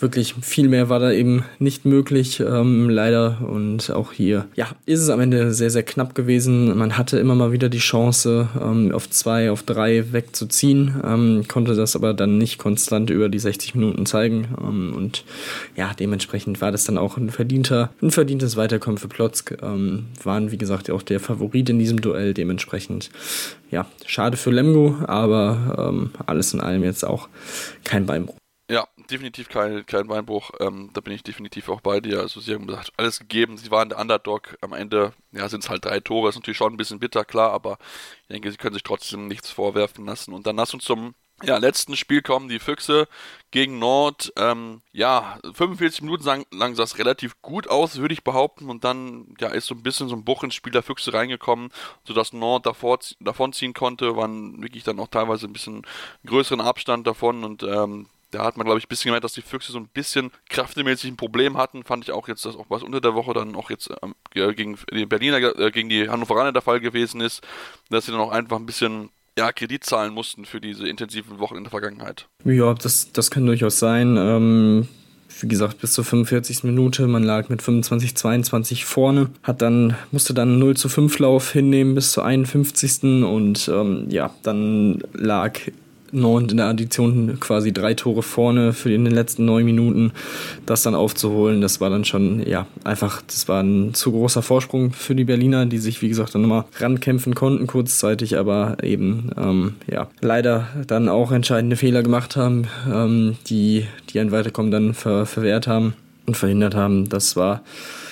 wirklich 0.00 0.34
viel 0.40 0.68
mehr 0.68 0.88
war 0.88 1.00
da 1.00 1.10
eben 1.10 1.44
nicht 1.58 1.84
möglich, 1.84 2.40
ähm, 2.40 2.88
leider. 2.88 3.38
Und 3.48 3.90
auch 3.90 4.12
hier, 4.12 4.46
ja, 4.54 4.68
ist 4.86 5.00
es 5.00 5.10
am 5.10 5.20
Ende 5.20 5.52
sehr, 5.52 5.70
sehr 5.70 5.82
knapp 5.82 6.14
gewesen. 6.14 6.76
Man 6.76 6.96
hatte 6.96 7.18
immer 7.18 7.34
mal 7.34 7.52
wieder 7.52 7.68
die 7.68 7.78
Chance, 7.78 8.48
ähm, 8.60 8.92
auf 8.92 9.10
zwei, 9.10 9.50
auf 9.50 9.62
drei 9.62 10.12
wegzuziehen, 10.12 11.00
ähm, 11.04 11.44
konnte 11.48 11.74
das 11.74 11.96
aber 11.96 12.14
dann 12.14 12.38
nicht 12.38 12.58
konstant 12.58 13.10
über 13.10 13.28
die 13.28 13.38
60 13.38 13.74
Minuten 13.74 14.06
zeigen. 14.06 14.48
Ähm, 14.60 14.94
und 14.96 15.24
ja, 15.76 15.92
dementsprechend 15.98 16.60
war 16.60 16.70
das 16.70 16.84
dann 16.84 16.98
auch 16.98 17.16
ein 17.16 17.30
verdienter, 17.30 17.90
ein 18.00 18.10
verdientes 18.10 18.56
Weiterkommen 18.56 18.98
für 18.98 19.08
Plotzk. 19.08 19.58
Ähm, 19.62 20.06
waren, 20.22 20.52
wie 20.52 20.58
gesagt, 20.58 20.90
auch 20.90 21.02
der 21.02 21.20
Favorit 21.20 21.70
in 21.70 21.78
diesem 21.78 22.00
Duell. 22.00 22.34
Dementsprechend, 22.34 23.10
ja, 23.70 23.86
schade 24.06 24.36
für 24.36 24.50
Lemgo, 24.50 24.96
aber 25.06 25.90
ähm, 25.90 26.10
alles 26.26 26.54
in 26.54 26.60
allem 26.60 26.84
jetzt 26.84 27.04
auch 27.04 27.28
kein 27.84 28.06
Beinbruch. 28.06 28.37
Definitiv 29.10 29.48
kein, 29.48 29.86
kein 29.86 30.06
Beinbruch. 30.06 30.50
Ähm, 30.60 30.90
da 30.92 31.00
bin 31.00 31.14
ich 31.14 31.22
definitiv 31.22 31.70
auch 31.70 31.80
bei 31.80 32.00
dir. 32.00 32.20
Also 32.20 32.40
sie 32.40 32.54
haben 32.54 32.66
gesagt, 32.66 32.92
alles 32.98 33.18
gegeben. 33.18 33.56
Sie 33.56 33.70
waren 33.70 33.88
der 33.88 33.98
Underdog. 33.98 34.58
Am 34.60 34.74
Ende 34.74 35.14
ja, 35.32 35.48
sind 35.48 35.64
es 35.64 35.70
halt 35.70 35.86
drei 35.86 36.00
Tore. 36.00 36.28
Ist 36.28 36.34
natürlich 36.34 36.58
schon 36.58 36.74
ein 36.74 36.76
bisschen 36.76 36.98
bitter, 36.98 37.24
klar, 37.24 37.52
aber 37.52 37.78
ich 38.22 38.28
denke, 38.28 38.50
sie 38.50 38.58
können 38.58 38.74
sich 38.74 38.82
trotzdem 38.82 39.26
nichts 39.26 39.50
vorwerfen 39.50 40.04
lassen. 40.04 40.34
Und 40.34 40.46
dann 40.46 40.56
lass 40.56 40.74
uns 40.74 40.84
zum 40.84 41.14
ja, 41.42 41.56
letzten 41.56 41.96
Spiel 41.96 42.20
kommen, 42.20 42.48
die 42.48 42.58
Füchse 42.58 43.08
gegen 43.50 43.78
Nord. 43.78 44.32
Ähm, 44.36 44.82
ja, 44.92 45.38
45 45.54 46.02
Minuten 46.02 46.24
lang, 46.24 46.44
lang 46.50 46.74
sah 46.74 46.82
es 46.82 46.98
relativ 46.98 47.40
gut 47.40 47.68
aus, 47.68 47.98
würde 47.98 48.12
ich 48.12 48.24
behaupten. 48.24 48.68
Und 48.68 48.84
dann 48.84 49.34
ja, 49.40 49.48
ist 49.48 49.66
so 49.66 49.74
ein 49.74 49.82
bisschen 49.82 50.08
so 50.08 50.16
ein 50.16 50.24
Bruch 50.24 50.42
ins 50.42 50.54
Spiel 50.54 50.72
der 50.72 50.82
Füchse 50.82 51.14
reingekommen, 51.14 51.70
sodass 52.04 52.32
Nord 52.32 52.66
davor, 52.66 52.98
davon 53.20 53.52
ziehen 53.52 53.72
konnte. 53.72 54.16
Waren 54.16 54.60
wirklich 54.62 54.84
dann 54.84 55.00
auch 55.00 55.08
teilweise 55.08 55.46
ein 55.46 55.52
bisschen 55.52 55.86
größeren 56.26 56.60
Abstand 56.60 57.06
davon. 57.06 57.44
Und 57.44 57.62
ähm, 57.62 58.08
da 58.30 58.44
hat 58.44 58.56
man, 58.56 58.66
glaube 58.66 58.78
ich, 58.78 58.86
ein 58.86 58.88
bisschen 58.88 59.08
gemerkt, 59.08 59.24
dass 59.24 59.32
die 59.32 59.42
Füchse 59.42 59.72
so 59.72 59.78
ein 59.78 59.88
bisschen 59.88 60.30
kraftemäßig 60.50 61.10
ein 61.10 61.16
Problem 61.16 61.56
hatten. 61.56 61.84
Fand 61.84 62.04
ich 62.04 62.12
auch 62.12 62.28
jetzt, 62.28 62.44
dass 62.44 62.56
auch 62.56 62.66
was 62.68 62.82
unter 62.82 63.00
der 63.00 63.14
Woche 63.14 63.32
dann 63.32 63.54
auch 63.54 63.70
jetzt 63.70 63.90
ähm, 64.02 64.14
gegen 64.32 64.78
die 64.92 65.06
Berliner, 65.06 65.38
äh, 65.58 65.70
gegen 65.70 65.88
die 65.88 66.08
Hannoveraner 66.08 66.52
der 66.52 66.62
Fall 66.62 66.80
gewesen 66.80 67.20
ist, 67.20 67.42
dass 67.90 68.06
sie 68.06 68.12
dann 68.12 68.20
auch 68.20 68.30
einfach 68.30 68.56
ein 68.56 68.66
bisschen 68.66 69.10
ja, 69.38 69.52
Kredit 69.52 69.84
zahlen 69.84 70.12
mussten 70.12 70.44
für 70.44 70.60
diese 70.60 70.88
intensiven 70.88 71.38
Wochen 71.38 71.56
in 71.56 71.64
der 71.64 71.70
Vergangenheit. 71.70 72.26
Ja, 72.44 72.74
das, 72.74 73.12
das 73.12 73.30
kann 73.30 73.46
durchaus 73.46 73.78
sein. 73.78 74.16
Ähm, 74.18 74.88
wie 75.40 75.48
gesagt, 75.48 75.80
bis 75.80 75.92
zur 75.92 76.04
45. 76.04 76.64
Minute. 76.64 77.06
Man 77.06 77.22
lag 77.22 77.48
mit 77.48 77.62
25, 77.62 78.16
22 78.16 78.84
vorne, 78.84 79.30
hat 79.42 79.62
dann, 79.62 79.96
musste 80.10 80.34
dann 80.34 80.58
0 80.58 80.76
zu 80.76 80.88
5 80.88 81.18
Lauf 81.20 81.52
hinnehmen 81.52 81.94
bis 81.94 82.12
zur 82.12 82.24
51. 82.24 83.24
Und 83.24 83.68
ähm, 83.72 84.06
ja, 84.10 84.34
dann 84.42 85.02
lag 85.12 85.60
Nantes 86.12 86.52
in 86.52 86.56
der 86.58 86.66
Addition 86.66 87.40
quasi 87.40 87.72
drei 87.72 87.94
Tore 87.94 88.22
vorne 88.22 88.72
für 88.72 88.92
in 88.92 89.04
den 89.04 89.14
letzten 89.14 89.44
neun 89.44 89.64
Minuten. 89.64 90.12
Das 90.66 90.82
dann 90.82 90.94
aufzuholen, 90.94 91.60
das 91.60 91.80
war 91.80 91.90
dann 91.90 92.04
schon, 92.04 92.46
ja, 92.46 92.66
einfach, 92.84 93.22
das 93.22 93.48
war 93.48 93.62
ein 93.62 93.94
zu 93.94 94.12
großer 94.12 94.42
Vorsprung 94.42 94.92
für 94.92 95.14
die 95.14 95.24
Berliner, 95.24 95.66
die 95.66 95.78
sich, 95.78 96.02
wie 96.02 96.08
gesagt, 96.08 96.34
dann 96.34 96.42
nochmal 96.42 96.64
rankämpfen 96.78 97.34
konnten 97.34 97.66
kurzzeitig, 97.66 98.38
aber 98.38 98.76
eben, 98.82 99.30
ähm, 99.36 99.74
ja, 99.86 100.08
leider 100.20 100.68
dann 100.86 101.08
auch 101.08 101.32
entscheidende 101.32 101.76
Fehler 101.76 102.02
gemacht 102.02 102.36
haben, 102.36 102.66
ähm, 102.92 103.36
die, 103.48 103.86
die 104.10 104.20
ein 104.20 104.32
Weiterkommen 104.32 104.70
dann 104.70 104.94
ver 104.94 105.26
verwehrt 105.26 105.66
haben 105.66 105.94
und 106.26 106.36
verhindert 106.36 106.74
haben. 106.74 107.08
Das 107.08 107.36
war 107.36 107.62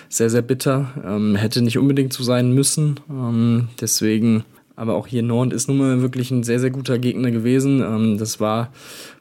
sehr, 0.09 0.31
sehr 0.31 0.43
bitter. 0.43 0.93
Ähm, 1.05 1.37
hätte 1.37 1.63
nicht 1.63 1.79
unbedingt 1.79 2.13
so 2.13 2.25
sein 2.25 2.53
müssen. 2.53 3.01
Ähm, 3.11 3.69
deswegen 3.81 4.45
aber 4.77 4.95
auch 4.95 5.07
hier 5.07 5.23
Nord 5.23 5.53
ist 5.53 5.69
nun 5.69 5.79
mal 5.79 6.03
wirklich 6.03 6.31
ein 6.31 6.45
sehr, 6.45 6.61
sehr 6.61 6.71
guter 6.71 6.99
Gegner 6.99 7.31
gewesen. 7.31 7.81
Ähm, 7.81 8.19
das 8.19 8.41
war 8.41 8.71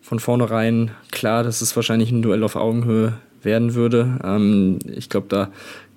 von 0.01 0.19
vornherein 0.19 0.91
klar, 1.11 1.43
dass 1.43 1.61
es 1.61 1.75
wahrscheinlich 1.75 2.11
ein 2.11 2.21
Duell 2.21 2.43
auf 2.43 2.55
Augenhöhe 2.55 3.13
werden 3.41 3.73
würde. 3.73 4.19
Ähm, 4.23 4.79
ich 4.85 5.09
glaube, 5.09 5.27
da 5.29 5.49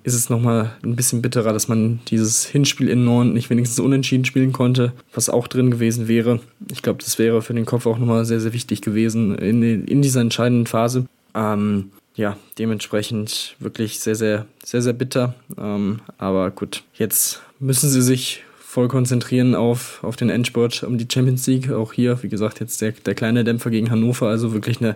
ist 0.03 0.13
es 0.13 0.29
nochmal 0.29 0.71
ein 0.83 0.95
bisschen 0.95 1.21
bitterer, 1.21 1.51
dass 1.51 1.67
man 1.67 1.99
dieses 2.07 2.45
Hinspiel 2.45 2.87
in 2.87 3.03
Nord 3.03 3.27
nicht 3.27 3.49
wenigstens 3.49 3.79
unentschieden 3.79 4.25
spielen 4.25 4.53
konnte, 4.53 4.93
was 5.13 5.29
auch 5.29 5.47
drin 5.47 5.71
gewesen 5.71 6.07
wäre. 6.07 6.39
Ich 6.71 6.81
glaube, 6.81 7.03
das 7.03 7.19
wäre 7.19 7.41
für 7.41 7.53
den 7.53 7.65
Kopf 7.65 7.85
auch 7.85 7.97
nochmal 7.97 8.25
sehr, 8.25 8.39
sehr 8.39 8.53
wichtig 8.53 8.81
gewesen 8.81 9.35
in, 9.37 9.61
in 9.61 10.01
dieser 10.01 10.21
entscheidenden 10.21 10.67
Phase. 10.67 11.05
Ähm, 11.35 11.91
ja, 12.15 12.37
dementsprechend 12.57 13.55
wirklich 13.59 13.99
sehr, 13.99 14.15
sehr, 14.15 14.45
sehr, 14.63 14.81
sehr 14.81 14.93
bitter. 14.93 15.35
Ähm, 15.57 15.99
aber 16.17 16.49
gut, 16.51 16.83
jetzt 16.95 17.41
müssen 17.59 17.89
sie 17.89 18.01
sich 18.01 18.43
voll 18.79 18.87
konzentrieren 18.87 19.55
auf, 19.55 20.01
auf 20.05 20.15
den 20.15 20.29
Endspurt 20.29 20.83
um 20.83 20.97
die 20.97 21.07
Champions 21.11 21.45
League. 21.47 21.69
Auch 21.69 21.91
hier, 21.91 22.23
wie 22.23 22.29
gesagt, 22.29 22.61
jetzt 22.61 22.81
der, 22.81 22.93
der 22.93 23.13
kleine 23.13 23.43
Dämpfer 23.43 23.71
gegen 23.71 23.91
Hannover, 23.91 24.29
also 24.29 24.53
wirklich 24.53 24.79
eine 24.79 24.93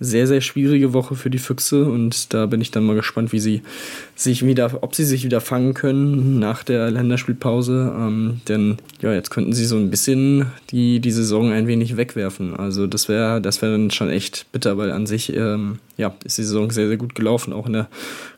sehr, 0.00 0.26
sehr 0.26 0.40
schwierige 0.40 0.92
Woche 0.92 1.14
für 1.14 1.30
die 1.30 1.38
Füchse 1.38 1.84
und 1.84 2.34
da 2.34 2.46
bin 2.46 2.60
ich 2.60 2.72
dann 2.72 2.82
mal 2.82 2.96
gespannt, 2.96 3.32
wie 3.32 3.38
sie 3.38 3.62
sich 4.16 4.44
wieder, 4.44 4.82
ob 4.82 4.96
sie 4.96 5.04
sich 5.04 5.22
wieder 5.24 5.40
fangen 5.40 5.74
können 5.74 6.40
nach 6.40 6.64
der 6.64 6.90
Länderspielpause. 6.90 7.94
Ähm, 7.96 8.40
denn 8.48 8.78
ja, 9.00 9.12
jetzt 9.14 9.30
könnten 9.30 9.52
sie 9.52 9.66
so 9.66 9.76
ein 9.76 9.90
bisschen 9.90 10.46
die, 10.70 10.98
die 10.98 11.12
Saison 11.12 11.52
ein 11.52 11.68
wenig 11.68 11.96
wegwerfen. 11.96 12.56
Also 12.56 12.88
das 12.88 13.08
wäre 13.08 13.40
das 13.40 13.62
wäre 13.62 13.70
dann 13.70 13.92
schon 13.92 14.10
echt 14.10 14.46
bitter, 14.50 14.76
weil 14.76 14.90
an 14.90 15.06
sich 15.06 15.32
ähm, 15.32 15.78
ja, 15.96 16.12
ist 16.24 16.38
die 16.38 16.42
Saison 16.42 16.72
sehr, 16.72 16.88
sehr 16.88 16.96
gut 16.96 17.14
gelaufen, 17.14 17.52
auch 17.52 17.66
in 17.66 17.74
der 17.74 17.88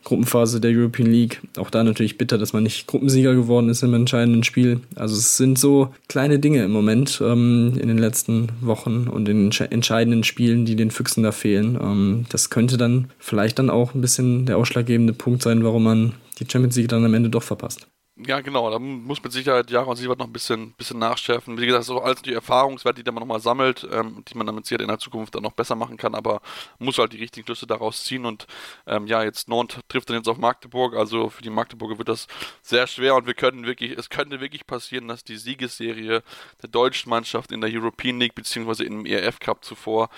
Gruppenphase 0.04 0.60
der 0.60 0.70
European 0.70 1.10
League. 1.10 1.40
Auch 1.56 1.70
da 1.70 1.82
natürlich 1.82 2.18
bitter, 2.18 2.38
dass 2.38 2.52
man 2.52 2.62
nicht 2.62 2.86
Gruppensieger 2.86 3.34
geworden 3.34 3.68
ist 3.68 3.82
im 3.82 3.94
entscheidenden 3.94 4.44
Spiel. 4.44 4.80
Also 4.94 5.16
es 5.16 5.36
sind 5.36 5.58
so 5.58 5.92
kleine 6.08 6.38
Dinge 6.38 6.64
im 6.64 6.70
Moment 6.70 7.20
ähm, 7.24 7.72
in 7.80 7.88
den 7.88 7.98
letzten 7.98 8.48
Wochen 8.60 9.08
und 9.08 9.28
in 9.28 9.50
den 9.50 9.70
entscheidenden 9.70 10.24
Spielen, 10.24 10.64
die 10.64 10.76
den 10.76 10.90
Füchsen 10.90 11.22
da 11.22 11.32
fehlen. 11.32 11.78
Ähm, 11.80 12.26
das 12.28 12.50
könnte 12.50 12.76
dann 12.76 13.10
vielleicht 13.18 13.58
dann 13.58 13.70
auch 13.70 13.94
ein 13.94 14.00
bisschen 14.00 14.46
der 14.46 14.58
ausschlaggebende 14.58 15.12
Punkt 15.12 15.42
sein, 15.42 15.64
warum 15.64 15.84
man 15.84 16.12
die 16.38 16.46
Champions 16.50 16.76
League 16.76 16.88
dann 16.88 17.04
am 17.04 17.14
Ende 17.14 17.30
doch 17.30 17.42
verpasst. 17.42 17.86
Ja, 18.16 18.40
genau, 18.42 18.70
da 18.70 18.78
muss 18.78 19.20
mit 19.24 19.32
Sicherheit 19.32 19.72
Jaron 19.72 19.96
Siebert 19.96 20.20
noch 20.20 20.26
ein 20.26 20.32
bisschen, 20.32 20.72
bisschen 20.74 21.00
nachschärfen. 21.00 21.58
Wie 21.58 21.66
gesagt, 21.66 21.90
auch 21.90 22.04
alles 22.04 22.22
die 22.22 22.32
Erfahrungswerte, 22.32 23.02
die 23.02 23.10
man 23.10 23.20
nochmal 23.20 23.40
sammelt, 23.40 23.84
ähm, 23.90 24.24
die 24.28 24.38
man 24.38 24.46
damit 24.46 24.66
Sicherheit 24.66 24.82
in 24.82 24.88
der 24.88 25.00
Zukunft 25.00 25.34
dann 25.34 25.42
noch 25.42 25.50
besser 25.50 25.74
machen 25.74 25.96
kann, 25.96 26.14
aber 26.14 26.40
muss 26.78 26.98
halt 26.98 27.12
die 27.12 27.16
richtigen 27.16 27.44
Schlüsse 27.44 27.66
daraus 27.66 28.04
ziehen 28.04 28.24
und 28.24 28.46
ähm, 28.86 29.08
ja, 29.08 29.24
jetzt 29.24 29.48
Nord 29.48 29.80
trifft 29.88 30.10
dann 30.10 30.16
jetzt 30.18 30.28
auf 30.28 30.38
Magdeburg, 30.38 30.94
also 30.94 31.28
für 31.28 31.42
die 31.42 31.50
Magdeburger 31.50 31.98
wird 31.98 32.08
das 32.08 32.28
sehr 32.62 32.86
schwer 32.86 33.16
und 33.16 33.26
wir 33.26 33.34
können 33.34 33.66
wirklich, 33.66 33.90
es 33.98 34.08
könnte 34.10 34.40
wirklich 34.40 34.64
passieren, 34.64 35.08
dass 35.08 35.24
die 35.24 35.36
Siegesserie 35.36 36.22
der 36.62 36.68
deutschen 36.68 37.10
Mannschaft 37.10 37.50
in 37.50 37.60
der 37.60 37.70
European 37.72 38.20
League 38.20 38.36
beziehungsweise 38.36 38.84
im 38.84 39.06
ERF 39.06 39.40
Cup 39.40 39.64
zuvor 39.64 40.08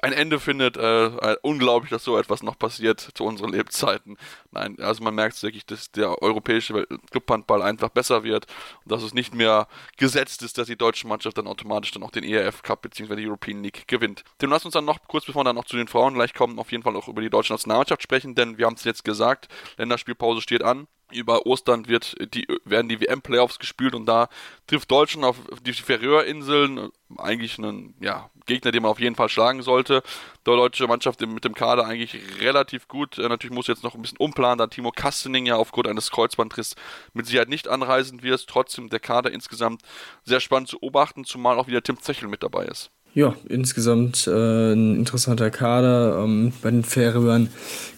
ein 0.00 0.14
Ende 0.14 0.40
findet. 0.40 0.78
Äh, 0.78 1.36
unglaublich, 1.42 1.90
dass 1.90 2.04
so 2.04 2.16
etwas 2.16 2.42
noch 2.42 2.58
passiert 2.58 3.10
zu 3.14 3.24
unseren 3.24 3.52
Lebzeiten. 3.52 4.16
Nein, 4.52 4.78
also 4.80 5.04
man 5.04 5.14
merkt 5.14 5.42
wirklich, 5.42 5.66
dass 5.66 5.90
der 5.90 6.22
europäische 6.22 6.86
Clubhandball 7.10 7.41
Handball 7.42 7.62
einfach 7.62 7.88
besser 7.88 8.22
wird 8.22 8.46
und 8.84 8.92
dass 8.92 9.02
es 9.02 9.14
nicht 9.14 9.34
mehr 9.34 9.66
gesetzt 9.96 10.42
ist, 10.42 10.58
dass 10.58 10.68
die 10.68 10.76
deutsche 10.76 11.06
Mannschaft 11.06 11.36
dann 11.38 11.46
automatisch 11.46 11.90
dann 11.90 12.02
auch 12.02 12.10
den 12.10 12.24
ERF 12.24 12.62
Cup 12.62 12.82
bzw. 12.82 13.16
die 13.16 13.26
European 13.26 13.62
League 13.62 13.88
gewinnt. 13.88 14.22
Dem 14.40 14.50
lass 14.50 14.64
uns 14.64 14.74
dann 14.74 14.84
noch, 14.84 14.98
kurz 15.08 15.26
bevor 15.26 15.40
wir 15.40 15.44
dann 15.44 15.56
noch 15.56 15.64
zu 15.64 15.76
den 15.76 15.88
Frauen 15.88 16.14
gleich 16.14 16.34
kommen, 16.34 16.58
auf 16.58 16.70
jeden 16.70 16.84
Fall 16.84 16.96
auch 16.96 17.08
über 17.08 17.20
die 17.20 17.30
deutsche 17.30 17.52
Nationalmannschaft 17.52 18.02
sprechen, 18.02 18.34
denn 18.34 18.58
wir 18.58 18.66
haben 18.66 18.74
es 18.74 18.84
jetzt 18.84 19.04
gesagt, 19.04 19.48
Länderspielpause 19.76 20.40
steht 20.40 20.62
an 20.62 20.86
über 21.12 21.46
Ostern 21.46 21.88
wird 21.88 22.16
die, 22.34 22.46
werden 22.64 22.88
die 22.88 23.00
WM-Playoffs 23.00 23.58
gespielt 23.58 23.94
und 23.94 24.06
da 24.06 24.28
trifft 24.66 24.90
Deutschland 24.90 25.24
auf 25.24 25.36
die 25.62 25.72
Färöerinseln, 25.72 26.90
eigentlich 27.18 27.58
einen 27.58 27.94
ja, 28.00 28.30
Gegner, 28.46 28.72
den 28.72 28.82
man 28.82 28.90
auf 28.90 29.00
jeden 29.00 29.16
Fall 29.16 29.28
schlagen 29.28 29.62
sollte. 29.62 30.02
Die 30.40 30.44
deutsche 30.44 30.86
Mannschaft 30.86 31.20
mit 31.20 31.44
dem 31.44 31.54
Kader 31.54 31.86
eigentlich 31.86 32.16
relativ 32.40 32.88
gut. 32.88 33.18
Äh, 33.18 33.28
natürlich 33.28 33.54
muss 33.54 33.66
jetzt 33.66 33.84
noch 33.84 33.94
ein 33.94 34.02
bisschen 34.02 34.18
umplanen, 34.18 34.58
da 34.58 34.66
Timo 34.66 34.90
Kastening 34.90 35.46
ja 35.46 35.56
aufgrund 35.56 35.88
eines 35.88 36.10
Kreuzbandriss 36.10 36.74
mit 37.12 37.26
Sicherheit 37.26 37.48
nicht 37.48 37.68
anreisen 37.68 38.22
wird. 38.22 38.46
Trotzdem 38.46 38.88
der 38.88 39.00
Kader 39.00 39.30
insgesamt 39.30 39.82
sehr 40.24 40.40
spannend 40.40 40.68
zu 40.68 40.78
beobachten, 40.78 41.24
zumal 41.24 41.58
auch 41.58 41.66
wieder 41.66 41.82
Tim 41.82 42.00
Zechel 42.00 42.28
mit 42.28 42.42
dabei 42.42 42.66
ist. 42.66 42.90
Ja, 43.14 43.34
insgesamt 43.46 44.26
äh, 44.26 44.72
ein 44.72 44.96
interessanter 44.96 45.50
Kader. 45.50 46.22
Ähm, 46.24 46.52
bei 46.62 46.70
den 46.70 46.82
Färöern 46.82 47.50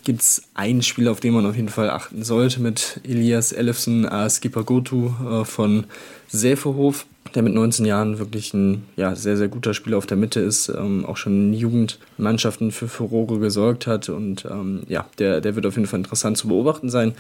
gibt 0.03 0.23
es 0.23 0.43
einen 0.55 0.83
Spieler, 0.83 1.13
auf 1.13 1.21
den 1.21 1.35
man 1.35 1.47
auf 1.47 1.55
jeden 1.55 1.69
Fall 1.69 1.89
achten 1.89 2.25
sollte, 2.25 2.61
mit 2.61 3.01
Elias 3.05 3.53
Elefsen 3.53 4.07
Askipagotu 4.07 5.13
äh, 5.25 5.45
von 5.45 5.85
Säferhof, 6.27 7.07
der 7.33 7.45
mit 7.45 7.55
19 7.55 7.87
Jahren 7.87 8.19
wirklich 8.19 8.55
ein 8.55 8.83
ja, 8.97 9.15
sehr, 9.15 9.37
sehr 9.37 9.47
guter 9.47 9.73
Spieler 9.73 9.99
auf 9.99 10.07
der 10.07 10.17
Mitte 10.17 10.41
ist, 10.41 10.69
ähm, 10.69 11.07
auch 11.07 11.17
schon 11.17 11.53
in 11.53 11.55
Jugendmannschaften 11.55 12.73
für 12.73 12.89
Furore 12.89 13.39
gesorgt 13.39 13.87
hat 13.87 14.09
und 14.09 14.45
ähm, 14.47 14.83
ja, 14.89 15.07
der, 15.21 15.41
der 15.41 15.55
wird 15.55 15.65
auf 15.65 15.77
jeden 15.77 15.87
Fall 15.87 16.01
interessant 16.01 16.39
zu 16.39 16.49
beobachten 16.49 16.91
sein. 16.91 17.15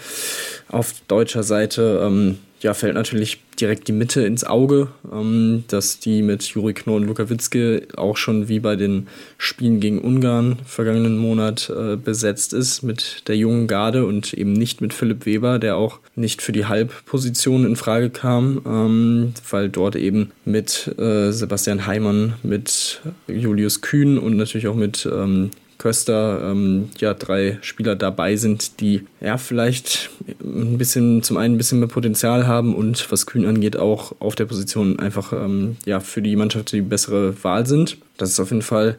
Auf 0.68 0.94
deutscher 1.06 1.44
Seite 1.44 2.02
ähm, 2.04 2.38
ja, 2.64 2.72
fällt 2.72 2.94
natürlich 2.94 3.40
direkt 3.60 3.88
die 3.88 3.92
Mitte 3.92 4.22
ins 4.22 4.42
Auge, 4.42 4.88
ähm, 5.12 5.64
dass 5.68 5.98
die 5.98 6.22
mit 6.22 6.42
Juri 6.42 6.72
Knorr 6.72 6.96
und 6.96 7.06
Luka 7.06 7.28
Witzke 7.28 7.86
auch 7.94 8.16
schon 8.16 8.48
wie 8.48 8.58
bei 8.58 8.74
den 8.74 9.06
Spielen 9.36 9.80
gegen 9.80 9.98
Ungarn 9.98 10.56
vergangenen 10.64 11.18
Monat 11.18 11.70
äh, 11.70 11.96
besetzt 11.96 12.54
ist 12.54 12.82
mit 12.82 13.28
der 13.28 13.36
jungen 13.36 13.66
Garde 13.66 14.06
und 14.06 14.32
eben 14.32 14.54
nicht 14.54 14.80
mit 14.80 14.94
Philipp 14.94 15.26
Weber, 15.26 15.58
der 15.58 15.76
auch 15.76 16.00
nicht 16.16 16.40
für 16.40 16.52
die 16.52 16.64
Halbposition 16.64 17.66
in 17.66 17.76
Frage 17.76 18.08
kam, 18.08 18.62
ähm, 18.66 19.34
weil 19.50 19.68
dort 19.68 19.94
eben 19.94 20.32
mit 20.46 20.90
äh, 20.98 21.32
Sebastian 21.32 21.86
Heimann, 21.86 22.32
mit 22.42 23.02
Julius 23.28 23.82
Kühn 23.82 24.18
und 24.18 24.38
natürlich 24.38 24.68
auch 24.68 24.74
mit 24.74 25.06
ähm, 25.12 25.50
Köster 25.84 26.40
ähm, 26.50 26.88
ja 26.98 27.12
drei 27.12 27.58
Spieler 27.60 27.94
dabei 27.94 28.36
sind, 28.36 28.80
die 28.80 29.02
ja 29.20 29.36
vielleicht 29.36 30.08
ein 30.42 30.78
bisschen 30.78 31.22
zum 31.22 31.36
einen 31.36 31.56
ein 31.56 31.58
bisschen 31.58 31.78
mehr 31.80 31.88
Potenzial 31.88 32.46
haben 32.46 32.74
und 32.74 33.12
was 33.12 33.26
Kühn 33.26 33.44
angeht 33.44 33.76
auch 33.76 34.14
auf 34.18 34.34
der 34.34 34.46
Position 34.46 34.98
einfach 34.98 35.34
ähm, 35.34 35.76
ja 35.84 36.00
für 36.00 36.22
die 36.22 36.36
Mannschaft 36.36 36.72
die 36.72 36.80
bessere 36.80 37.34
Wahl 37.44 37.66
sind. 37.66 37.98
Das 38.16 38.30
ist 38.30 38.40
auf 38.40 38.48
jeden 38.48 38.62
Fall 38.62 38.96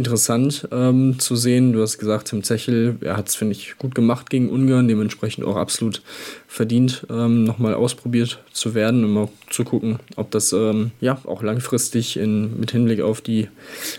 interessant 0.00 0.66
ähm, 0.72 1.18
zu 1.18 1.36
sehen. 1.36 1.74
Du 1.74 1.82
hast 1.82 1.98
gesagt, 1.98 2.28
Tim 2.28 2.42
Zechel, 2.42 2.96
er 3.02 3.18
hat 3.18 3.28
es, 3.28 3.34
finde 3.34 3.52
ich, 3.52 3.76
gut 3.76 3.94
gemacht 3.94 4.30
gegen 4.30 4.48
Ungarn, 4.48 4.88
dementsprechend 4.88 5.44
auch 5.44 5.56
absolut 5.56 6.00
verdient, 6.48 7.06
ähm, 7.10 7.44
nochmal 7.44 7.74
ausprobiert 7.74 8.42
zu 8.50 8.74
werden, 8.74 9.04
um 9.04 9.12
mal 9.12 9.28
zu 9.50 9.64
gucken, 9.64 9.98
ob 10.16 10.30
das 10.30 10.54
ähm, 10.54 10.92
ja 11.02 11.18
auch 11.24 11.42
langfristig 11.42 12.16
in, 12.16 12.58
mit 12.58 12.70
Hinblick 12.70 13.02
auf 13.02 13.20
die 13.20 13.48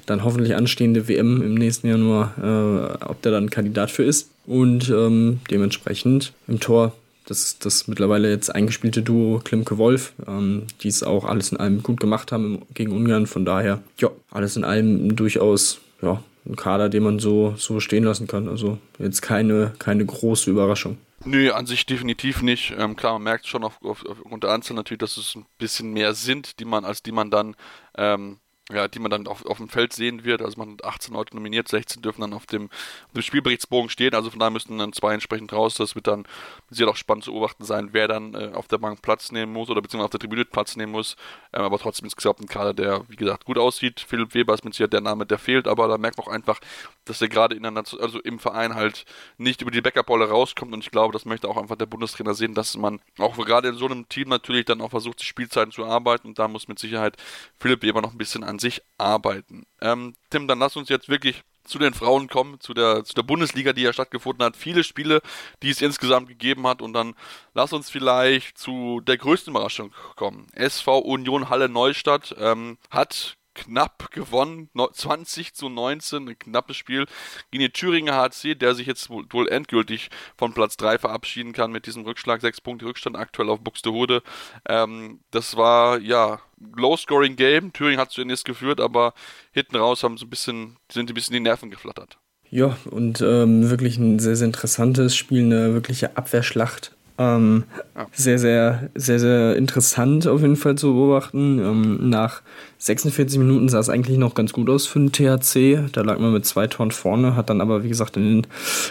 dann 0.07 0.23
hoffentlich 0.23 0.55
anstehende 0.55 1.07
WM 1.07 1.43
im 1.43 1.53
nächsten 1.53 1.87
Januar, 1.87 2.33
äh, 2.41 3.05
ob 3.05 3.21
der 3.21 3.31
dann 3.31 3.51
Kandidat 3.51 3.91
für 3.91 4.03
ist. 4.03 4.31
Und 4.47 4.89
ähm, 4.89 5.39
dementsprechend 5.51 6.33
im 6.47 6.59
Tor 6.59 6.93
das, 7.25 7.57
das 7.59 7.87
mittlerweile 7.87 8.29
jetzt 8.29 8.53
eingespielte 8.53 9.01
Duo 9.01 9.39
Klimke-Wolf, 9.43 10.13
ähm, 10.27 10.63
die 10.81 10.87
es 10.87 11.03
auch 11.03 11.25
alles 11.25 11.51
in 11.51 11.57
allem 11.59 11.83
gut 11.83 11.99
gemacht 11.99 12.31
haben 12.31 12.63
gegen 12.73 12.91
Ungarn. 12.91 13.27
Von 13.27 13.45
daher, 13.45 13.81
ja, 13.97 14.09
alles 14.31 14.57
in 14.57 14.63
allem 14.63 15.15
durchaus 15.15 15.79
ja, 16.01 16.23
ein 16.45 16.55
Kader, 16.55 16.89
den 16.89 17.03
man 17.03 17.19
so, 17.19 17.55
so 17.57 17.79
stehen 17.79 18.03
lassen 18.03 18.27
kann. 18.27 18.47
Also 18.47 18.77
jetzt 18.99 19.21
keine, 19.21 19.73
keine 19.79 20.05
große 20.05 20.49
Überraschung. 20.49 20.97
Nö, 21.23 21.51
an 21.51 21.67
sich 21.67 21.85
definitiv 21.85 22.41
nicht. 22.41 22.73
Ähm, 22.77 22.95
klar, 22.95 23.13
man 23.13 23.23
merkt 23.23 23.45
schon 23.45 23.63
auf, 23.63 23.79
auf, 23.83 24.03
aufgrund 24.05 24.43
der 24.43 24.51
Anzahl 24.51 24.75
natürlich, 24.75 24.99
dass 24.99 25.17
es 25.17 25.35
ein 25.35 25.45
bisschen 25.59 25.93
mehr 25.93 26.13
sind, 26.13 26.59
die 26.59 26.65
man, 26.65 26.83
als 26.83 27.03
die 27.03 27.11
man 27.11 27.29
dann 27.29 27.55
ähm, 27.95 28.39
ja, 28.73 28.87
die 28.87 28.99
man 28.99 29.11
dann 29.11 29.27
auf, 29.27 29.45
auf 29.45 29.57
dem 29.57 29.69
Feld 29.69 29.93
sehen 29.93 30.23
wird. 30.23 30.41
Also 30.41 30.59
man 30.59 30.73
hat 30.73 30.85
18 30.85 31.13
Leute 31.13 31.35
nominiert, 31.35 31.67
16 31.67 32.01
dürfen 32.01 32.21
dann 32.21 32.33
auf 32.33 32.45
dem, 32.45 32.65
auf 32.65 33.13
dem 33.13 33.21
Spielberichtsbogen 33.21 33.89
stehen. 33.89 34.13
Also 34.13 34.29
von 34.29 34.39
daher 34.39 34.51
müssten 34.51 34.77
dann 34.77 34.93
zwei 34.93 35.13
entsprechend 35.13 35.53
raus. 35.53 35.75
Das 35.75 35.95
wird 35.95 36.07
dann 36.07 36.25
sehr 36.69 36.87
auch 36.87 36.95
spannend 36.95 37.23
zu 37.23 37.31
beobachten 37.31 37.63
sein, 37.63 37.89
wer 37.91 38.07
dann 38.07 38.33
äh, 38.33 38.51
auf 38.53 38.67
der 38.67 38.77
Bank 38.77 39.01
Platz 39.01 39.31
nehmen 39.31 39.53
muss 39.53 39.69
oder 39.69 39.81
beziehungsweise 39.81 40.05
auf 40.05 40.11
der 40.11 40.19
Tribüne 40.19 40.45
Platz 40.45 40.75
nehmen 40.75 40.91
muss. 40.91 41.15
Ähm, 41.53 41.63
aber 41.63 41.79
trotzdem 41.79 42.05
insgesamt 42.05 42.39
ein 42.41 42.47
Kader, 42.47 42.73
der, 42.73 43.05
wie 43.07 43.15
gesagt, 43.15 43.45
gut 43.45 43.57
aussieht. 43.57 43.99
Philipp 43.99 44.33
Weber 44.33 44.53
ist 44.53 44.63
mit 44.63 44.73
Sicherheit 44.73 44.93
der 44.93 45.01
Name, 45.01 45.25
der 45.25 45.37
fehlt, 45.37 45.67
aber 45.67 45.87
da 45.87 45.97
merkt 45.97 46.17
man 46.17 46.27
auch 46.27 46.31
einfach, 46.31 46.59
dass 47.05 47.21
er 47.21 47.29
gerade 47.29 47.55
in 47.55 47.63
der, 47.63 47.73
also 47.75 48.19
im 48.21 48.39
Verein 48.39 48.75
halt 48.75 49.05
nicht 49.37 49.61
über 49.61 49.71
die 49.71 49.81
Backup-Rolle 49.81 50.29
rauskommt. 50.29 50.73
Und 50.73 50.83
ich 50.83 50.91
glaube, 50.91 51.13
das 51.13 51.25
möchte 51.25 51.47
auch 51.47 51.57
einfach 51.57 51.75
der 51.75 51.85
Bundestrainer 51.85 52.33
sehen, 52.33 52.53
dass 52.53 52.77
man 52.77 52.99
auch 53.17 53.35
gerade 53.37 53.69
in 53.69 53.75
so 53.75 53.85
einem 53.85 54.07
Team 54.07 54.29
natürlich 54.29 54.65
dann 54.65 54.81
auch 54.81 54.91
versucht, 54.91 55.21
die 55.21 55.25
Spielzeiten 55.25 55.71
zu 55.71 55.85
arbeiten. 55.85 56.27
Und 56.27 56.39
da 56.39 56.47
muss 56.47 56.67
mit 56.67 56.79
Sicherheit 56.79 57.17
Philipp 57.57 57.81
Weber 57.81 58.01
noch 58.01 58.11
ein 58.11 58.17
bisschen 58.17 58.43
an 58.43 58.59
sich 58.61 58.81
arbeiten. 58.97 59.65
Ähm, 59.81 60.15
Tim, 60.29 60.47
dann 60.47 60.59
lass 60.59 60.77
uns 60.77 60.89
jetzt 60.89 61.09
wirklich 61.09 61.43
zu 61.63 61.79
den 61.79 61.93
Frauen 61.93 62.27
kommen, 62.27 62.59
zu 62.59 62.73
der, 62.73 63.03
zu 63.03 63.13
der 63.13 63.23
Bundesliga, 63.23 63.73
die 63.73 63.83
ja 63.83 63.93
stattgefunden 63.93 64.45
hat. 64.45 64.57
Viele 64.57 64.83
Spiele, 64.83 65.21
die 65.61 65.69
es 65.69 65.81
insgesamt 65.81 66.27
gegeben 66.27 66.65
hat. 66.67 66.81
Und 66.81 66.93
dann 66.93 67.15
lass 67.53 67.73
uns 67.73 67.89
vielleicht 67.89 68.57
zu 68.57 69.01
der 69.01 69.17
größten 69.17 69.51
Überraschung 69.51 69.93
kommen. 70.15 70.47
SV 70.53 70.99
Union 70.99 71.49
Halle 71.49 71.69
Neustadt 71.69 72.35
ähm, 72.39 72.77
hat 72.89 73.37
knapp 73.53 74.11
gewonnen, 74.11 74.69
20 74.73 75.53
zu 75.53 75.69
19, 75.69 76.29
ein 76.29 76.39
knappes 76.39 76.77
Spiel 76.77 77.05
gegen 77.51 77.63
den 77.63 77.73
Thüringer 77.73 78.15
HC, 78.15 78.55
der 78.55 78.75
sich 78.75 78.87
jetzt 78.87 79.09
wohl 79.09 79.49
endgültig 79.49 80.09
von 80.37 80.53
Platz 80.53 80.77
3 80.77 80.99
verabschieden 80.99 81.51
kann 81.51 81.71
mit 81.71 81.85
diesem 81.85 82.03
Rückschlag, 82.03 82.41
6 82.41 82.61
Punkte 82.61 82.85
Rückstand 82.85 83.17
aktuell 83.17 83.49
auf 83.49 83.59
Buxtehude. 83.59 84.23
Ähm, 84.65 85.19
das 85.31 85.57
war, 85.57 85.99
ja, 85.99 86.39
Low-Scoring-Game, 86.75 87.73
Thüringen 87.73 87.99
hat 87.99 88.11
zunächst 88.11 88.45
geführt, 88.45 88.79
aber 88.79 89.13
hinten 89.51 89.75
raus 89.75 90.03
haben 90.03 90.17
so 90.17 90.25
ein 90.25 90.29
bisschen, 90.29 90.77
sind 90.91 91.09
ein 91.09 91.13
bisschen 91.13 91.33
die 91.33 91.39
Nerven 91.39 91.71
geflattert. 91.71 92.17
Ja, 92.49 92.77
und 92.89 93.21
ähm, 93.21 93.69
wirklich 93.69 93.97
ein 93.97 94.19
sehr, 94.19 94.35
sehr 94.35 94.47
interessantes 94.47 95.15
Spiel, 95.15 95.45
eine 95.45 95.73
wirkliche 95.73 96.17
Abwehrschlacht 96.17 96.95
ähm, 97.17 97.63
ja. 97.95 98.07
Sehr, 98.13 98.39
sehr, 98.39 98.89
sehr, 98.95 99.19
sehr 99.19 99.55
interessant 99.55 100.27
auf 100.27 100.41
jeden 100.41 100.55
Fall 100.55 100.75
zu 100.75 100.93
beobachten. 100.93 101.59
Ähm, 101.59 102.09
nach 102.09 102.41
46 102.79 103.37
Minuten 103.37 103.69
sah 103.69 103.79
es 103.79 103.89
eigentlich 103.89 104.17
noch 104.17 104.33
ganz 104.33 104.53
gut 104.53 104.69
aus 104.69 104.87
für 104.87 104.99
den 104.99 105.11
THC. 105.11 105.91
Da 105.91 106.01
lag 106.01 106.17
man 106.17 106.33
mit 106.33 106.45
zwei 106.45 106.67
Toren 106.67 106.91
vorne, 106.91 107.35
hat 107.35 107.49
dann 107.49 107.61
aber, 107.61 107.83
wie 107.83 107.89
gesagt, 107.89 108.17
in, 108.17 108.47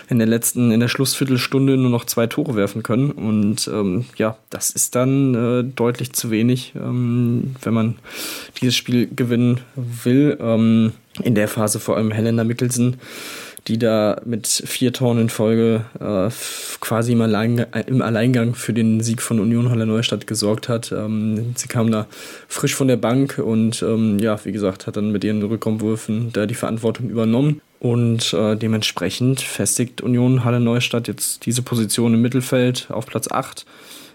in 0.08 0.18
der 0.18 0.28
letzten, 0.28 0.70
in 0.70 0.80
der 0.80 0.88
Schlussviertelstunde 0.88 1.76
nur 1.76 1.90
noch 1.90 2.04
zwei 2.04 2.26
Tore 2.26 2.54
werfen 2.54 2.82
können. 2.82 3.10
Und 3.10 3.68
ähm, 3.72 4.04
ja, 4.16 4.36
das 4.50 4.70
ist 4.70 4.94
dann 4.94 5.34
äh, 5.34 5.64
deutlich 5.64 6.12
zu 6.12 6.30
wenig, 6.30 6.74
ähm, 6.76 7.56
wenn 7.62 7.74
man 7.74 7.96
dieses 8.60 8.76
Spiel 8.76 9.08
gewinnen 9.14 9.60
will. 9.76 10.38
Ähm, 10.40 10.92
in 11.22 11.34
der 11.34 11.48
Phase 11.48 11.80
vor 11.80 11.96
allem 11.96 12.12
Helena 12.12 12.44
Mickelson 12.44 12.96
die 13.68 13.78
da 13.78 14.20
mit 14.24 14.46
vier 14.46 14.92
Toren 14.92 15.18
in 15.18 15.28
Folge 15.28 15.84
äh, 16.00 16.30
quasi 16.80 17.12
im, 17.12 17.20
Alleingang, 17.20 17.66
im 17.86 18.02
Alleingang 18.02 18.54
für 18.54 18.72
den 18.72 19.00
Sieg 19.00 19.22
von 19.22 19.40
Union 19.40 19.70
Halle 19.70 19.86
Neustadt 19.86 20.26
gesorgt 20.26 20.68
hat. 20.68 20.92
Ähm, 20.92 21.54
sie 21.56 21.68
kam 21.68 21.90
da 21.90 22.06
frisch 22.48 22.74
von 22.74 22.88
der 22.88 22.96
Bank 22.96 23.38
und 23.38 23.82
ähm, 23.82 24.18
ja, 24.18 24.38
wie 24.44 24.52
gesagt, 24.52 24.86
hat 24.86 24.96
dann 24.96 25.12
mit 25.12 25.24
ihren 25.24 25.42
Rückraumwürfen 25.42 26.32
da 26.32 26.46
die 26.46 26.54
Verantwortung 26.54 27.10
übernommen. 27.10 27.60
Und 27.78 28.34
äh, 28.34 28.56
dementsprechend 28.56 29.40
festigt 29.40 30.02
Union 30.02 30.44
Halle 30.44 30.60
Neustadt 30.60 31.08
jetzt 31.08 31.46
diese 31.46 31.62
Position 31.62 32.12
im 32.12 32.20
Mittelfeld 32.20 32.88
auf 32.90 33.06
Platz 33.06 33.30
8 33.30 33.64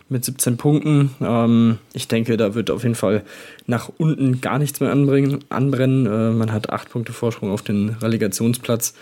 mit 0.10 0.24
17 0.26 0.58
Punkten. 0.58 1.12
Ähm, 1.22 1.78
ich 1.93 2.08
denke, 2.08 2.38
da 2.38 2.56
wird 2.56 2.70
auf 2.70 2.84
jeden 2.84 2.95
Fall 2.95 3.24
nach 3.66 3.89
unten 3.97 4.41
gar 4.41 4.60
nichts 4.60 4.80
mehr 4.80 4.91
anbringen, 4.91 5.39
anbrennen. 5.49 6.06
Äh, 6.06 6.32
man 6.32 6.51
hat 6.51 6.70
8 6.70 6.89
Punkte 6.89 7.14
Vorsprung 7.14 7.51
auf 7.51 7.62
den 7.62 7.89
Relegationsplatz 7.89 8.93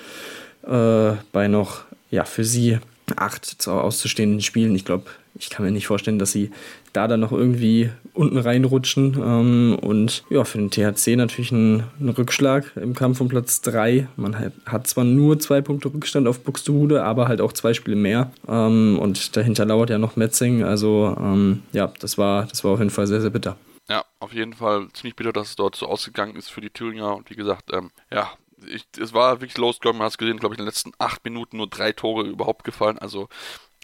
äh, 0.65 1.11
bei 1.31 1.47
noch 1.47 1.81
ja, 2.09 2.25
für 2.25 2.45
sie 2.45 2.77
acht 3.15 3.67
auszustehenden 3.67 4.41
Spielen. 4.41 4.75
Ich 4.75 4.85
glaube, 4.85 5.05
ich 5.35 5.49
kann 5.49 5.65
mir 5.65 5.71
nicht 5.71 5.87
vorstellen, 5.87 6.19
dass 6.19 6.31
sie 6.31 6.51
da 6.93 7.07
dann 7.07 7.19
noch 7.19 7.31
irgendwie 7.31 7.89
unten 8.13 8.37
reinrutschen. 8.37 9.15
Ähm, 9.17 9.79
und 9.81 10.23
ja, 10.29 10.43
für 10.43 10.59
den 10.59 10.69
THC 10.69 11.15
natürlich 11.15 11.51
ein, 11.51 11.83
ein, 11.99 12.09
Rückschlag 12.09 12.71
im 12.75 12.93
Kampf 12.93 13.19
um 13.19 13.29
Platz 13.29 13.61
3. 13.61 14.07
Man 14.15 14.37
hat, 14.37 14.53
hat, 14.65 14.87
zwar 14.87 15.03
nur 15.03 15.39
zwei 15.39 15.61
Punkte 15.61 15.91
Rückstand 15.93 16.27
auf 16.27 16.41
Buxtehude, 16.41 17.03
aber 17.03 17.27
halt 17.27 17.41
auch 17.41 17.53
zwei 17.53 17.73
Spiele 17.73 17.95
mehr. 17.95 18.31
Ähm, 18.47 18.99
und 18.99 19.35
dahinter 19.35 19.65
lauert 19.65 19.89
ja 19.89 19.97
noch 19.97 20.15
Metzing. 20.15 20.63
Also 20.63 21.15
ähm, 21.19 21.63
ja, 21.71 21.91
das 21.99 22.17
war, 22.17 22.45
das 22.45 22.63
war 22.63 22.71
auf 22.71 22.79
jeden 22.79 22.91
Fall 22.91 23.07
sehr, 23.07 23.21
sehr 23.21 23.31
bitter. 23.31 23.57
Ja, 23.89 24.05
auf 24.19 24.33
jeden 24.33 24.53
Fall 24.53 24.87
ziemlich 24.93 25.15
bitter, 25.15 25.33
dass 25.33 25.49
es 25.49 25.55
dort 25.55 25.75
so 25.75 25.87
ausgegangen 25.87 26.35
ist 26.35 26.49
für 26.49 26.61
die 26.61 26.69
Thüringer. 26.69 27.15
Und 27.15 27.29
wie 27.29 27.35
gesagt, 27.35 27.73
ähm, 27.73 27.91
ja, 28.11 28.31
ich, 28.67 28.85
es 28.99 29.13
war 29.13 29.41
wirklich 29.41 29.53
scoring. 29.53 29.97
Man 29.97 30.05
hat 30.05 30.11
es 30.11 30.17
gesehen, 30.17 30.37
glaube 30.37 30.55
ich, 30.55 30.59
in 30.59 30.63
den 30.63 30.69
letzten 30.69 30.93
acht 30.99 31.25
Minuten 31.25 31.57
nur 31.57 31.67
drei 31.67 31.91
Tore 31.91 32.23
überhaupt 32.23 32.63
gefallen. 32.63 32.97
Also 32.99 33.27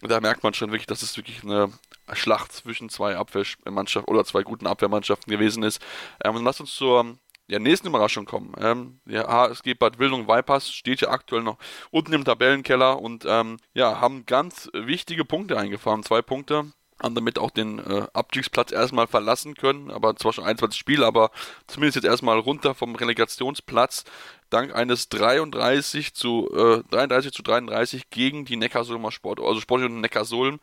da 0.02 0.22
merkt 0.22 0.44
man 0.44 0.54
schon 0.54 0.72
wirklich, 0.72 0.88
dass 0.88 1.02
es 1.02 1.18
wirklich 1.18 1.44
eine 1.44 1.72
Schlacht 2.14 2.52
zwischen 2.52 2.90
zwei 2.90 3.18
Abwehrmannschaften 3.18 4.12
oder 4.12 4.26
zwei 4.26 4.44
guten 4.44 4.68
Abwehrmannschaften 4.68 5.32
gewesen 5.32 5.64
ist. 5.64 5.82
Ähm, 6.24 6.36
und 6.36 6.44
lass 6.44 6.60
uns 6.60 6.74
zur 6.74 7.18
ja, 7.50 7.60
nächsten 7.60 7.88
Überraschung 7.88 8.26
kommen. 8.26 8.54
Ähm, 8.60 9.02
ja, 9.06 9.28
HSG 9.28 9.74
Bad 9.74 10.00
Wildung 10.00 10.28
Weipers 10.28 10.72
steht 10.72 11.02
ja 11.02 11.10
aktuell 11.10 11.42
noch 11.42 11.58
unten 11.92 12.14
im 12.14 12.24
Tabellenkeller 12.24 13.02
und 13.02 13.26
ähm, 13.28 13.58
ja, 13.74 14.00
haben 14.00 14.26
ganz 14.26 14.70
wichtige 14.74 15.26
Punkte 15.26 15.58
eingefahren. 15.58 16.04
Zwei 16.04 16.22
Punkte 16.22 16.72
haben 17.02 17.16
damit 17.16 17.40
auch 17.40 17.52
den 17.52 17.80
äh, 17.80 18.08
Abstiegsplatz 18.14 18.72
erstmal 18.72 19.08
verlassen 19.08 19.56
können, 19.56 19.92
aber 19.92 20.16
zwar 20.16 20.34
schon 20.34 20.44
21 20.44 20.80
Spiele, 20.80 21.06
aber 21.06 21.32
zumindest 21.68 21.96
jetzt 21.96 22.06
erstmal 22.06 22.40
runter 22.40 22.76
vom 22.76 22.96
Relegationsplatz. 22.96 24.04
Dank 24.50 24.74
eines 24.74 25.10
33 25.10 26.16
zu 26.16 26.50
äh, 26.52 26.82
33 26.90 27.32
zu 27.32 27.44
33 27.44 28.10
gegen 28.10 28.46
die 28.46 28.56
Neckarsulmer 28.56 29.12
Sport, 29.12 29.40
also 29.40 29.60
Sportunion 29.62 30.02
Neckarsulm. 30.02 30.60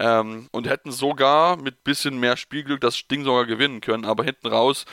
Ähm, 0.00 0.48
und 0.50 0.68
hätten 0.68 0.90
sogar 0.90 1.56
mit 1.56 1.84
bisschen 1.84 2.18
mehr 2.18 2.36
Spielglück 2.36 2.80
das 2.80 3.06
Ding 3.06 3.24
sogar 3.24 3.46
gewinnen 3.46 3.80
können, 3.80 4.04
aber 4.04 4.24
hinten 4.24 4.48
raus 4.48 4.86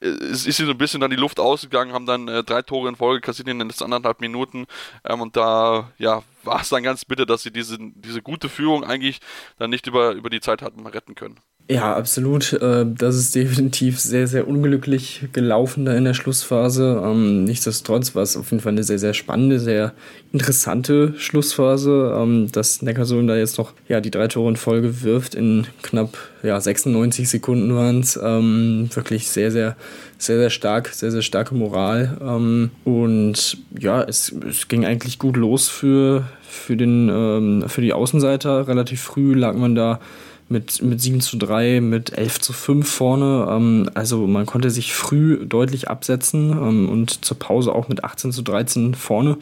es 0.00 0.46
ist 0.46 0.58
so 0.58 0.70
ein 0.70 0.78
bisschen 0.78 1.00
dann 1.00 1.10
die 1.10 1.16
Luft 1.16 1.40
ausgegangen, 1.40 1.92
haben 1.92 2.06
dann 2.06 2.28
äh, 2.28 2.44
drei 2.44 2.62
Tore 2.62 2.88
in 2.88 2.96
Folge 2.96 3.20
kassiert 3.20 3.48
in 3.48 3.58
den 3.58 3.68
letzten 3.68 3.84
anderthalb 3.84 4.20
Minuten 4.20 4.66
ähm, 5.04 5.20
und 5.20 5.36
da 5.36 5.92
ja 5.98 6.22
war 6.42 6.60
es 6.60 6.68
dann 6.68 6.82
ganz 6.82 7.04
bitter, 7.04 7.26
dass 7.26 7.42
sie 7.42 7.50
diese, 7.50 7.76
diese 7.78 8.22
gute 8.22 8.48
Führung 8.48 8.84
eigentlich 8.84 9.20
dann 9.58 9.70
nicht 9.70 9.86
über, 9.86 10.12
über 10.12 10.30
die 10.30 10.40
Zeit 10.40 10.62
hatten 10.62 10.86
retten 10.86 11.14
können. 11.14 11.40
Ja, 11.68 11.96
absolut. 11.96 12.52
Äh, 12.52 12.86
das 12.86 13.16
ist 13.16 13.34
definitiv 13.34 13.98
sehr, 13.98 14.28
sehr 14.28 14.46
unglücklich 14.46 15.24
gelaufen 15.32 15.84
da 15.84 15.94
in 15.94 16.04
der 16.04 16.14
Schlussphase. 16.14 17.02
Ähm, 17.04 17.42
nichtsdestotrotz 17.42 18.14
war 18.14 18.22
es 18.22 18.36
auf 18.36 18.52
jeden 18.52 18.62
Fall 18.62 18.72
eine 18.72 18.84
sehr, 18.84 19.00
sehr 19.00 19.14
spannende, 19.14 19.58
sehr 19.58 19.92
interessante 20.32 21.14
Schlussphase, 21.18 22.14
ähm, 22.16 22.52
dass 22.52 22.82
Neckarsulm 22.82 23.26
da 23.26 23.36
jetzt 23.36 23.58
noch 23.58 23.72
ja, 23.88 24.00
die 24.00 24.12
drei 24.12 24.28
Tore 24.28 24.48
in 24.50 24.56
Folge 24.56 25.02
wirft. 25.02 25.34
In 25.34 25.66
knapp 25.82 26.16
ja, 26.44 26.60
96 26.60 27.28
Sekunden 27.28 27.74
waren 27.74 27.98
es. 27.98 28.16
Ähm, 28.22 28.88
wirklich 28.94 29.28
sehr, 29.28 29.50
sehr, 29.50 29.76
sehr, 30.18 30.38
sehr 30.38 30.50
stark, 30.50 30.90
sehr, 30.90 31.10
sehr 31.10 31.22
starke 31.22 31.56
Moral. 31.56 32.66
und 32.84 33.58
ja, 33.76 34.02
es, 34.02 34.32
es 34.48 34.68
ging 34.68 34.84
eigentlich 34.84 35.18
gut 35.18 35.36
los 35.36 35.68
für, 35.68 36.24
für, 36.48 36.76
den, 36.76 37.64
für 37.66 37.80
die 37.80 37.92
Außenseiter. 37.92 38.68
Relativ 38.68 39.02
früh 39.02 39.34
lag 39.34 39.54
man 39.54 39.74
da 39.74 40.00
mit, 40.48 40.82
mit 40.82 41.00
7 41.00 41.20
zu 41.20 41.36
3, 41.36 41.80
mit 41.80 42.16
11 42.16 42.40
zu 42.40 42.52
5 42.52 42.88
vorne. 42.88 43.46
Ähm, 43.50 43.90
also 43.94 44.26
man 44.26 44.46
konnte 44.46 44.70
sich 44.70 44.94
früh 44.94 45.44
deutlich 45.44 45.88
absetzen 45.88 46.50
ähm, 46.52 46.88
und 46.88 47.24
zur 47.24 47.38
Pause 47.38 47.74
auch 47.74 47.88
mit 47.88 48.04
18 48.04 48.32
zu 48.32 48.42
13 48.42 48.94
vorne. 48.94 49.38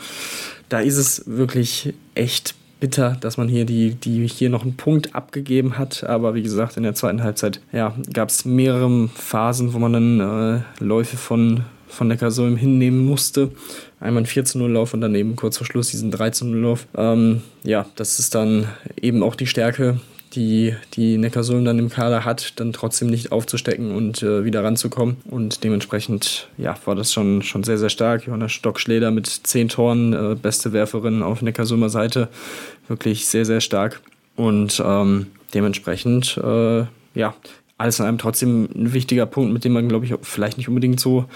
Da 0.68 0.80
ist 0.80 0.96
es 0.96 1.24
wirklich 1.26 1.94
echt 2.14 2.54
bitter, 2.80 3.16
dass 3.20 3.36
man 3.36 3.48
hier 3.48 3.64
die, 3.64 3.94
die 3.94 4.26
hier 4.26 4.50
noch 4.50 4.62
einen 4.62 4.76
Punkt 4.76 5.14
abgegeben 5.14 5.78
hat. 5.78 6.04
Aber 6.04 6.34
wie 6.34 6.42
gesagt, 6.42 6.76
in 6.76 6.82
der 6.82 6.94
zweiten 6.94 7.22
Halbzeit 7.22 7.60
ja, 7.72 7.94
gab 8.12 8.30
es 8.30 8.44
mehrere 8.44 9.08
Phasen, 9.14 9.74
wo 9.74 9.78
man 9.78 9.92
dann 9.92 10.20
äh, 10.20 10.84
Läufe 10.84 11.16
von, 11.16 11.64
von 11.88 12.08
Neckarsulm 12.08 12.56
hinnehmen 12.56 13.04
musste. 13.04 13.50
Einmal 14.00 14.22
ein 14.22 14.26
4 14.26 14.44
0 14.54 14.70
Lauf 14.70 14.94
und 14.94 15.00
dann 15.00 15.14
eben 15.14 15.36
kurz 15.36 15.58
vor 15.58 15.66
Schluss 15.66 15.90
diesen 15.90 16.10
3 16.10 16.32
0 16.42 16.58
Lauf. 16.58 16.86
Ähm, 16.96 17.42
ja, 17.62 17.86
das 17.96 18.18
ist 18.18 18.34
dann 18.34 18.68
eben 19.00 19.22
auch 19.22 19.34
die 19.34 19.46
Stärke 19.46 20.00
die, 20.34 20.74
die 20.94 21.18
Neckarsulm 21.18 21.64
dann 21.64 21.78
im 21.78 21.88
Kader 21.88 22.24
hat, 22.24 22.58
dann 22.60 22.72
trotzdem 22.72 23.08
nicht 23.08 23.32
aufzustecken 23.32 23.94
und 23.94 24.22
äh, 24.22 24.44
wieder 24.44 24.64
ranzukommen. 24.64 25.16
Und 25.30 25.64
dementsprechend 25.64 26.48
ja, 26.58 26.76
war 26.84 26.94
das 26.94 27.12
schon, 27.12 27.42
schon 27.42 27.64
sehr, 27.64 27.78
sehr 27.78 27.90
stark. 27.90 28.26
Johanna 28.26 28.48
Stock-Schleder 28.48 29.10
mit 29.10 29.26
zehn 29.26 29.68
Toren, 29.68 30.12
äh, 30.12 30.34
beste 30.34 30.72
Werferin 30.72 31.22
auf 31.22 31.42
Neckarsulmer 31.42 31.88
Seite. 31.88 32.28
Wirklich 32.88 33.26
sehr, 33.26 33.44
sehr 33.44 33.60
stark. 33.60 34.00
Und 34.36 34.82
ähm, 34.84 35.26
dementsprechend, 35.54 36.36
äh, 36.38 36.84
ja, 37.14 37.34
alles 37.76 37.98
in 37.98 38.06
allem 38.06 38.18
trotzdem 38.18 38.68
ein 38.74 38.92
wichtiger 38.92 39.26
Punkt, 39.26 39.52
mit 39.52 39.64
dem 39.64 39.72
man, 39.72 39.88
glaube 39.88 40.06
ich, 40.06 40.14
vielleicht 40.22 40.58
nicht 40.58 40.68
unbedingt 40.68 41.00
so 41.00 41.26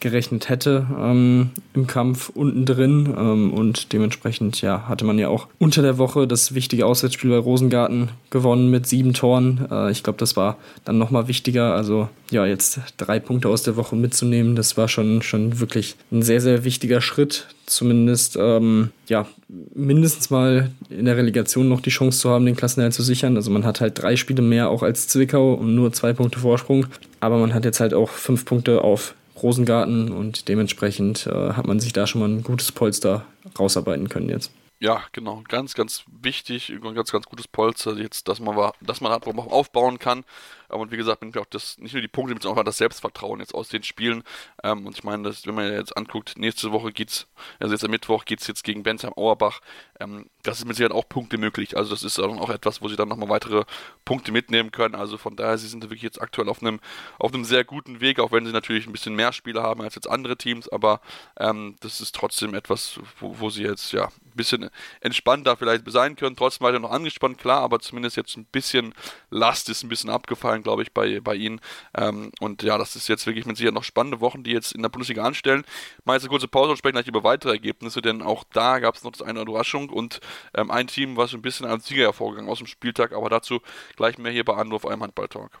gerechnet 0.00 0.48
hätte 0.48 0.86
ähm, 0.98 1.50
im 1.74 1.86
Kampf 1.86 2.30
unten 2.34 2.64
drin. 2.64 3.14
Ähm, 3.16 3.52
und 3.52 3.92
dementsprechend 3.92 4.60
ja, 4.60 4.88
hatte 4.88 5.04
man 5.04 5.18
ja 5.18 5.28
auch 5.28 5.48
unter 5.58 5.82
der 5.82 5.98
Woche 5.98 6.26
das 6.26 6.54
wichtige 6.54 6.86
Auswärtsspiel 6.86 7.30
bei 7.30 7.38
Rosengarten 7.38 8.10
gewonnen 8.30 8.70
mit 8.70 8.86
sieben 8.86 9.12
Toren. 9.12 9.66
Äh, 9.70 9.90
ich 9.90 10.02
glaube, 10.02 10.18
das 10.18 10.36
war 10.36 10.56
dann 10.84 10.98
nochmal 10.98 11.28
wichtiger. 11.28 11.74
Also 11.74 12.08
ja, 12.30 12.46
jetzt 12.46 12.80
drei 12.96 13.20
Punkte 13.20 13.48
aus 13.48 13.62
der 13.62 13.76
Woche 13.76 13.96
mitzunehmen, 13.96 14.54
das 14.54 14.76
war 14.76 14.88
schon, 14.88 15.22
schon 15.22 15.60
wirklich 15.60 15.96
ein 16.12 16.22
sehr, 16.22 16.40
sehr 16.40 16.64
wichtiger 16.64 17.00
Schritt. 17.00 17.46
Zumindest 17.66 18.38
ähm, 18.40 18.90
ja, 19.08 19.26
mindestens 19.74 20.30
mal 20.30 20.70
in 20.88 21.04
der 21.04 21.16
Relegation 21.16 21.68
noch 21.68 21.80
die 21.80 21.90
Chance 21.90 22.18
zu 22.18 22.30
haben, 22.30 22.46
den 22.46 22.56
Klassenerhalt 22.56 22.94
zu 22.94 23.02
sichern. 23.02 23.36
Also 23.36 23.50
man 23.50 23.64
hat 23.64 23.80
halt 23.80 24.00
drei 24.00 24.16
Spiele 24.16 24.42
mehr 24.42 24.70
auch 24.70 24.82
als 24.82 25.08
Zwickau 25.08 25.54
und 25.54 25.74
nur 25.74 25.92
zwei 25.92 26.12
Punkte 26.12 26.38
Vorsprung. 26.38 26.86
Aber 27.20 27.38
man 27.38 27.52
hat 27.52 27.64
jetzt 27.64 27.80
halt 27.80 27.94
auch 27.94 28.10
fünf 28.10 28.44
Punkte 28.44 28.82
auf 28.82 29.14
Rosengarten 29.42 30.10
und 30.10 30.48
dementsprechend 30.48 31.26
äh, 31.26 31.52
hat 31.52 31.66
man 31.66 31.80
sich 31.80 31.92
da 31.92 32.06
schon 32.06 32.20
mal 32.20 32.28
ein 32.28 32.42
gutes 32.42 32.72
Polster 32.72 33.24
rausarbeiten 33.58 34.08
können 34.08 34.28
jetzt. 34.28 34.52
Ja, 34.80 35.02
genau. 35.12 35.42
Ganz, 35.48 35.74
ganz 35.74 36.04
wichtig, 36.22 36.70
ein 36.70 36.94
ganz, 36.94 37.10
ganz 37.10 37.26
gutes 37.26 37.48
Polster 37.48 37.96
jetzt, 37.96 38.28
dass 38.28 38.38
man, 38.38 38.72
dass 38.80 39.00
man 39.00 39.10
man 39.10 39.48
aufbauen 39.48 39.98
kann. 39.98 40.24
Und 40.68 40.92
wie 40.92 40.96
gesagt, 40.96 41.20
bin 41.20 41.30
ich 41.30 41.38
auch 41.38 41.46
das, 41.46 41.78
nicht 41.78 41.92
nur 41.92 42.02
die 42.02 42.08
Punkte, 42.08 42.34
sondern 42.40 42.60
auch 42.60 42.64
das 42.64 42.78
Selbstvertrauen 42.78 43.40
jetzt 43.40 43.54
aus 43.54 43.68
den 43.68 43.82
Spielen. 43.82 44.22
Ähm, 44.62 44.86
und 44.86 44.96
ich 44.96 45.04
meine, 45.04 45.24
das, 45.24 45.46
wenn 45.46 45.54
man 45.54 45.72
jetzt 45.72 45.96
anguckt, 45.96 46.38
nächste 46.38 46.72
Woche 46.72 46.92
geht's, 46.92 47.26
also 47.58 47.74
jetzt 47.74 47.84
am 47.84 47.90
Mittwoch 47.90 48.24
geht's 48.24 48.46
jetzt 48.46 48.64
gegen 48.64 48.82
Bensheim 48.82 49.12
Auerbach. 49.16 49.60
Ähm, 50.00 50.28
das 50.42 50.58
ist 50.58 50.64
mit 50.64 50.76
Sicherheit 50.76 50.96
auch 50.96 51.08
Punkte 51.08 51.38
möglich. 51.38 51.76
Also 51.76 51.90
das 51.90 52.02
ist 52.02 52.18
dann 52.18 52.38
auch 52.38 52.50
etwas, 52.50 52.80
wo 52.80 52.88
sie 52.88 52.96
dann 52.96 53.08
nochmal 53.08 53.28
weitere 53.28 53.64
Punkte 54.04 54.32
mitnehmen 54.32 54.72
können. 54.72 54.94
Also 54.94 55.18
von 55.18 55.36
daher, 55.36 55.58
sie 55.58 55.68
sind 55.68 55.82
wirklich 55.84 56.02
jetzt 56.02 56.20
aktuell 56.20 56.48
auf 56.48 56.62
einem, 56.62 56.80
auf 57.18 57.34
einem 57.34 57.44
sehr 57.44 57.64
guten 57.64 58.00
Weg, 58.00 58.20
auch 58.20 58.32
wenn 58.32 58.46
sie 58.46 58.52
natürlich 58.52 58.86
ein 58.86 58.92
bisschen 58.92 59.14
mehr 59.14 59.32
Spiele 59.32 59.62
haben 59.62 59.82
als 59.82 59.94
jetzt 59.94 60.08
andere 60.08 60.36
Teams, 60.36 60.68
aber 60.68 61.00
ähm, 61.38 61.76
das 61.80 62.00
ist 62.00 62.14
trotzdem 62.14 62.54
etwas, 62.54 63.00
wo, 63.20 63.38
wo 63.38 63.50
sie 63.50 63.62
jetzt 63.62 63.92
ja 63.92 64.06
ein 64.06 64.36
bisschen 64.36 64.70
entspannter 65.00 65.56
vielleicht 65.56 65.90
sein 65.90 66.16
können. 66.16 66.36
Trotzdem 66.36 66.66
weiter 66.66 66.78
noch 66.78 66.90
angespannt, 66.90 67.38
klar, 67.38 67.62
aber 67.62 67.80
zumindest 67.80 68.16
jetzt 68.16 68.36
ein 68.36 68.44
bisschen 68.44 68.94
Last 69.30 69.68
ist 69.68 69.82
ein 69.82 69.88
bisschen 69.88 70.10
abgefallen 70.10 70.57
sein, 70.58 70.62
glaube 70.62 70.82
ich, 70.82 70.92
bei, 70.92 71.20
bei 71.20 71.34
ihnen. 71.34 71.60
Ähm, 71.96 72.32
und 72.40 72.62
ja, 72.62 72.78
das 72.78 72.96
ist 72.96 73.08
jetzt 73.08 73.26
wirklich 73.26 73.46
mit 73.46 73.56
Sicherheit 73.56 73.74
noch 73.74 73.84
spannende 73.84 74.20
Wochen, 74.20 74.42
die 74.42 74.52
jetzt 74.52 74.72
in 74.72 74.82
der 74.82 74.88
Bundesliga 74.88 75.24
anstellen. 75.24 75.64
Mal 76.04 76.14
jetzt 76.14 76.24
eine 76.24 76.30
kurze 76.30 76.48
Pause 76.48 76.70
und 76.70 76.76
sprechen 76.76 76.94
gleich 76.94 77.06
über 77.06 77.24
weitere 77.24 77.52
Ergebnisse, 77.52 78.02
denn 78.02 78.22
auch 78.22 78.44
da 78.52 78.78
gab 78.78 78.96
es 78.96 79.04
noch 79.04 79.12
das 79.12 79.22
eine 79.22 79.40
Überraschung 79.40 79.88
und 79.90 80.20
ähm, 80.54 80.70
ein 80.70 80.86
Team, 80.86 81.16
was 81.16 81.32
ein 81.34 81.42
bisschen 81.42 81.66
als 81.66 81.86
Sieger 81.86 82.04
hervorgegangen 82.04 82.50
aus 82.50 82.58
dem 82.58 82.66
Spieltag, 82.66 83.12
aber 83.12 83.28
dazu 83.30 83.60
gleich 83.96 84.18
mehr 84.18 84.32
hier 84.32 84.44
bei 84.44 84.54
Anruf 84.54 84.84
eurem 84.84 85.02
Handball-Talk. 85.02 85.60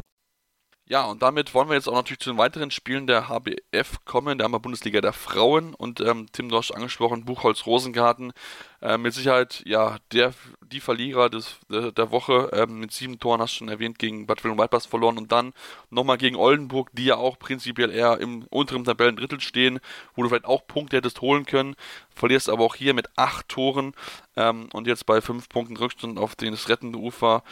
Ja, 0.91 1.05
und 1.05 1.21
damit 1.21 1.53
wollen 1.53 1.69
wir 1.69 1.75
jetzt 1.75 1.87
auch 1.87 1.93
natürlich 1.95 2.19
zu 2.19 2.31
den 2.31 2.37
weiteren 2.37 2.69
Spielen 2.69 3.07
der 3.07 3.29
HBF 3.29 4.03
kommen, 4.03 4.37
der 4.37 4.49
Bundesliga 4.49 4.99
der 4.99 5.13
Frauen. 5.13 5.73
Und 5.73 6.01
ähm, 6.01 6.25
Tim, 6.33 6.53
hast 6.53 6.71
angesprochen, 6.71 7.23
Buchholz 7.23 7.65
Rosengarten. 7.65 8.33
Äh, 8.81 8.97
mit 8.97 9.13
Sicherheit, 9.13 9.63
ja, 9.65 9.99
der, 10.11 10.33
die 10.69 10.81
Verlierer 10.81 11.29
des, 11.29 11.55
der, 11.69 11.93
der 11.93 12.11
Woche 12.11 12.49
ähm, 12.51 12.81
mit 12.81 12.91
sieben 12.91 13.19
Toren, 13.19 13.39
hast 13.39 13.53
du 13.53 13.59
schon 13.59 13.69
erwähnt, 13.69 13.99
gegen 13.99 14.27
Bad 14.27 14.43
Wilhelm 14.43 14.57
Waldpass 14.57 14.85
verloren. 14.85 15.17
Und 15.17 15.31
dann 15.31 15.53
nochmal 15.91 16.17
gegen 16.17 16.35
Oldenburg, 16.35 16.89
die 16.91 17.05
ja 17.05 17.15
auch 17.15 17.39
prinzipiell 17.39 17.89
eher 17.89 18.19
im 18.19 18.43
unteren 18.49 18.83
Tabellendrittel 18.83 19.39
stehen, 19.39 19.79
wo 20.15 20.23
du 20.23 20.27
vielleicht 20.27 20.43
auch 20.43 20.67
Punkte 20.67 20.97
hättest 20.97 21.21
holen 21.21 21.45
können. 21.45 21.75
Verlierst 22.13 22.49
aber 22.49 22.65
auch 22.65 22.75
hier 22.75 22.93
mit 22.93 23.07
acht 23.15 23.47
Toren 23.47 23.93
ähm, 24.35 24.67
und 24.73 24.87
jetzt 24.87 25.05
bei 25.05 25.21
fünf 25.21 25.47
Punkten 25.47 25.77
Rückstand 25.77 26.19
auf 26.19 26.35
das 26.35 26.67
rettende 26.67 26.99
Ufer 26.99 27.45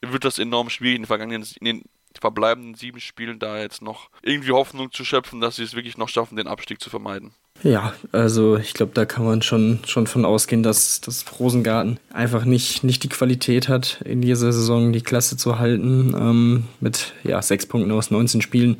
wird 0.00 0.24
das 0.24 0.38
enorm 0.38 0.70
schwierig 0.70 0.96
in 0.96 1.02
den 1.02 1.06
vergangenen 1.08 1.48
in 1.58 1.64
den 1.64 1.84
verbleibenden 2.18 2.74
sieben 2.74 3.00
Spielen 3.00 3.38
da 3.38 3.58
jetzt 3.58 3.82
noch 3.82 4.10
irgendwie 4.22 4.52
Hoffnung 4.52 4.92
zu 4.92 5.04
schöpfen, 5.04 5.40
dass 5.40 5.56
sie 5.56 5.64
es 5.64 5.74
wirklich 5.74 5.96
noch 5.96 6.08
schaffen, 6.08 6.36
den 6.36 6.48
Abstieg 6.48 6.80
zu 6.80 6.90
vermeiden. 6.90 7.34
Ja, 7.62 7.94
also 8.12 8.58
ich 8.58 8.74
glaube, 8.74 8.92
da 8.94 9.06
kann 9.06 9.24
man 9.24 9.40
schon, 9.40 9.78
schon 9.86 10.06
von 10.06 10.26
ausgehen, 10.26 10.62
dass 10.62 11.00
das 11.00 11.24
Rosengarten 11.38 11.98
einfach 12.12 12.44
nicht, 12.44 12.84
nicht 12.84 13.02
die 13.04 13.08
Qualität 13.08 13.70
hat, 13.70 14.02
in 14.04 14.20
dieser 14.20 14.52
Saison 14.52 14.92
die 14.92 15.00
Klasse 15.00 15.38
zu 15.38 15.58
halten. 15.58 16.14
Ähm, 16.14 16.64
mit 16.80 17.14
ja, 17.22 17.40
sechs 17.40 17.64
Punkten 17.64 17.90
aus 17.92 18.10
19 18.10 18.42
Spielen, 18.42 18.76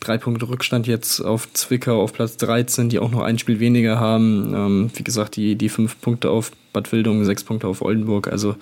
drei 0.00 0.16
Punkte 0.16 0.48
Rückstand 0.48 0.86
jetzt 0.86 1.20
auf 1.20 1.52
Zwickau 1.52 2.02
auf 2.02 2.14
Platz 2.14 2.38
13, 2.38 2.88
die 2.88 3.00
auch 3.00 3.10
noch 3.10 3.20
ein 3.20 3.38
Spiel 3.38 3.60
weniger 3.60 4.00
haben. 4.00 4.54
Ähm, 4.54 4.90
wie 4.94 5.04
gesagt, 5.04 5.36
die, 5.36 5.56
die 5.56 5.68
fünf 5.68 6.00
Punkte 6.00 6.30
auf 6.30 6.52
Bad 6.72 6.90
Wildung, 6.90 7.24
sechs 7.26 7.44
Punkte 7.44 7.66
auf 7.66 7.82
Oldenburg. 7.82 8.28
Also 8.28 8.56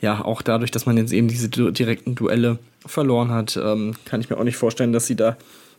ja, 0.00 0.24
auch 0.24 0.42
dadurch, 0.42 0.72
dass 0.72 0.84
man 0.84 0.96
jetzt 0.96 1.12
eben 1.12 1.28
diese 1.28 1.48
direkten 1.48 2.16
Duelle 2.16 2.58
verloren 2.84 3.30
hat, 3.30 3.56
ähm, 3.56 3.94
kann 4.04 4.20
ich 4.20 4.30
mir 4.30 4.36
auch 4.36 4.44
nicht 4.44 4.56
vorstellen, 4.56 4.92
dass 4.92 5.06
sie 5.06 5.16
da 5.16 5.36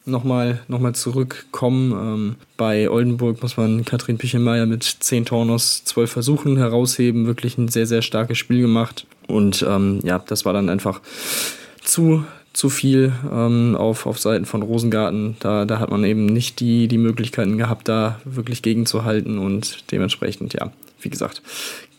nochmal 0.07 0.61
noch 0.67 0.79
mal 0.79 0.93
zurückkommen. 0.93 1.91
Ähm, 1.91 2.35
bei 2.57 2.89
Oldenburg 2.89 3.41
muss 3.41 3.57
man 3.57 3.85
Katrin 3.85 4.17
Pichelmeier 4.17 4.65
mit 4.65 4.83
10 4.83 5.25
Toren 5.25 5.49
aus 5.49 5.83
12 5.85 6.11
Versuchen 6.11 6.57
herausheben. 6.57 7.27
Wirklich 7.27 7.57
ein 7.57 7.67
sehr, 7.67 7.85
sehr 7.85 8.01
starkes 8.01 8.37
Spiel 8.37 8.61
gemacht. 8.61 9.05
Und 9.27 9.65
ähm, 9.67 9.99
ja, 10.03 10.19
das 10.19 10.45
war 10.45 10.53
dann 10.53 10.69
einfach 10.69 11.01
zu, 11.83 12.23
zu 12.53 12.69
viel 12.69 13.13
ähm, 13.31 13.75
auf, 13.75 14.05
auf 14.05 14.19
Seiten 14.19 14.45
von 14.45 14.61
Rosengarten. 14.61 15.35
Da, 15.39 15.65
da 15.65 15.79
hat 15.79 15.91
man 15.91 16.03
eben 16.03 16.25
nicht 16.25 16.59
die, 16.59 16.87
die 16.87 16.97
Möglichkeiten 16.97 17.57
gehabt, 17.57 17.87
da 17.87 18.19
wirklich 18.25 18.61
gegenzuhalten. 18.61 19.37
Und 19.37 19.91
dementsprechend, 19.91 20.53
ja, 20.53 20.71
wie 21.01 21.09
gesagt, 21.09 21.41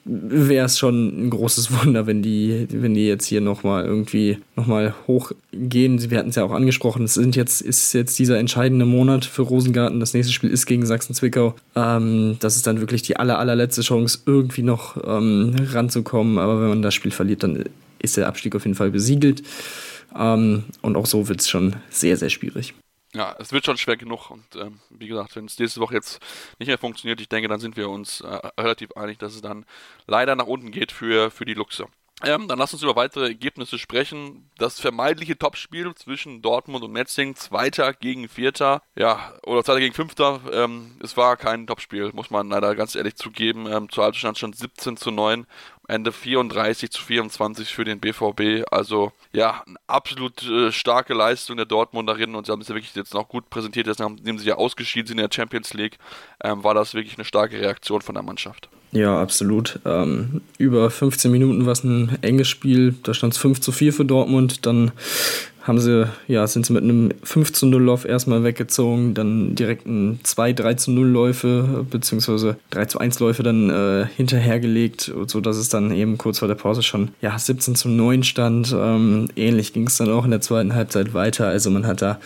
wäre 0.08 0.66
es 0.66 0.78
schon 0.78 1.26
ein 1.26 1.30
großes 1.30 1.70
Wunder, 1.84 2.06
wenn 2.06 2.22
die, 2.22 2.66
wenn 2.72 2.94
die 2.94 3.06
jetzt 3.06 3.26
hier 3.26 3.40
nochmal 3.40 3.84
irgendwie 3.84 4.38
nochmal 4.56 4.94
hochgehen. 5.06 6.10
Wir 6.10 6.18
hatten 6.18 6.30
es 6.30 6.36
ja 6.36 6.44
auch 6.44 6.52
angesprochen, 6.52 7.04
es 7.04 7.14
sind 7.14 7.36
jetzt, 7.36 7.60
ist 7.60 7.92
jetzt 7.92 8.18
dieser 8.18 8.38
entscheidende 8.38 8.86
Monat 8.86 9.24
für 9.24 9.42
Rosengarten. 9.42 10.00
Das 10.00 10.14
nächste 10.14 10.32
Spiel 10.32 10.50
ist 10.50 10.66
gegen 10.66 10.86
Sachsen-Zwickau. 10.86 11.54
Ähm, 11.76 12.36
das 12.40 12.56
ist 12.56 12.66
dann 12.66 12.80
wirklich 12.80 13.02
die 13.02 13.16
aller, 13.16 13.38
allerletzte 13.38 13.82
Chance, 13.82 14.20
irgendwie 14.26 14.62
noch 14.62 14.96
ähm, 15.06 15.54
ranzukommen. 15.72 16.38
Aber 16.38 16.60
wenn 16.60 16.68
man 16.68 16.82
das 16.82 16.94
Spiel 16.94 17.12
verliert, 17.12 17.42
dann 17.42 17.64
ist 18.00 18.16
der 18.16 18.28
Abstieg 18.28 18.56
auf 18.56 18.64
jeden 18.64 18.76
Fall 18.76 18.90
besiegelt. 18.90 19.42
Ähm, 20.18 20.64
und 20.82 20.96
auch 20.96 21.06
so 21.06 21.28
wird 21.28 21.40
es 21.40 21.48
schon 21.48 21.76
sehr, 21.90 22.16
sehr 22.16 22.30
schwierig 22.30 22.74
ja, 23.14 23.34
es 23.38 23.52
wird 23.52 23.64
schon 23.64 23.78
schwer 23.78 23.96
genug 23.96 24.30
und 24.30 24.44
ähm, 24.56 24.80
wie 24.90 25.08
gesagt, 25.08 25.34
wenn 25.36 25.46
es 25.46 25.58
nächste 25.58 25.80
Woche 25.80 25.94
jetzt 25.94 26.20
nicht 26.58 26.68
mehr 26.68 26.78
funktioniert, 26.78 27.20
ich 27.20 27.28
denke, 27.28 27.48
dann 27.48 27.60
sind 27.60 27.76
wir 27.76 27.88
uns 27.88 28.20
äh, 28.20 28.50
relativ 28.60 28.92
einig, 28.92 29.18
dass 29.18 29.34
es 29.34 29.40
dann 29.40 29.64
leider 30.06 30.36
nach 30.36 30.46
unten 30.46 30.70
geht 30.70 30.92
für, 30.92 31.30
für 31.30 31.44
die 31.44 31.54
Luchse. 31.54 31.86
Ähm, 32.24 32.48
dann 32.48 32.58
lass 32.58 32.72
uns 32.72 32.82
über 32.82 32.96
weitere 32.96 33.28
Ergebnisse 33.28 33.78
sprechen. 33.78 34.50
Das 34.58 34.80
vermeintliche 34.80 35.38
Topspiel 35.38 35.94
zwischen 35.94 36.42
Dortmund 36.42 36.82
und 36.82 36.90
Metzing, 36.90 37.36
Zweiter 37.36 37.94
gegen 37.94 38.28
Vierter, 38.28 38.82
ja, 38.96 39.34
oder 39.44 39.62
Zweiter 39.62 39.78
gegen 39.78 39.94
Fünfter. 39.94 40.40
Ähm, 40.52 40.96
es 41.00 41.16
war 41.16 41.36
kein 41.36 41.68
Topspiel, 41.68 42.10
muss 42.12 42.30
man 42.30 42.48
leider 42.48 42.74
ganz 42.74 42.96
ehrlich 42.96 43.14
zugeben. 43.14 43.66
Ähm, 43.70 43.88
zur 43.88 44.02
Halbzeit 44.02 44.36
stand 44.36 44.56
17 44.56 44.96
zu 44.96 45.12
9. 45.12 45.46
Ende 45.88 46.12
34 46.12 46.90
zu 46.90 47.02
24 47.02 47.74
für 47.74 47.84
den 47.84 47.98
BVB. 47.98 48.64
Also 48.70 49.12
ja, 49.32 49.62
eine 49.66 49.76
absolut 49.86 50.42
äh, 50.42 50.70
starke 50.70 51.14
Leistung 51.14 51.56
der 51.56 51.66
Dortmunderinnen 51.66 52.36
und 52.36 52.46
sie 52.46 52.52
haben 52.52 52.60
es 52.60 52.68
ja 52.68 52.74
wirklich 52.74 52.94
jetzt 52.94 53.14
noch 53.14 53.28
gut 53.28 53.50
präsentiert, 53.50 53.86
jetzt 53.86 53.98
nachdem 53.98 54.38
sie 54.38 54.46
ja 54.46 54.56
ausgeschieden 54.56 55.08
sind 55.08 55.18
in 55.18 55.26
der 55.26 55.34
Champions 55.34 55.74
League, 55.74 55.98
ähm, 56.44 56.62
war 56.62 56.74
das 56.74 56.94
wirklich 56.94 57.16
eine 57.16 57.24
starke 57.24 57.58
Reaktion 57.58 58.02
von 58.02 58.14
der 58.14 58.22
Mannschaft. 58.22 58.68
Ja, 58.92 59.20
absolut. 59.20 59.80
Ähm, 59.84 60.40
über 60.56 60.90
15 60.90 61.30
Minuten 61.30 61.66
war 61.66 61.72
es 61.72 61.84
ein 61.84 62.18
enges 62.22 62.48
Spiel. 62.48 62.94
Da 63.02 63.12
stand 63.12 63.34
es 63.34 63.38
5 63.38 63.60
zu 63.60 63.72
4 63.72 63.92
für 63.92 64.04
Dortmund. 64.04 64.64
Dann 64.64 64.92
haben 65.68 65.78
sie, 65.78 66.08
ja, 66.26 66.46
sind 66.46 66.66
sie 66.66 66.72
mit 66.72 66.82
einem 66.82 67.12
5 67.22 67.52
zu 67.52 67.66
0 67.66 67.82
Lauf 67.82 68.04
erstmal 68.04 68.42
weggezogen, 68.42 69.14
dann 69.14 69.54
direkt 69.54 69.86
ein 69.86 70.18
2 70.22 70.52
3 70.54 70.74
zu 70.74 70.90
0 70.90 71.06
Läufe, 71.06 71.86
beziehungsweise 71.88 72.56
3 72.70 72.86
zu 72.86 72.98
1 72.98 73.20
Läufe 73.20 73.42
dann 73.42 73.70
äh, 73.70 74.06
hinterhergelegt, 74.16 75.12
sodass 75.26 75.56
es 75.56 75.68
dann 75.68 75.92
eben 75.92 76.18
kurz 76.18 76.38
vor 76.40 76.48
der 76.48 76.54
Pause 76.54 76.82
schon, 76.82 77.10
ja, 77.20 77.38
17 77.38 77.76
zu 77.76 77.88
9 77.88 78.24
stand. 78.24 78.74
Ähm, 78.76 79.28
ähnlich 79.36 79.72
ging 79.72 79.86
es 79.86 79.98
dann 79.98 80.10
auch 80.10 80.24
in 80.24 80.30
der 80.30 80.40
zweiten 80.40 80.74
Halbzeit 80.74 81.14
weiter. 81.14 81.46
Also 81.46 81.70
man 81.70 81.86
hat 81.86 82.02
da 82.02 82.18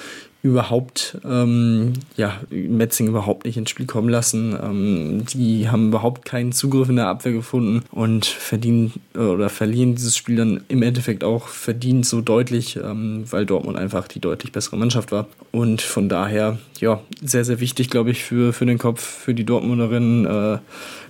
überhaupt, 0.43 1.19
ähm, 1.25 1.93
ja, 2.17 2.41
Metzing 2.51 3.07
überhaupt 3.07 3.45
nicht 3.45 3.57
ins 3.57 3.71
Spiel 3.71 3.87
kommen 3.87 4.09
lassen. 4.09 4.57
Ähm, 4.61 5.25
die 5.33 5.69
haben 5.71 5.89
überhaupt 5.89 6.25
keinen 6.25 6.51
Zugriff 6.51 6.89
in 6.89 6.97
der 6.97 7.07
Abwehr 7.07 7.33
gefunden 7.33 7.85
und 7.93 8.27
verdienen 8.27 8.93
äh, 9.15 9.19
oder 9.19 9.49
verlieren 9.49 9.95
dieses 9.95 10.17
Spiel 10.17 10.37
dann 10.37 10.65
im 10.67 10.83
Endeffekt 10.83 11.23
auch 11.23 11.47
verdient 11.47 12.07
so 12.07 12.21
deutlich, 12.21 12.77
ähm, 12.77 13.25
weil 13.31 13.47
Dortmund 13.47 13.79
einfach 13.79 14.09
die 14.09 14.19
deutlich 14.19 14.51
bessere 14.51 14.77
Mannschaft 14.77 15.13
war. 15.13 15.29
Und 15.53 15.81
von 15.81 16.09
daher, 16.09 16.59
ja, 16.81 17.01
sehr, 17.23 17.45
sehr 17.45 17.61
wichtig, 17.61 17.89
glaube 17.89 18.11
ich, 18.11 18.25
für, 18.25 18.53
für 18.53 18.67
den 18.67 18.79
Kopf, 18.79 19.01
für 19.01 19.35
die 19.35 19.45
Dortmunderinnen 19.45 20.27
äh, 20.27 20.59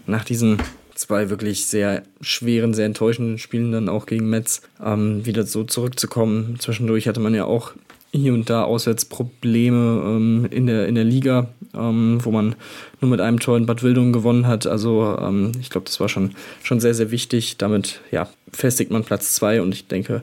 nach 0.06 0.24
diesen 0.24 0.58
zwei 0.94 1.30
wirklich 1.30 1.66
sehr 1.66 2.02
schweren, 2.20 2.74
sehr 2.74 2.84
enttäuschenden 2.84 3.38
Spielen 3.38 3.72
dann 3.72 3.88
auch 3.88 4.04
gegen 4.04 4.28
Metz 4.28 4.60
ähm, 4.84 5.24
wieder 5.24 5.44
so 5.44 5.64
zurückzukommen. 5.64 6.56
Zwischendurch 6.58 7.08
hatte 7.08 7.20
man 7.20 7.34
ja 7.34 7.46
auch 7.46 7.72
hier 8.12 8.34
und 8.34 8.50
da 8.50 8.64
Auswärtsprobleme 8.64 10.02
ähm, 10.04 10.48
in, 10.50 10.66
der, 10.66 10.86
in 10.86 10.94
der 10.94 11.04
Liga, 11.04 11.48
ähm, 11.74 12.18
wo 12.22 12.30
man 12.30 12.54
nur 13.00 13.10
mit 13.10 13.20
einem 13.20 13.40
Tor 13.40 13.56
in 13.56 13.64
Bad 13.64 13.82
Wildungen 13.82 14.12
gewonnen 14.12 14.46
hat. 14.46 14.66
Also 14.66 15.16
ähm, 15.18 15.52
ich 15.60 15.70
glaube, 15.70 15.86
das 15.86 15.98
war 15.98 16.10
schon, 16.10 16.32
schon 16.62 16.78
sehr, 16.78 16.94
sehr 16.94 17.10
wichtig. 17.10 17.56
Damit 17.56 18.00
ja, 18.10 18.28
festigt 18.52 18.90
man 18.90 19.04
Platz 19.04 19.34
zwei 19.34 19.62
und 19.62 19.72
ich 19.72 19.88
denke, 19.88 20.22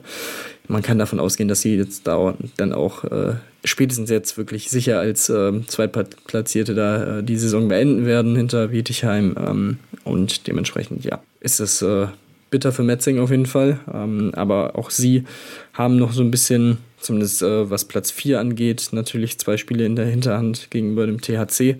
man 0.68 0.82
kann 0.82 0.98
davon 0.98 1.18
ausgehen, 1.18 1.48
dass 1.48 1.62
sie 1.62 1.76
jetzt 1.76 2.06
da 2.06 2.34
dann 2.56 2.72
auch 2.72 3.02
äh, 3.04 3.34
spätestens 3.64 4.08
jetzt 4.08 4.38
wirklich 4.38 4.70
sicher 4.70 5.00
als 5.00 5.28
äh, 5.28 5.52
Zweitplatzierte 5.66 6.74
da 6.74 7.18
äh, 7.18 7.24
die 7.24 7.36
Saison 7.36 7.66
beenden 7.66 8.06
werden 8.06 8.36
hinter 8.36 8.70
Wietigheim. 8.70 9.34
Ähm, 9.36 9.78
und 10.04 10.46
dementsprechend, 10.46 11.04
ja, 11.04 11.20
ist 11.40 11.58
es 11.58 11.82
äh, 11.82 12.06
bitter 12.50 12.70
für 12.70 12.84
Metzing 12.84 13.18
auf 13.18 13.30
jeden 13.30 13.46
Fall. 13.46 13.80
Ähm, 13.92 14.30
aber 14.34 14.78
auch 14.78 14.90
sie 14.90 15.24
haben 15.72 15.96
noch 15.96 16.12
so 16.12 16.22
ein 16.22 16.30
bisschen 16.30 16.78
Zumindest 17.00 17.42
äh, 17.42 17.70
was 17.70 17.86
Platz 17.86 18.10
4 18.10 18.38
angeht. 18.38 18.90
Natürlich 18.92 19.38
zwei 19.38 19.56
Spiele 19.56 19.86
in 19.86 19.96
der 19.96 20.06
Hinterhand 20.06 20.70
gegenüber 20.70 21.06
dem 21.06 21.20
THC. 21.20 21.76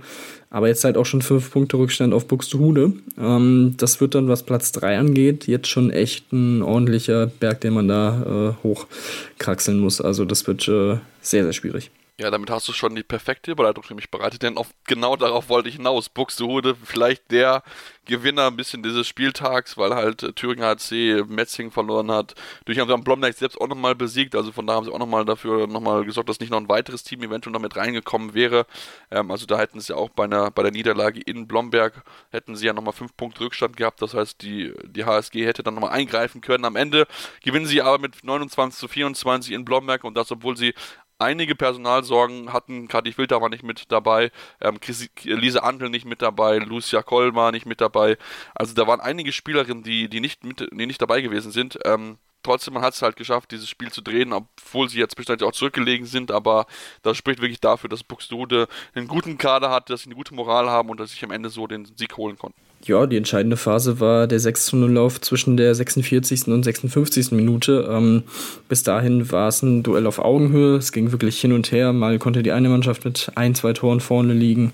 Aber 0.48 0.66
jetzt 0.66 0.82
halt 0.82 0.96
auch 0.96 1.06
schon 1.06 1.22
fünf 1.22 1.52
Punkte 1.52 1.76
Rückstand 1.76 2.12
auf 2.12 2.26
Buxtehude. 2.26 2.94
Ähm, 3.18 3.74
das 3.76 4.00
wird 4.00 4.14
dann, 4.14 4.28
was 4.28 4.42
Platz 4.42 4.72
3 4.72 4.98
angeht, 4.98 5.46
jetzt 5.46 5.68
schon 5.68 5.90
echt 5.90 6.32
ein 6.32 6.62
ordentlicher 6.62 7.26
Berg, 7.26 7.60
den 7.60 7.74
man 7.74 7.88
da 7.88 8.56
äh, 8.58 8.64
hochkraxeln 8.64 9.78
muss. 9.78 10.00
Also 10.00 10.24
das 10.24 10.46
wird 10.46 10.66
äh, 10.68 10.96
sehr, 11.20 11.44
sehr 11.44 11.52
schwierig. 11.52 11.90
Ja, 12.20 12.30
damit 12.30 12.50
hast 12.50 12.68
du 12.68 12.74
schon 12.74 12.94
die 12.94 13.02
perfekte 13.02 13.50
Überleitung 13.50 13.82
für 13.82 13.94
mich 13.94 14.10
bereitet, 14.10 14.42
denn 14.42 14.58
auf, 14.58 14.68
genau 14.84 15.16
darauf 15.16 15.48
wollte 15.48 15.70
ich 15.70 15.76
hinaus. 15.76 16.10
Buxtehude, 16.10 16.74
vielleicht 16.74 17.30
der 17.30 17.62
Gewinner 18.04 18.48
ein 18.48 18.56
bisschen 18.56 18.82
dieses 18.82 19.08
Spieltags, 19.08 19.78
weil 19.78 19.94
halt 19.94 20.36
Thüringen 20.36 20.62
HC 20.62 21.24
Metzing 21.26 21.70
verloren 21.70 22.10
hat. 22.10 22.34
Durch 22.66 22.78
haben 22.78 22.88
sie 22.88 22.92
am 22.92 23.04
Blomberg 23.04 23.32
selbst 23.32 23.58
auch 23.58 23.68
nochmal 23.68 23.94
besiegt, 23.94 24.34
also 24.34 24.52
von 24.52 24.66
da 24.66 24.74
haben 24.74 24.84
sie 24.84 24.92
auch 24.92 24.98
nochmal 24.98 25.24
dafür 25.24 25.66
nochmal 25.66 26.04
gesorgt, 26.04 26.28
dass 26.28 26.40
nicht 26.40 26.50
noch 26.50 26.60
ein 26.60 26.68
weiteres 26.68 27.04
Team 27.04 27.22
eventuell 27.22 27.54
noch 27.54 27.60
mit 27.60 27.74
reingekommen 27.74 28.34
wäre. 28.34 28.66
Ähm, 29.10 29.30
also 29.30 29.46
da 29.46 29.58
hätten 29.58 29.80
sie 29.80 29.96
auch 29.96 30.10
bei, 30.10 30.24
einer, 30.24 30.50
bei 30.50 30.62
der 30.62 30.72
Niederlage 30.72 31.22
in 31.22 31.48
Blomberg, 31.48 32.02
hätten 32.32 32.54
sie 32.54 32.66
ja 32.66 32.74
nochmal 32.74 32.92
fünf 32.92 33.16
Punkte 33.16 33.40
Rückstand 33.40 33.78
gehabt, 33.78 34.02
das 34.02 34.12
heißt 34.12 34.42
die, 34.42 34.74
die 34.84 35.06
HSG 35.06 35.46
hätte 35.46 35.62
dann 35.62 35.72
nochmal 35.72 35.92
eingreifen 35.92 36.42
können. 36.42 36.66
Am 36.66 36.76
Ende 36.76 37.06
gewinnen 37.42 37.64
sie 37.64 37.80
aber 37.80 37.98
mit 37.98 38.22
29 38.24 38.78
zu 38.78 38.88
24 38.88 39.54
in 39.54 39.64
Blomberg 39.64 40.04
und 40.04 40.18
das, 40.18 40.30
obwohl 40.30 40.58
sie 40.58 40.74
einige 41.20 41.54
Personalsorgen 41.54 42.52
hatten. 42.52 42.88
Kati 42.88 43.12
Filter 43.12 43.40
war 43.40 43.48
nicht 43.48 43.62
mit 43.62 43.90
dabei, 43.92 44.30
ähm, 44.60 44.78
Lise 45.24 45.62
Andel 45.62 45.90
nicht 45.90 46.04
mit 46.06 46.22
dabei, 46.22 46.58
Lucia 46.58 47.02
Koll 47.02 47.32
nicht 47.52 47.66
mit 47.66 47.80
dabei. 47.80 48.16
Also 48.54 48.74
da 48.74 48.86
waren 48.86 49.00
einige 49.00 49.32
Spielerinnen, 49.32 49.82
die, 49.82 50.08
die, 50.08 50.20
nicht, 50.20 50.44
mit, 50.44 50.68
die 50.72 50.86
nicht 50.86 51.00
dabei 51.00 51.20
gewesen 51.20 51.52
sind. 51.52 51.78
Ähm, 51.84 52.18
trotzdem, 52.42 52.74
man 52.74 52.82
hat 52.82 52.94
es 52.94 53.02
halt 53.02 53.16
geschafft, 53.16 53.50
dieses 53.50 53.68
Spiel 53.68 53.90
zu 53.92 54.00
drehen, 54.00 54.32
obwohl 54.32 54.88
sie 54.88 54.98
jetzt 54.98 55.16
bestimmt 55.16 55.42
auch 55.42 55.52
zurückgelegen 55.52 56.06
sind, 56.06 56.30
aber 56.30 56.66
das 57.02 57.16
spricht 57.16 57.40
wirklich 57.40 57.60
dafür, 57.60 57.88
dass 57.90 58.04
Buxtehude 58.04 58.68
einen 58.94 59.08
guten 59.08 59.38
Kader 59.38 59.70
hat, 59.70 59.90
dass 59.90 60.02
sie 60.02 60.06
eine 60.06 60.16
gute 60.16 60.34
Moral 60.34 60.68
haben 60.70 60.90
und 60.90 61.00
dass 61.00 61.12
sie 61.12 61.24
am 61.24 61.30
Ende 61.30 61.50
so 61.50 61.66
den 61.66 61.84
Sieg 61.96 62.16
holen 62.16 62.38
konnten. 62.38 62.69
Ja, 62.86 63.04
die 63.04 63.18
entscheidende 63.18 63.58
Phase 63.58 64.00
war 64.00 64.26
der 64.26 64.40
6-0-Lauf 64.40 65.20
zwischen 65.20 65.58
der 65.58 65.74
46. 65.74 66.48
und 66.48 66.62
56. 66.62 67.30
Minute. 67.30 67.86
Ähm, 67.90 68.22
bis 68.70 68.82
dahin 68.82 69.30
war 69.30 69.48
es 69.48 69.62
ein 69.62 69.82
Duell 69.82 70.06
auf 70.06 70.18
Augenhöhe. 70.18 70.76
Es 70.76 70.90
ging 70.90 71.12
wirklich 71.12 71.38
hin 71.38 71.52
und 71.52 71.72
her. 71.72 71.92
Mal 71.92 72.18
konnte 72.18 72.42
die 72.42 72.52
eine 72.52 72.70
Mannschaft 72.70 73.04
mit 73.04 73.32
ein, 73.34 73.54
zwei 73.54 73.74
Toren 73.74 74.00
vorne 74.00 74.32
liegen. 74.32 74.72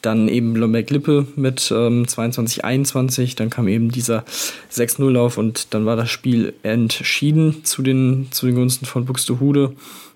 Dann 0.00 0.28
eben 0.28 0.54
Lomberg-Lippe 0.54 1.26
mit 1.34 1.72
ähm, 1.72 2.04
22-21. 2.04 3.36
Dann 3.36 3.50
kam 3.50 3.66
eben 3.66 3.90
dieser 3.90 4.24
6-0-Lauf 4.72 5.36
und 5.36 5.74
dann 5.74 5.86
war 5.86 5.96
das 5.96 6.08
Spiel 6.08 6.54
entschieden 6.62 7.64
zu 7.64 7.82
den, 7.82 8.28
zu 8.30 8.46
den 8.46 8.54
Gunsten 8.54 8.86
von 8.86 9.06
Buxtehude. 9.06 9.72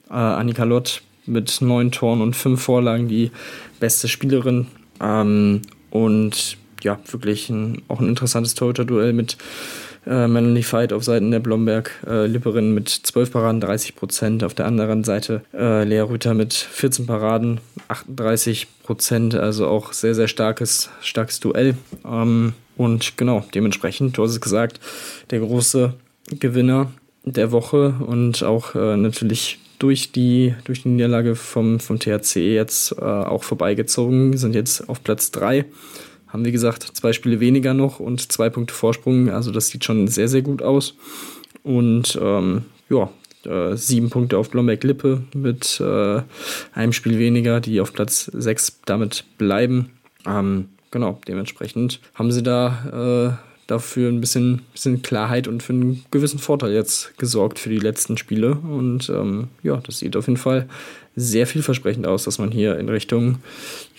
Äh, 0.09 0.15
Annika 0.15 0.63
Lott 0.63 1.03
mit 1.27 1.61
neun 1.61 1.91
Toren 1.91 2.21
und 2.21 2.37
fünf 2.37 2.63
Vorlagen 2.63 3.09
die 3.09 3.33
beste 3.81 4.07
Spielerin. 4.07 4.69
Ähm, 5.01 5.63
und 5.91 6.59
ja, 6.85 6.99
wirklich 7.11 7.51
ein, 7.51 7.83
auch 7.89 8.01
ein 8.01 8.09
interessantes 8.09 8.55
Torhüter-Duell 8.55 9.13
mit 9.13 9.37
äh, 10.07 10.29
Melanie 10.29 10.65
Veit 10.71 10.93
auf 10.93 11.05
Seiten 11.05 11.31
der 11.31 11.41
Blomberg-Lipperin 11.41 12.71
äh, 12.71 12.75
mit 12.75 12.89
12 12.89 13.33
Paraden, 13.33 13.61
30 13.61 13.97
Prozent. 13.97 14.45
Auf 14.45 14.55
der 14.55 14.67
anderen 14.67 15.05
Seite 15.05 15.43
äh, 15.55 15.85
Lea 15.85 16.01
Rüther 16.01 16.35
mit 16.35 16.53
14 16.53 17.07
Paraden, 17.07 17.61
38 17.89 18.69
Prozent. 18.83 19.35
Also 19.35 19.67
auch 19.67 19.93
sehr, 19.93 20.15
sehr 20.15 20.29
starkes, 20.29 20.91
starkes 21.01 21.41
Duell. 21.41 21.75
Ähm, 22.05 22.53
und 22.77 23.17
genau, 23.17 23.45
dementsprechend, 23.55 24.19
du 24.19 24.25
hast 24.25 24.33
es 24.33 24.41
gesagt, 24.41 24.81
der 25.31 25.41
große 25.41 25.95
Gewinner 26.39 26.91
der 27.25 27.53
Woche 27.53 27.95
und 28.07 28.43
auch 28.43 28.75
äh, 28.75 28.97
natürlich 28.97 29.59
durch 29.79 30.13
die, 30.13 30.55
durch 30.65 30.83
die 30.83 30.89
Niederlage 30.89 31.35
vom, 31.37 31.81
vom 31.81 31.99
THC 31.99 32.55
jetzt 32.55 32.93
äh, 32.93 33.05
auch 33.05 33.43
vorbeigezogen, 33.43 34.37
sind 34.37 34.55
jetzt 34.55 34.89
auf 34.89 35.03
Platz 35.03 35.31
3 35.31 35.65
haben, 36.35 36.45
wie 36.45 36.53
gesagt, 36.53 36.83
zwei 36.83 37.13
Spiele 37.13 37.39
weniger 37.39 37.73
noch 37.75 38.01
und 38.01 38.31
zwei 38.31 38.51
Punkte 38.51 38.75
Vorsprung. 38.75 39.31
Also 39.31 39.53
das 39.53 39.69
sieht 39.69 39.85
schon 39.85 40.09
sehr, 40.09 40.29
sehr 40.29 40.43
gut 40.43 40.63
aus. 40.63 40.97
Und 41.63 42.19
ähm, 42.21 42.65
ja, 42.91 43.09
äh, 43.47 43.77
sieben 43.77 44.11
Punkte 44.11 44.37
auf 44.37 44.51
Blomberg-Lippe 44.51 45.23
mit 45.33 45.81
äh, 45.81 46.23
einem 46.73 46.93
Spiel 46.93 47.19
weniger, 47.19 47.61
die 47.61 47.81
auf 47.81 47.93
Platz 47.93 48.25
sechs 48.35 48.81
damit 48.85 49.25
bleiben. 49.39 49.91
Ähm, 50.27 50.71
genau, 50.91 51.21
dementsprechend 51.29 52.01
haben 52.15 52.33
sie 52.33 52.43
da 52.43 53.39
äh, 53.39 53.45
dafür 53.69 54.11
ein 54.11 54.21
bisschen, 54.21 54.63
bisschen 54.73 55.03
Klarheit 55.03 55.47
und 55.47 55.63
für 55.63 55.73
einen 55.73 56.05
gewissen 56.11 56.41
Vorteil 56.41 56.73
jetzt 56.73 57.17
gesorgt 57.17 57.61
für 57.61 57.71
die 57.71 57.79
letzten 57.79 58.19
Spiele. 58.19 58.57
Und 58.57 59.09
ähm, 59.09 59.49
ja, 59.63 59.77
das 59.77 59.99
sieht 60.01 60.17
auf 60.17 60.27
jeden 60.27 60.37
Fall 60.37 60.69
sehr 61.17 61.47
vielversprechend 61.47 62.07
aus, 62.07 62.25
dass 62.25 62.39
man 62.39 62.51
hier 62.51 62.79
in 62.79 62.89
Richtung 62.89 63.39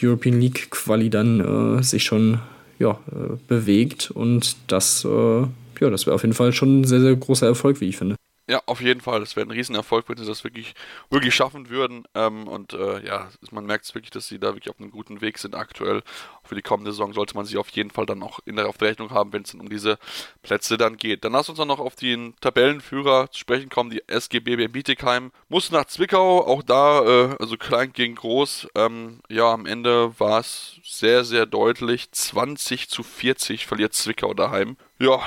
European 0.01 0.39
League 0.39 0.69
Quali 0.69 1.09
dann 1.09 1.77
äh, 1.79 1.83
sich 1.83 2.03
schon 2.03 2.39
ja, 2.79 2.99
äh, 3.11 3.37
bewegt. 3.47 4.11
Und 4.11 4.57
das, 4.67 5.05
äh, 5.05 5.41
ja, 5.41 5.89
das 5.89 6.05
wäre 6.05 6.15
auf 6.15 6.23
jeden 6.23 6.33
Fall 6.33 6.53
schon 6.53 6.81
ein 6.81 6.83
sehr, 6.83 7.01
sehr 7.01 7.15
großer 7.15 7.47
Erfolg, 7.47 7.81
wie 7.81 7.89
ich 7.89 7.97
finde. 7.97 8.15
Ja, 8.47 8.61
auf 8.67 8.79
jeden 8.79 9.01
Fall. 9.01 9.21
Das 9.21 9.35
wäre 9.35 9.47
ein 9.47 9.51
Riesenerfolg, 9.51 10.07
wenn 10.07 10.17
sie 10.17 10.25
das 10.25 10.43
wirklich, 10.43 10.75
wirklich 11.09 11.33
schaffen 11.33 11.69
würden. 11.69 12.07
Ähm, 12.13 12.47
und 12.47 12.73
äh, 12.73 13.03
ja, 13.03 13.29
man 13.49 13.65
merkt 13.65 13.85
es 13.85 13.95
wirklich, 13.95 14.11
dass 14.11 14.27
sie 14.27 14.37
da 14.37 14.49
wirklich 14.49 14.69
auf 14.69 14.79
einem 14.79 14.91
guten 14.91 15.19
Weg 15.21 15.39
sind 15.39 15.55
aktuell. 15.55 16.03
Für 16.43 16.53
die 16.53 16.61
kommende 16.61 16.91
Saison 16.91 17.13
sollte 17.13 17.33
man 17.35 17.45
sie 17.45 17.57
auf 17.57 17.69
jeden 17.69 17.89
Fall 17.89 18.05
dann 18.05 18.21
auch 18.21 18.39
in 18.45 18.55
der, 18.55 18.69
auf 18.69 18.77
der 18.77 18.89
Rechnung 18.89 19.09
haben, 19.09 19.33
wenn 19.33 19.41
es 19.41 19.55
um 19.55 19.67
diese 19.67 19.97
Plätze 20.43 20.77
dann 20.77 20.97
geht. 20.97 21.23
Dann 21.25 21.31
lass 21.31 21.49
uns 21.49 21.57
dann 21.57 21.67
noch 21.67 21.79
auf 21.79 21.95
den 21.95 22.35
Tabellenführer 22.39 23.31
zu 23.31 23.39
sprechen 23.39 23.69
kommen. 23.69 23.89
Die 23.89 24.07
SGB 24.07 24.67
Bietigheim 24.67 25.31
muss 25.49 25.71
nach 25.71 25.85
Zwickau. 25.85 26.45
Auch 26.45 26.61
da, 26.61 27.01
äh, 27.01 27.35
also 27.39 27.57
klein 27.57 27.93
gegen 27.93 28.13
groß. 28.13 28.67
Ähm, 28.75 29.21
ja, 29.27 29.51
am 29.51 29.65
Ende 29.65 30.19
war 30.19 30.41
es 30.41 30.79
sehr, 30.83 31.23
sehr 31.23 31.47
deutlich. 31.47 32.11
20 32.11 32.89
zu 32.89 33.01
40 33.01 33.65
verliert 33.65 33.95
Zwickau 33.95 34.35
daheim. 34.35 34.77
Ja, 34.99 35.19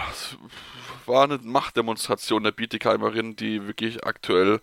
war 1.08 1.24
eine 1.24 1.38
Machtdemonstration 1.42 2.44
der 2.44 2.52
Bietigheimerin, 2.52 3.36
die 3.36 3.66
wirklich 3.66 4.04
aktuell 4.04 4.60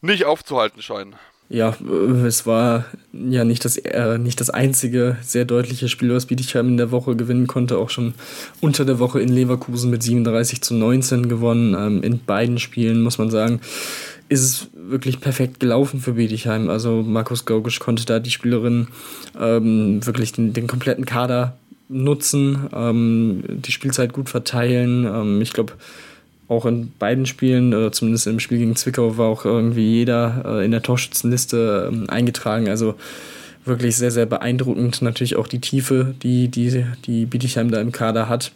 nicht 0.00 0.24
aufzuhalten 0.24 0.82
scheinen. 0.82 1.16
Ja, 1.48 1.76
äh, 1.88 2.26
es 2.26 2.46
war 2.46 2.86
ja 3.12 3.44
nicht 3.44 3.64
das, 3.64 3.76
äh, 3.76 4.18
nicht 4.18 4.40
das 4.40 4.50
einzige 4.50 5.18
sehr 5.22 5.44
deutliche 5.44 5.88
Spiel, 5.88 6.14
was 6.14 6.26
Bietigheim 6.26 6.68
in 6.68 6.76
der 6.78 6.90
Woche 6.90 7.16
gewinnen 7.16 7.46
konnte. 7.46 7.78
Auch 7.78 7.90
schon 7.90 8.14
unter 8.60 8.84
der 8.84 8.98
Woche 8.98 9.20
in 9.20 9.28
Leverkusen 9.28 9.90
mit 9.90 10.02
37 10.02 10.62
zu 10.62 10.74
19 10.74 11.28
gewonnen. 11.28 11.74
Ähm, 11.74 12.02
in 12.02 12.24
beiden 12.24 12.58
Spielen, 12.58 13.02
muss 13.02 13.18
man 13.18 13.30
sagen, 13.30 13.60
ist 14.28 14.42
es 14.42 14.68
wirklich 14.72 15.20
perfekt 15.20 15.60
gelaufen 15.60 16.00
für 16.00 16.14
Bietigheim. 16.14 16.70
Also 16.70 17.02
Markus 17.02 17.44
Gaugisch 17.44 17.78
konnte 17.78 18.06
da 18.06 18.20
die 18.20 18.30
Spielerin 18.30 18.88
ähm, 19.38 20.04
wirklich 20.04 20.32
den, 20.32 20.54
den 20.54 20.66
kompletten 20.66 21.04
Kader 21.04 21.58
nutzen, 21.94 22.68
ähm, 22.74 23.44
die 23.48 23.72
Spielzeit 23.72 24.12
gut 24.12 24.28
verteilen. 24.28 25.06
Ähm, 25.06 25.40
ich 25.40 25.52
glaube, 25.52 25.74
auch 26.48 26.66
in 26.66 26.92
beiden 26.98 27.26
Spielen, 27.26 27.72
oder 27.72 27.92
zumindest 27.92 28.26
im 28.26 28.40
Spiel 28.40 28.58
gegen 28.58 28.76
Zwickau, 28.76 29.16
war 29.16 29.28
auch 29.28 29.44
irgendwie 29.44 29.98
jeder 29.98 30.44
äh, 30.44 30.64
in 30.64 30.72
der 30.72 30.82
Torschützenliste 30.82 31.90
ähm, 31.90 32.10
eingetragen. 32.10 32.68
Also 32.68 32.96
wirklich 33.64 33.96
sehr, 33.96 34.10
sehr 34.10 34.26
beeindruckend. 34.26 35.00
Natürlich 35.02 35.36
auch 35.36 35.48
die 35.48 35.60
Tiefe, 35.60 36.14
die, 36.22 36.48
die, 36.48 36.84
die 37.06 37.26
Bietigheim 37.26 37.70
da 37.70 37.80
im 37.80 37.92
Kader 37.92 38.28
hat. 38.28 38.52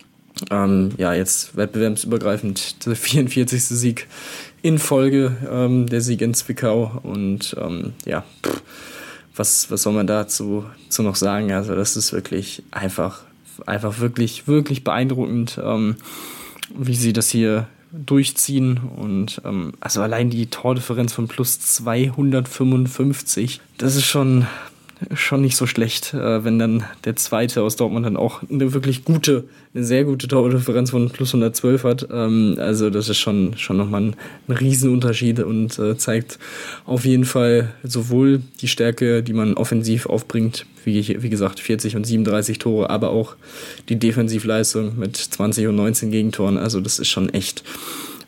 Ähm, 0.50 0.90
ja, 0.98 1.14
jetzt 1.14 1.56
wettbewerbsübergreifend 1.56 2.86
der 2.86 2.96
44. 2.96 3.64
Sieg 3.64 4.06
in 4.62 4.78
Folge, 4.78 5.36
ähm, 5.50 5.86
der 5.86 6.00
Sieg 6.00 6.20
in 6.20 6.34
Zwickau. 6.34 7.00
Und 7.02 7.56
ähm, 7.58 7.92
ja, 8.04 8.24
pff, 8.44 8.62
was, 9.34 9.70
was 9.70 9.82
soll 9.82 9.92
man 9.92 10.06
dazu 10.06 10.64
zu 10.88 11.02
noch 11.02 11.16
sagen? 11.16 11.52
Also, 11.52 11.74
das 11.74 11.96
ist 11.96 12.12
wirklich 12.12 12.62
einfach, 12.70 13.22
einfach 13.66 14.00
wirklich, 14.00 14.46
wirklich 14.46 14.84
beeindruckend, 14.84 15.60
ähm, 15.62 15.96
wie 16.76 16.94
sie 16.94 17.12
das 17.12 17.28
hier 17.28 17.66
durchziehen. 17.92 18.78
Und 18.78 19.40
ähm, 19.44 19.72
also 19.80 20.02
allein 20.02 20.30
die 20.30 20.46
Tordifferenz 20.46 21.12
von 21.12 21.28
plus 21.28 21.60
255, 21.60 23.60
das 23.78 23.96
ist 23.96 24.06
schon, 24.06 24.46
schon 25.14 25.42
nicht 25.42 25.56
so 25.56 25.66
schlecht, 25.66 26.12
äh, 26.14 26.44
wenn 26.44 26.58
dann 26.58 26.84
der 27.04 27.16
zweite 27.16 27.62
aus 27.62 27.76
Dortmund 27.76 28.06
dann 28.06 28.16
auch 28.16 28.42
eine 28.42 28.72
wirklich 28.72 29.04
gute, 29.04 29.44
eine 29.74 29.84
sehr 29.84 30.04
gute 30.04 30.28
Tordifferenz 30.28 30.90
von 30.90 31.10
plus 31.10 31.30
112 31.30 31.84
hat. 31.84 32.08
Ähm, 32.10 32.56
also 32.58 32.90
das 32.90 33.08
ist 33.08 33.18
schon, 33.18 33.56
schon 33.56 33.76
nochmal 33.76 34.02
ein, 34.02 34.16
ein 34.48 34.56
Riesenunterschied 34.56 35.40
und 35.40 35.78
äh, 35.78 35.96
zeigt 35.96 36.38
auf 36.84 37.04
jeden 37.04 37.24
Fall 37.24 37.72
sowohl 37.82 38.42
die 38.60 38.68
Stärke, 38.68 39.22
die 39.22 39.32
man 39.32 39.54
offensiv 39.54 40.06
aufbringt, 40.06 40.66
wie, 40.84 41.22
wie 41.22 41.30
gesagt 41.30 41.60
40 41.60 41.96
und 41.96 42.04
37 42.04 42.58
Tore, 42.58 42.90
aber 42.90 43.10
auch 43.10 43.36
die 43.88 43.96
Defensivleistung 43.96 44.98
mit 44.98 45.16
20 45.16 45.68
und 45.68 45.76
19 45.76 46.10
Gegentoren. 46.10 46.58
Also 46.58 46.80
das 46.80 46.98
ist 46.98 47.08
schon 47.08 47.28
echt 47.28 47.62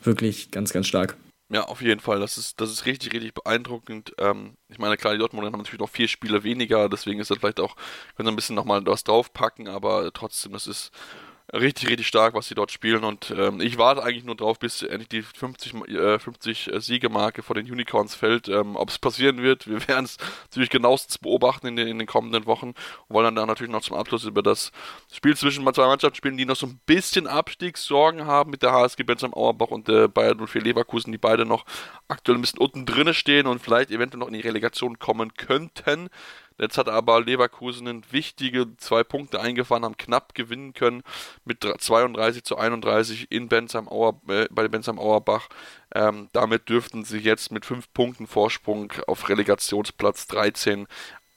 wirklich 0.05 0.51
ganz, 0.51 0.73
ganz 0.73 0.87
stark. 0.87 1.17
Ja, 1.53 1.65
auf 1.65 1.81
jeden 1.83 2.01
Fall. 2.01 2.21
Das 2.21 2.39
ist, 2.39 2.61
das 2.61 2.71
ist 2.71 2.87
richtig, 2.87 3.13
richtig 3.13 3.35
beeindruckend. 3.35 4.15
Ähm, 4.19 4.57
ich 4.69 4.79
meine, 4.79 4.97
klar, 4.97 5.13
die 5.15 5.19
Dortmund 5.19 5.45
haben 5.47 5.59
natürlich 5.59 5.81
noch 5.81 5.89
vier 5.91 6.07
Spiele 6.07 6.45
weniger, 6.45 6.89
deswegen 6.89 7.19
ist 7.19 7.31
das 7.31 7.39
vielleicht 7.39 7.59
auch, 7.59 7.75
können 8.15 8.27
sie 8.29 8.33
ein 8.33 8.37
bisschen 8.37 8.55
nochmal 8.55 8.87
was 8.87 9.03
draufpacken, 9.03 9.67
aber 9.67 10.13
trotzdem, 10.13 10.53
das 10.53 10.69
ist 10.69 10.93
richtig, 11.53 11.89
richtig 11.89 12.07
stark, 12.07 12.35
was 12.35 12.49
sie 12.49 12.55
dort 12.55 12.71
spielen. 12.71 13.05
Und 13.05 13.35
ähm, 13.37 13.61
ich 13.61 13.79
warte 13.79 14.03
eigentlich 14.03 14.25
nur 14.25 14.37
drauf, 14.37 14.59
bis 14.59 14.83
endlich 14.83 15.09
die 15.09 15.23
50, 15.23 15.75
äh, 15.89 16.19
50 16.19 16.73
äh, 16.73 16.81
Siegemarke 16.81 17.43
vor 17.43 17.55
den 17.55 17.71
Unicorns 17.71 18.15
fällt. 18.15 18.49
Ähm, 18.49 18.77
Ob 18.77 18.91
es 18.91 18.99
passieren 18.99 19.43
wird, 19.43 19.67
wir 19.67 19.87
werden 19.89 20.05
es 20.05 20.17
natürlich 20.45 20.71
genauestens 20.71 21.19
beobachten 21.19 21.67
in 21.67 21.77
den, 21.77 21.89
in 21.89 21.99
den 21.99 22.07
kommenden 22.07 22.47
Wochen 22.47 22.69
und 22.69 22.77
wollen 23.09 23.27
dann 23.27 23.37
da 23.37 23.47
natürlich 23.47 23.73
noch 23.73 23.83
zum 23.83 23.97
Abschluss 23.97 24.25
über 24.25 24.43
das 24.43 24.73
Spiel 25.13 25.37
zwischen 25.37 25.65
zwei 25.75 25.87
Mannschaften 25.87 26.17
spielen, 26.17 26.37
die 26.37 26.47
noch 26.47 26.57
so 26.57 26.67
ein 26.67 26.81
bisschen 26.87 27.27
Abstiegssorgen 27.27 28.27
haben 28.27 28.51
mit 28.51 28.63
der 28.63 28.73
HSG 28.73 29.03
Bensheim 29.03 29.35
Auerbach 29.35 29.69
und 29.69 29.89
der 29.89 30.09
Bayern 30.09 30.39
04 30.47 30.63
Leverkusen, 30.63 31.13
die 31.13 31.19
beide 31.19 31.45
noch 31.45 31.65
aktuell 32.09 32.39
ein 32.39 32.41
bisschen 32.41 32.59
unten 32.59 32.87
drinne 32.87 33.15
stehen 33.15 33.47
und 33.47 33.61
vielleicht 33.61 33.91
eventuell 33.91 34.21
noch 34.21 34.29
in 34.29 34.35
die 34.35 34.41
Relegation 34.41 34.99
kommen 34.99 35.35
könnten. 35.35 36.09
Jetzt 36.61 36.77
hat 36.77 36.89
aber 36.91 37.23
Leverkusen 37.23 37.87
wichtige 38.11 38.77
zwei 38.77 39.03
Punkte 39.03 39.41
eingefahren, 39.41 39.85
haben 39.85 39.97
knapp 39.97 40.35
gewinnen 40.35 40.75
können 40.75 41.03
mit 41.47 41.65
32 41.65 42.45
zu 42.45 42.59
31 42.59 43.31
in 43.31 43.49
Bensheim 43.49 43.89
äh, 44.29 44.47
bei 44.51 44.69
Bensheim 44.69 44.99
Auerbach. 44.99 45.49
Ähm, 45.95 46.29
damit 46.33 46.69
dürften 46.69 47.05
sie 47.05 47.19
jetzt 47.19 47.51
mit 47.51 47.65
fünf 47.65 47.91
Punkten 47.95 48.27
Vorsprung 48.27 48.93
auf 49.07 49.29
Relegationsplatz 49.31 50.27
13 50.27 50.87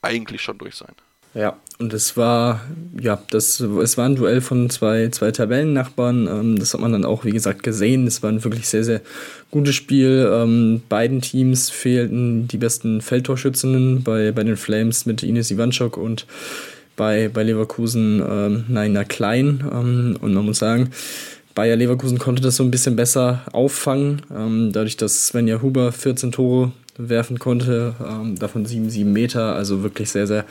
eigentlich 0.01 0.41
schon 0.41 0.57
durch 0.57 0.75
sein. 0.75 0.95
Ja, 1.33 1.57
und 1.79 1.93
es 1.93 2.15
war, 2.15 2.61
ja, 2.99 3.21
das, 3.31 3.59
es 3.59 3.97
war 3.97 4.05
ein 4.05 4.15
Duell 4.15 4.41
von 4.41 4.69
zwei, 4.69 5.09
zwei 5.09 5.31
Tabellennachbarn. 5.31 6.27
Ähm, 6.27 6.59
das 6.59 6.73
hat 6.73 6.81
man 6.81 6.91
dann 6.91 7.05
auch, 7.05 7.25
wie 7.25 7.31
gesagt, 7.31 7.63
gesehen. 7.63 8.05
Es 8.05 8.21
war 8.21 8.31
ein 8.31 8.43
wirklich 8.43 8.67
sehr, 8.67 8.83
sehr 8.83 9.01
gutes 9.49 9.75
Spiel. 9.75 10.29
Ähm, 10.31 10.81
beiden 10.87 11.21
Teams 11.21 11.69
fehlten 11.69 12.47
die 12.47 12.57
besten 12.57 13.01
Feldtorschützinnen 13.01 14.03
bei, 14.03 14.31
bei 14.31 14.43
den 14.43 14.57
Flames 14.57 15.05
mit 15.05 15.23
Ines 15.23 15.49
Ivanchuk 15.49 15.97
und 15.97 16.27
bei, 16.95 17.29
bei 17.33 17.41
Leverkusen 17.41 18.23
ähm, 18.27 18.65
Naina 18.67 19.03
Klein. 19.03 19.63
Ähm, 19.71 20.17
und 20.21 20.33
man 20.33 20.45
muss 20.45 20.59
sagen, 20.59 20.91
Bayer 21.55 21.75
Leverkusen 21.75 22.17
konnte 22.17 22.41
das 22.41 22.55
so 22.55 22.63
ein 22.63 22.71
bisschen 22.71 22.95
besser 22.95 23.41
auffangen, 23.51 24.23
ähm, 24.35 24.71
dadurch, 24.71 24.97
dass 24.97 25.27
Svenja 25.27 25.61
Huber 25.61 25.91
14 25.91 26.31
Tore 26.31 26.71
werfen 26.97 27.39
konnte, 27.39 27.95
ähm, 28.05 28.37
davon 28.37 28.65
7, 28.65 28.89
7 28.89 29.11
Meter, 29.11 29.55
also 29.55 29.83
wirklich 29.83 30.11
sehr, 30.11 30.27
sehr 30.27 30.45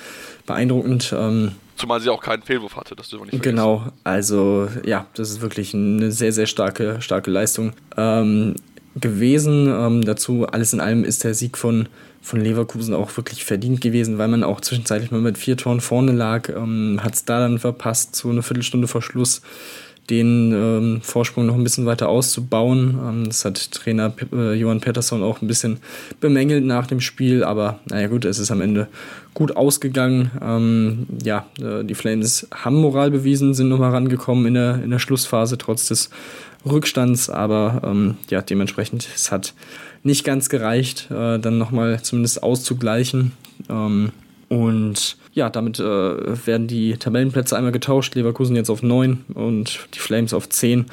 beeindruckend. 0.46 1.14
Ähm, 1.16 1.52
Zumal 1.76 2.00
sie 2.00 2.10
auch 2.10 2.22
keinen 2.22 2.42
Fehlwurf 2.42 2.76
hatte, 2.76 2.94
das 2.94 3.08
dürfen 3.08 3.22
wir 3.22 3.32
nicht 3.32 3.42
vergessen. 3.42 3.56
Genau, 3.56 3.84
also 4.04 4.68
ja, 4.84 5.06
das 5.14 5.30
ist 5.30 5.40
wirklich 5.40 5.74
eine 5.74 6.10
sehr, 6.12 6.32
sehr 6.32 6.46
starke, 6.46 7.00
starke 7.00 7.30
Leistung 7.30 7.72
ähm, 7.96 8.56
gewesen. 8.96 9.68
Ähm, 9.68 10.02
dazu, 10.02 10.46
alles 10.46 10.72
in 10.72 10.80
allem, 10.80 11.04
ist 11.04 11.24
der 11.24 11.34
Sieg 11.34 11.56
von, 11.56 11.88
von 12.20 12.40
Leverkusen 12.40 12.94
auch 12.94 13.16
wirklich 13.16 13.44
verdient 13.44 13.80
gewesen, 13.80 14.18
weil 14.18 14.28
man 14.28 14.44
auch 14.44 14.60
zwischenzeitlich 14.60 15.10
mal 15.10 15.20
mit 15.20 15.38
vier 15.38 15.56
Toren 15.56 15.80
vorne 15.80 16.12
lag. 16.12 16.48
Ähm, 16.48 17.00
Hat 17.02 17.14
es 17.14 17.24
da 17.24 17.40
dann 17.40 17.58
verpasst, 17.58 18.16
so 18.16 18.28
eine 18.28 18.42
Viertelstunde 18.42 18.88
vor 18.88 19.02
Schluss 19.02 19.42
den 20.10 20.52
ähm, 20.52 21.00
Vorsprung 21.02 21.46
noch 21.46 21.54
ein 21.54 21.62
bisschen 21.62 21.86
weiter 21.86 22.08
auszubauen. 22.08 22.98
Ähm, 23.02 23.24
das 23.26 23.44
hat 23.44 23.70
Trainer 23.70 24.12
äh, 24.32 24.54
Johann 24.54 24.80
Pettersson 24.80 25.22
auch 25.22 25.40
ein 25.40 25.46
bisschen 25.46 25.78
bemängelt 26.20 26.64
nach 26.64 26.86
dem 26.86 27.00
Spiel, 27.00 27.44
aber 27.44 27.78
naja 27.88 28.08
gut, 28.08 28.24
es 28.24 28.38
ist 28.38 28.50
am 28.50 28.60
Ende 28.60 28.88
gut 29.34 29.56
ausgegangen. 29.56 30.30
Ähm, 30.40 31.06
ja, 31.22 31.46
äh, 31.60 31.84
die 31.84 31.94
Flames 31.94 32.48
haben 32.52 32.76
Moral 32.76 33.10
bewiesen, 33.10 33.54
sind 33.54 33.68
nochmal 33.68 33.92
rangekommen 33.92 34.46
in 34.46 34.54
der, 34.54 34.82
in 34.82 34.90
der 34.90 34.98
Schlussphase 34.98 35.56
trotz 35.56 35.86
des 35.86 36.10
Rückstands, 36.66 37.30
aber 37.30 37.82
ähm, 37.84 38.16
ja, 38.28 38.42
dementsprechend, 38.42 39.08
es 39.14 39.32
hat 39.32 39.54
nicht 40.02 40.24
ganz 40.24 40.48
gereicht, 40.48 41.10
äh, 41.10 41.38
dann 41.38 41.58
nochmal 41.58 42.02
zumindest 42.02 42.42
auszugleichen. 42.42 43.32
Ähm, 43.68 44.10
und 44.48 45.16
ja, 45.32 45.48
damit 45.48 45.80
äh, 45.80 46.46
werden 46.46 46.66
die 46.66 46.96
Tabellenplätze 46.96 47.56
einmal 47.56 47.72
getauscht. 47.72 48.14
Leverkusen 48.14 48.56
jetzt 48.56 48.70
auf 48.70 48.82
9 48.82 49.24
und 49.34 49.88
die 49.94 49.98
Flames 49.98 50.34
auf 50.34 50.48
10. 50.48 50.86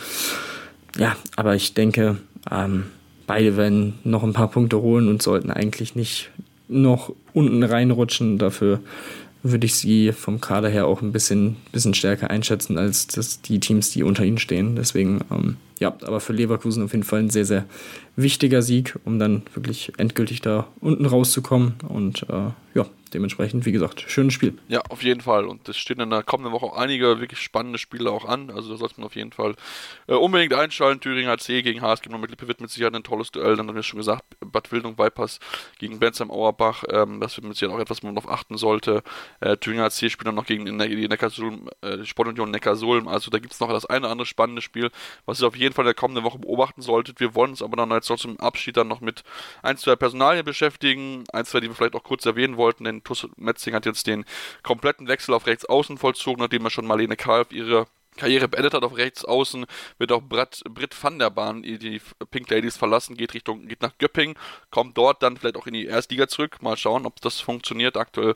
Ja, 0.98 1.16
aber 1.36 1.56
ich 1.56 1.74
denke, 1.74 2.18
ähm, 2.50 2.86
beide 3.28 3.58
werden 3.58 4.00
noch 4.04 4.24
ein 4.24 4.34
paar 4.34 4.50
Punkte 4.50 4.82
holen 4.82 5.08
und 5.08 5.22
sollten 5.22 5.52
eigentlich 5.52 5.96
nicht 5.96 6.30
noch 6.68 7.14
unten 7.34 7.64
reinrutschen. 7.64 8.38
Dafür 8.38 8.80
würde 9.44 9.66
ich 9.66 9.76
sie 9.76 10.12
vom 10.14 10.42
Kader 10.42 10.70
her 10.70 10.88
auch 10.88 11.02
ein 11.02 11.12
bisschen, 11.12 11.58
bisschen 11.72 11.94
stärker 11.94 12.30
einschätzen 12.30 12.78
als 12.78 13.08
das, 13.08 13.42
die 13.42 13.60
Teams, 13.60 13.92
die 13.92 14.04
unter 14.04 14.24
ihnen 14.24 14.38
stehen. 14.38 14.76
Deswegen, 14.76 15.22
ähm, 15.32 15.58
ja, 15.80 15.96
aber 16.06 16.20
für 16.20 16.34
Leverkusen 16.34 16.84
auf 16.84 16.92
jeden 16.92 17.04
Fall 17.04 17.20
ein 17.20 17.30
sehr, 17.30 17.46
sehr 17.46 17.66
wichtiger 18.16 18.62
Sieg, 18.62 18.98
um 19.06 19.18
dann 19.18 19.44
wirklich 19.54 19.94
endgültig 19.98 20.42
da 20.42 20.68
unten 20.82 21.06
rauszukommen. 21.06 21.76
Und 21.88 22.24
äh, 22.30 22.52
ja, 22.74 22.86
dementsprechend, 23.14 23.66
wie 23.66 23.72
gesagt, 23.72 24.04
schönes 24.08 24.34
Spiel. 24.34 24.58
Ja, 24.68 24.82
auf 24.90 25.04
jeden 25.04 25.22
Fall. 25.22 25.46
Und 25.46 25.68
es 25.68 25.78
stehen 25.78 26.00
in 26.00 26.10
der 26.10 26.24
kommenden 26.24 26.54
Woche 26.54 26.66
auch 26.66 26.78
einige 26.78 27.20
wirklich 27.20 27.40
spannende 27.40 27.80
Spiele 27.80 28.12
auch 28.12 28.26
an. 28.26 28.50
Also 28.52 28.70
da 28.70 28.78
sollte 28.78 28.96
man 28.98 29.08
auf 29.08 29.16
jeden 29.16 29.32
Fall 29.32 29.56
äh, 30.08 30.14
unbedingt 30.14 30.54
einschalten. 30.54 31.00
Thüringer 31.00 31.32
AC 31.32 31.48
gegen 31.48 31.82
HSG 31.82 32.10
mit 32.10 32.30
Lippe 32.30 32.48
wird 32.48 32.62
mit 32.62 32.70
Sicherheit 32.70 32.96
ein 32.96 33.04
tolles 33.04 33.32
Duell. 33.32 33.56
Dann 33.56 33.68
haben 33.68 33.76
wir 33.76 33.84
schon 33.84 34.00
gesagt, 34.00 34.24
Bad 34.40 34.72
Wildung 34.72 34.98
Vipers 34.98 35.40
gegen 35.80 36.00
Bensheim 36.00 36.32
Auerbach. 36.32 36.84
Ähm, 36.90 37.20
das 37.20 37.38
wird 37.38 37.48
mit 37.48 37.56
Sicherheit 37.56 37.76
auch 37.76 37.82
etwas, 37.82 38.04
wo 38.04 38.08
man 38.08 38.16
darauf 38.16 38.30
achten 38.30 38.58
sollte. 38.58 39.04
Äh, 39.40 39.58
Thüringer 39.58 39.86
AC 39.86 40.12
spielt 40.12 40.28
dann 40.28 40.36
noch 40.36 40.46
gegen 40.46 40.66
die 40.66 41.08
Neckarsulm, 41.08 41.70
äh, 41.82 42.04
Sportunion 42.06 42.52
Neckarsulm. 42.52 43.08
Also 43.08 43.32
da 43.32 43.40
gibt 43.40 43.54
es 43.54 43.60
noch 43.60 43.70
das 43.70 43.86
eine 43.86 44.02
oder 44.02 44.12
andere 44.12 44.26
spannende 44.26 44.62
Spiel, 44.62 44.92
was 45.26 45.42
ihr 45.42 45.48
auf 45.48 45.56
jeden 45.56 45.69
Fall 45.74 45.86
in 45.86 45.88
der 45.88 45.94
kommenden 45.96 46.24
Woche 46.24 46.40
beobachten 46.40 46.82
solltet. 46.82 47.20
Wir 47.20 47.36
wollen 47.36 47.52
uns 47.52 47.62
aber 47.62 47.78
dann 47.78 47.92
jetzt 47.92 48.08
trotzdem 48.08 48.32
im 48.32 48.40
Abschied 48.40 48.78
dann 48.78 48.88
noch 48.88 49.02
mit 49.02 49.24
ein, 49.62 49.78
zwei 49.78 49.96
Personalien 49.96 50.46
beschäftigen. 50.46 51.24
Ein, 51.34 51.46
zwei, 51.46 51.60
die 51.60 51.68
wir 51.68 51.76
vielleicht 51.76 51.96
auch 51.96 52.04
kurz 52.04 52.26
erwähnen 52.26 52.58
wollten, 52.58 52.84
denn 52.84 53.04
TuS 53.04 53.28
Metzing 53.38 53.74
hat 53.74 53.86
jetzt 53.86 54.08
den 54.08 54.26
kompletten 54.64 55.08
Wechsel 55.08 55.34
auf 55.34 55.48
rechts 55.48 55.66
außen 55.66 55.98
vollzogen, 55.98 56.42
nachdem 56.42 56.66
er 56.66 56.72
schon 56.72 56.86
Marlene 56.86 57.16
Karl 57.16 57.46
ihre 57.52 57.88
Karriere 58.20 58.48
beendet 58.48 58.74
hat 58.74 58.84
auf 58.84 58.98
rechts 58.98 59.24
außen, 59.24 59.66
wird 59.98 60.12
auch 60.12 60.22
Britt, 60.22 60.62
Britt 60.70 60.96
van 61.02 61.20
der 61.20 61.30
Bahn 61.30 61.64
die 61.64 62.02
Pink 62.32 62.50
Ladies 62.50 62.76
verlassen, 62.76 63.16
geht 63.16 63.34
Richtung, 63.34 63.68
geht 63.68 63.82
nach 63.82 63.98
Göpping, 63.98 64.36
kommt 64.72 64.98
dort 64.98 65.24
dann 65.24 65.38
vielleicht 65.38 65.56
auch 65.56 65.68
in 65.68 65.74
die 65.74 65.86
Erstliga 65.86 66.28
zurück. 66.28 66.62
Mal 66.62 66.76
schauen, 66.76 67.06
ob 67.06 67.22
das 67.22 67.40
funktioniert. 67.40 67.96
Aktuell 67.98 68.36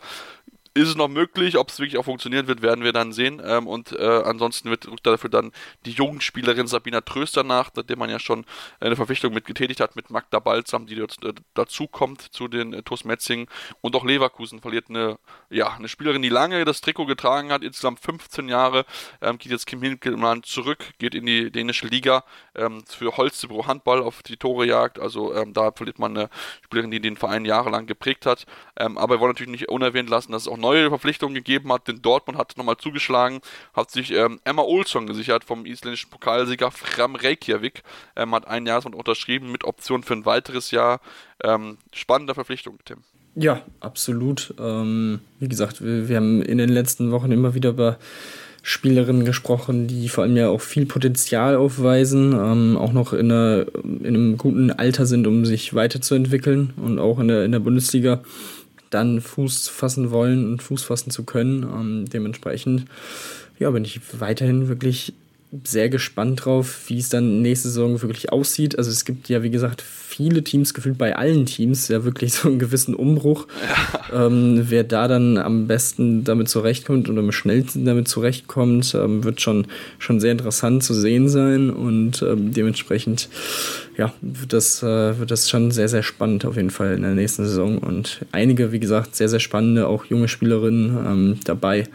ist 0.74 0.90
es 0.90 0.96
noch 0.96 1.08
möglich. 1.08 1.58
Ob 1.58 1.70
es 1.70 1.80
wirklich 1.80 1.98
auch 1.98 2.06
funktionieren 2.06 2.48
wird, 2.48 2.62
werden 2.62 2.84
wir 2.84 2.94
dann 2.94 3.14
sehen. 3.14 3.42
Ähm, 3.46 3.68
und 3.68 3.92
äh, 3.92 4.24
ansonsten 4.26 4.70
wird 4.70 4.88
dafür 5.04 5.30
dann 5.30 5.52
die 5.86 5.92
Jugendspielerin 5.92 6.68
Sabina 6.68 7.02
Tröster 7.02 7.44
nach, 7.44 7.72
nachdem 7.76 8.00
man 8.00 8.10
ja 8.10 8.20
schon 8.20 8.46
eine 8.80 8.96
Verpflichtung 8.96 9.34
mit 9.34 9.46
getätigt 9.46 9.80
hat 9.80 9.96
mit 9.96 10.10
Magda 10.10 10.40
Balsam, 10.40 10.88
die 10.88 10.96
dort 10.96 11.24
äh, 11.24 11.34
dazu 11.54 11.88
kommt 11.88 12.22
zu 12.22 12.48
den 12.48 12.74
äh, 12.74 12.82
TuS 12.82 13.04
Metzing. 13.04 13.48
Und 13.82 13.96
auch 13.96 14.04
Leverkusen 14.04 14.62
verliert 14.62 14.90
eine, 14.90 15.20
ja, 15.50 15.74
eine 15.74 15.88
Spielerin, 15.88 16.22
die 16.22 16.30
lange 16.30 16.66
das 16.66 16.82
Trikot 16.82 17.06
getragen 17.06 17.52
hat, 17.52 17.64
insgesamt 17.64 18.00
15 18.00 18.50
Jahre, 18.50 18.86
ähm, 19.22 19.38
geht 19.38 19.52
jetzt 19.52 19.68
Kim 19.68 19.82
Hinkelmann 19.82 20.42
zurück, 20.44 20.86
geht 20.98 21.14
in 21.14 21.26
die 21.26 21.52
dänische 21.52 21.88
Liga 21.88 22.24
ähm, 22.56 22.84
für 22.88 23.16
Holstebro 23.18 23.68
Handball 23.68 24.02
auf 24.02 24.24
die 24.24 24.38
Tore 24.38 24.66
jagt. 24.66 25.00
Also 25.00 25.36
ähm, 25.36 25.54
da 25.54 25.72
verliert 25.72 26.00
man 26.00 26.18
eine 26.18 26.30
Spielerin, 26.66 26.90
die 26.90 27.00
den 27.00 27.16
Verein 27.16 27.46
jahrelang 27.46 27.86
geprägt 27.86 28.26
hat. 28.26 28.46
Ähm, 28.76 28.98
aber 28.98 29.16
wir 29.16 29.20
wollen 29.20 29.32
natürlich 29.32 29.52
nicht 29.52 29.70
unerwähnt 29.70 30.10
lassen, 30.10 30.32
dass 30.32 30.44
es 30.44 30.48
auch 30.48 30.63
neue 30.64 30.90
Verpflichtungen 30.90 31.36
gegeben 31.36 31.72
hat, 31.72 31.88
denn 31.88 32.02
Dortmund 32.02 32.40
hat 32.40 32.58
nochmal 32.58 32.78
zugeschlagen, 32.78 33.42
hat 33.74 33.92
sich 33.92 34.12
ähm, 34.12 34.40
Emma 34.44 34.64
Olsson 34.64 35.06
gesichert 35.06 35.44
vom 35.44 35.66
isländischen 35.66 36.10
Pokalsieger 36.10 36.72
Fram 36.72 37.16
Reykjavik, 37.16 37.84
ähm, 38.16 38.34
hat 38.34 38.48
ein 38.48 38.66
Jahr 38.66 38.84
unterschrieben 38.86 39.52
mit 39.52 39.64
Option 39.64 40.04
für 40.04 40.14
ein 40.14 40.26
weiteres 40.26 40.72
Jahr. 40.72 41.00
Ähm, 41.44 41.78
spannende 41.94 42.34
Verpflichtung, 42.34 42.80
Tim. 42.86 43.00
Ja, 43.36 43.62
absolut. 43.80 44.54
Ähm, 44.60 45.20
wie 45.40 45.50
gesagt, 45.50 45.84
wir, 45.84 46.08
wir, 46.08 46.18
haben 46.18 46.42
in 46.42 46.58
den 46.58 46.70
letzten 46.70 47.12
Wochen 47.12 47.32
immer 47.32 47.56
wieder 47.56 47.72
über 47.72 47.98
Spielerinnen 48.62 49.26
gesprochen, 49.26 49.88
die 49.88 50.08
vor 50.08 50.24
allem 50.24 50.38
ja 50.38 50.50
auch 50.50 50.62
viel 50.62 50.86
Potenzial 50.86 51.56
aufweisen, 51.56 52.32
ähm, 52.32 52.78
auch 52.78 52.94
noch 52.94 53.12
in, 53.12 53.32
einer, 53.32 53.66
in, 53.84 54.08
einem 54.08 54.38
guten 54.38 54.72
Alter 54.72 55.06
sind, 55.06 55.28
um 55.28 55.46
sich 55.46 55.74
weiterzuentwickeln 55.74 56.74
und 56.78 56.98
auch 56.98 57.20
in 57.20 57.28
der, 57.28 57.44
in 57.44 57.52
der 57.52 57.60
Bundesliga 57.60 58.22
dann 58.94 59.22
Fuß 59.22 59.70
fassen 59.70 60.12
wollen 60.12 60.52
und 60.52 60.62
Fuß 60.62 60.84
fassen 60.84 61.12
zu 61.12 61.24
können. 61.24 61.64
Ähm, 61.64 62.06
dementsprechend 62.12 62.86
ja, 63.60 63.70
bin 63.72 63.86
ich 63.86 64.02
weiterhin 64.20 64.68
wirklich 64.68 65.14
sehr 65.64 65.90
gespannt 65.90 66.46
drauf, 66.46 66.86
wie 66.88 66.98
es 66.98 67.10
dann 67.10 67.42
nächste 67.42 67.68
Saison 67.70 68.02
wirklich 68.02 68.32
aussieht. 68.32 68.78
Also 68.78 68.90
es 68.90 69.06
gibt 69.06 69.30
ja, 69.30 69.44
wie 69.44 69.52
gesagt, 69.52 69.84
viele 70.16 70.44
Teams, 70.44 70.74
gefühlt 70.74 70.98
bei 70.98 71.16
allen 71.16 71.46
Teams, 71.46 71.88
ja 71.88 72.04
wirklich 72.04 72.34
so 72.34 72.48
einen 72.48 72.60
gewissen 72.60 72.94
Umbruch. 72.94 73.48
Ja. 74.12 74.28
Ähm, 74.28 74.66
wer 74.70 74.84
da 74.84 75.08
dann 75.08 75.38
am 75.38 75.68
besten 75.68 76.24
damit 76.24 76.50
zurechtkommt 76.50 77.10
oder 77.10 77.20
am 77.20 77.32
schnellsten 77.32 77.86
damit 77.86 78.08
zurechtkommt, 78.08 78.94
ähm, 78.96 79.24
wird 79.24 79.42
schon, 79.42 79.68
schon 79.98 80.20
sehr 80.20 80.32
interessant 80.32 80.84
zu 80.84 80.94
sehen 80.94 81.30
sein 81.30 81.70
und 81.70 82.22
ähm, 82.22 82.54
dementsprechend 82.54 83.30
ja, 83.98 84.14
wird 84.22 84.54
das, 84.54 84.82
äh, 84.82 85.20
wird 85.20 85.32
das 85.32 85.50
schon 85.50 85.72
sehr, 85.72 85.88
sehr 85.88 86.04
spannend 86.04 86.46
auf 86.46 86.56
jeden 86.56 86.72
Fall 86.72 86.94
in 86.94 87.04
der 87.04 87.12
nächsten 87.12 87.46
Saison 87.46 87.78
und 87.78 88.26
einige, 88.32 88.72
wie 88.72 88.80
gesagt, 88.80 89.16
sehr, 89.16 89.30
sehr 89.30 89.40
spannende, 89.40 89.88
auch 89.88 90.06
junge 90.06 90.28
Spielerinnen 90.28 90.98
ähm, 91.06 91.40
dabei 91.44 91.88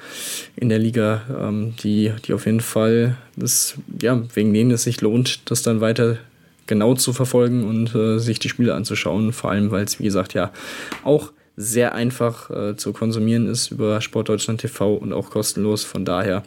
in 0.56 0.68
der 0.68 0.78
Liga, 0.78 1.22
ähm, 1.40 1.74
die, 1.82 2.12
die 2.26 2.32
auf 2.34 2.46
jeden 2.46 2.60
Fall 2.60 3.16
das, 3.36 3.74
ja, 4.00 4.22
wegen 4.34 4.52
denen 4.52 4.70
es 4.70 4.84
sich 4.84 5.00
lohnt, 5.00 5.50
das 5.50 5.62
dann 5.62 5.80
weiter 5.80 6.18
genau 6.68 6.94
zu 6.94 7.12
verfolgen 7.12 7.64
und 7.64 7.94
äh, 7.96 8.18
sich 8.18 8.38
die 8.38 8.48
Spiele 8.48 8.74
anzuschauen. 8.74 9.32
Vor 9.32 9.50
allem, 9.50 9.72
weil 9.72 9.84
es, 9.84 9.98
wie 9.98 10.04
gesagt, 10.04 10.34
ja 10.34 10.52
auch 11.02 11.32
sehr 11.56 11.94
einfach 11.94 12.50
äh, 12.50 12.76
zu 12.76 12.92
konsumieren 12.92 13.48
ist 13.48 13.72
über 13.72 14.00
Sportdeutschland 14.00 14.60
TV 14.60 14.94
und 14.94 15.12
auch 15.12 15.30
kostenlos. 15.30 15.82
Von 15.82 16.04
daher 16.04 16.44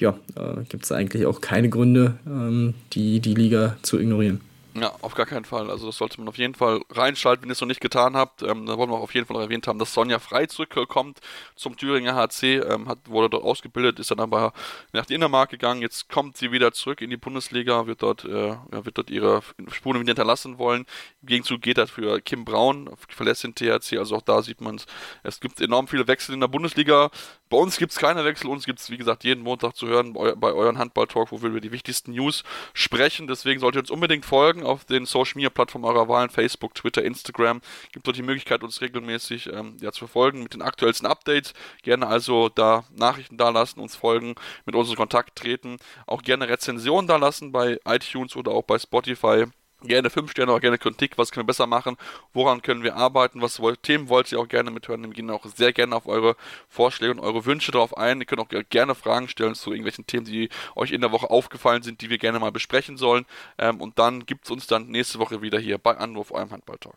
ja, 0.00 0.18
äh, 0.34 0.64
gibt 0.68 0.84
es 0.84 0.92
eigentlich 0.92 1.26
auch 1.26 1.40
keine 1.40 1.68
Gründe, 1.68 2.14
ähm, 2.26 2.74
die, 2.92 3.20
die 3.20 3.34
Liga 3.34 3.76
zu 3.82 4.00
ignorieren. 4.00 4.40
Ja, 4.80 4.94
auf 5.00 5.14
gar 5.14 5.26
keinen 5.26 5.44
Fall. 5.44 5.70
Also 5.70 5.86
das 5.86 5.96
sollte 5.96 6.18
man 6.18 6.28
auf 6.28 6.36
jeden 6.38 6.54
Fall 6.54 6.80
reinschalten, 6.90 7.42
wenn 7.42 7.50
ihr 7.50 7.52
es 7.52 7.60
noch 7.60 7.68
nicht 7.68 7.80
getan 7.80 8.16
habt. 8.16 8.42
Ähm, 8.42 8.66
da 8.66 8.76
wollen 8.76 8.90
wir 8.90 8.98
auf 8.98 9.14
jeden 9.14 9.26
Fall 9.26 9.34
noch 9.34 9.42
erwähnt 9.42 9.66
haben, 9.66 9.78
dass 9.78 9.92
Sonja 9.92 10.18
Frei 10.18 10.46
zurückkommt 10.46 11.20
zum 11.56 11.76
Thüringer 11.76 12.14
HC, 12.14 12.58
ähm, 12.58 12.88
hat, 12.88 12.98
wurde 13.06 13.30
dort 13.30 13.44
ausgebildet, 13.44 13.98
ist 13.98 14.10
dann 14.10 14.20
aber 14.20 14.52
nach 14.92 15.06
Dänemark 15.06 15.50
gegangen. 15.50 15.82
Jetzt 15.82 16.08
kommt 16.08 16.36
sie 16.36 16.52
wieder 16.52 16.72
zurück 16.72 17.00
in 17.00 17.10
die 17.10 17.16
Bundesliga, 17.16 17.86
wird 17.86 18.02
dort, 18.02 18.24
äh, 18.24 18.56
wird 18.70 18.98
dort 18.98 19.10
ihre 19.10 19.42
Spuren 19.72 20.00
wieder 20.00 20.10
hinterlassen 20.10 20.58
wollen. 20.58 20.86
Im 21.22 21.28
Gegenzug 21.28 21.60
geht 21.62 21.78
das 21.78 21.90
für 21.90 22.20
Kim 22.20 22.44
Braun, 22.44 22.90
verlässt 23.08 23.44
den 23.44 23.54
THC. 23.54 23.98
Also 23.98 24.16
auch 24.16 24.22
da 24.22 24.42
sieht 24.42 24.60
man 24.60 24.76
es, 24.76 24.86
es 25.22 25.40
gibt 25.40 25.60
enorm 25.60 25.88
viele 25.88 26.06
Wechsel 26.06 26.34
in 26.34 26.40
der 26.40 26.48
Bundesliga. 26.48 27.10
Bei 27.48 27.56
uns 27.56 27.78
gibt 27.78 27.92
es 27.92 27.98
keine 27.98 28.24
Wechsel, 28.24 28.48
uns 28.48 28.66
gibt 28.66 28.80
es, 28.80 28.90
wie 28.90 28.98
gesagt, 28.98 29.24
jeden 29.24 29.42
Montag 29.42 29.74
zu 29.74 29.86
hören 29.86 30.12
bei 30.12 30.52
euren 30.52 30.78
Handball-Talk, 30.78 31.32
wo 31.32 31.40
wir 31.40 31.48
über 31.48 31.60
die 31.60 31.72
wichtigsten 31.72 32.12
News 32.12 32.44
sprechen. 32.74 33.26
Deswegen 33.26 33.60
solltet 33.60 33.78
ihr 33.78 33.82
uns 33.82 33.90
unbedingt 33.90 34.26
folgen 34.26 34.64
auf 34.64 34.84
den 34.84 35.06
Social 35.06 35.32
Media 35.36 35.50
Plattformen 35.50 35.84
eurer 35.84 36.08
Wahlen, 36.08 36.30
Facebook, 36.30 36.74
Twitter, 36.74 37.02
Instagram. 37.02 37.60
Gibt 37.92 38.06
dort 38.06 38.16
die 38.16 38.22
Möglichkeit, 38.22 38.62
uns 38.62 38.80
regelmäßig 38.80 39.50
ähm, 39.52 39.76
ja, 39.80 39.92
zu 39.92 40.00
verfolgen 40.00 40.42
mit 40.42 40.54
den 40.54 40.62
aktuellsten 40.62 41.06
Updates. 41.06 41.54
Gerne 41.82 42.06
also 42.06 42.48
da 42.48 42.84
Nachrichten 42.94 43.38
da 43.38 43.48
lassen, 43.48 43.80
uns 43.80 43.96
folgen, 43.96 44.34
mit 44.66 44.74
uns 44.74 44.90
in 44.90 44.96
Kontakt 44.96 45.36
treten. 45.36 45.78
Auch 46.06 46.22
gerne 46.22 46.48
Rezensionen 46.48 47.08
da 47.08 47.16
lassen 47.16 47.52
bei 47.52 47.78
iTunes 47.86 48.36
oder 48.36 48.52
auch 48.52 48.62
bei 48.62 48.78
Spotify. 48.78 49.46
Gerne 49.82 50.10
5 50.10 50.32
Sterne, 50.32 50.52
auch 50.52 50.60
gerne 50.60 50.76
Kritik, 50.76 51.18
was 51.18 51.30
können 51.30 51.44
wir 51.44 51.52
besser 51.52 51.68
machen, 51.68 51.96
woran 52.32 52.62
können 52.62 52.82
wir 52.82 52.96
arbeiten, 52.96 53.40
was 53.40 53.60
wollt, 53.60 53.84
Themen 53.84 54.08
wollt 54.08 54.32
ihr 54.32 54.40
auch 54.40 54.48
gerne 54.48 54.72
mithören. 54.72 55.04
Wir 55.04 55.10
gehen 55.10 55.30
auch 55.30 55.46
sehr 55.46 55.72
gerne 55.72 55.94
auf 55.94 56.06
eure 56.06 56.34
Vorschläge 56.68 57.12
und 57.12 57.20
eure 57.20 57.44
Wünsche 57.44 57.70
darauf 57.70 57.96
ein. 57.96 58.18
Ihr 58.18 58.26
könnt 58.26 58.40
auch 58.40 58.48
gerne 58.70 58.96
Fragen 58.96 59.28
stellen 59.28 59.54
zu 59.54 59.70
irgendwelchen 59.70 60.04
Themen, 60.04 60.24
die 60.24 60.48
euch 60.74 60.90
in 60.90 61.00
der 61.00 61.12
Woche 61.12 61.30
aufgefallen 61.30 61.84
sind, 61.84 62.00
die 62.00 62.10
wir 62.10 62.18
gerne 62.18 62.40
mal 62.40 62.50
besprechen 62.50 62.96
sollen. 62.96 63.24
Ähm, 63.56 63.80
und 63.80 64.00
dann 64.00 64.26
gibt 64.26 64.46
es 64.46 64.50
uns 64.50 64.66
dann 64.66 64.88
nächste 64.88 65.20
Woche 65.20 65.42
wieder 65.42 65.60
hier 65.60 65.78
bei 65.78 65.96
Anruf, 65.96 66.32
eurem 66.32 66.50
Handballtalk. 66.50 66.96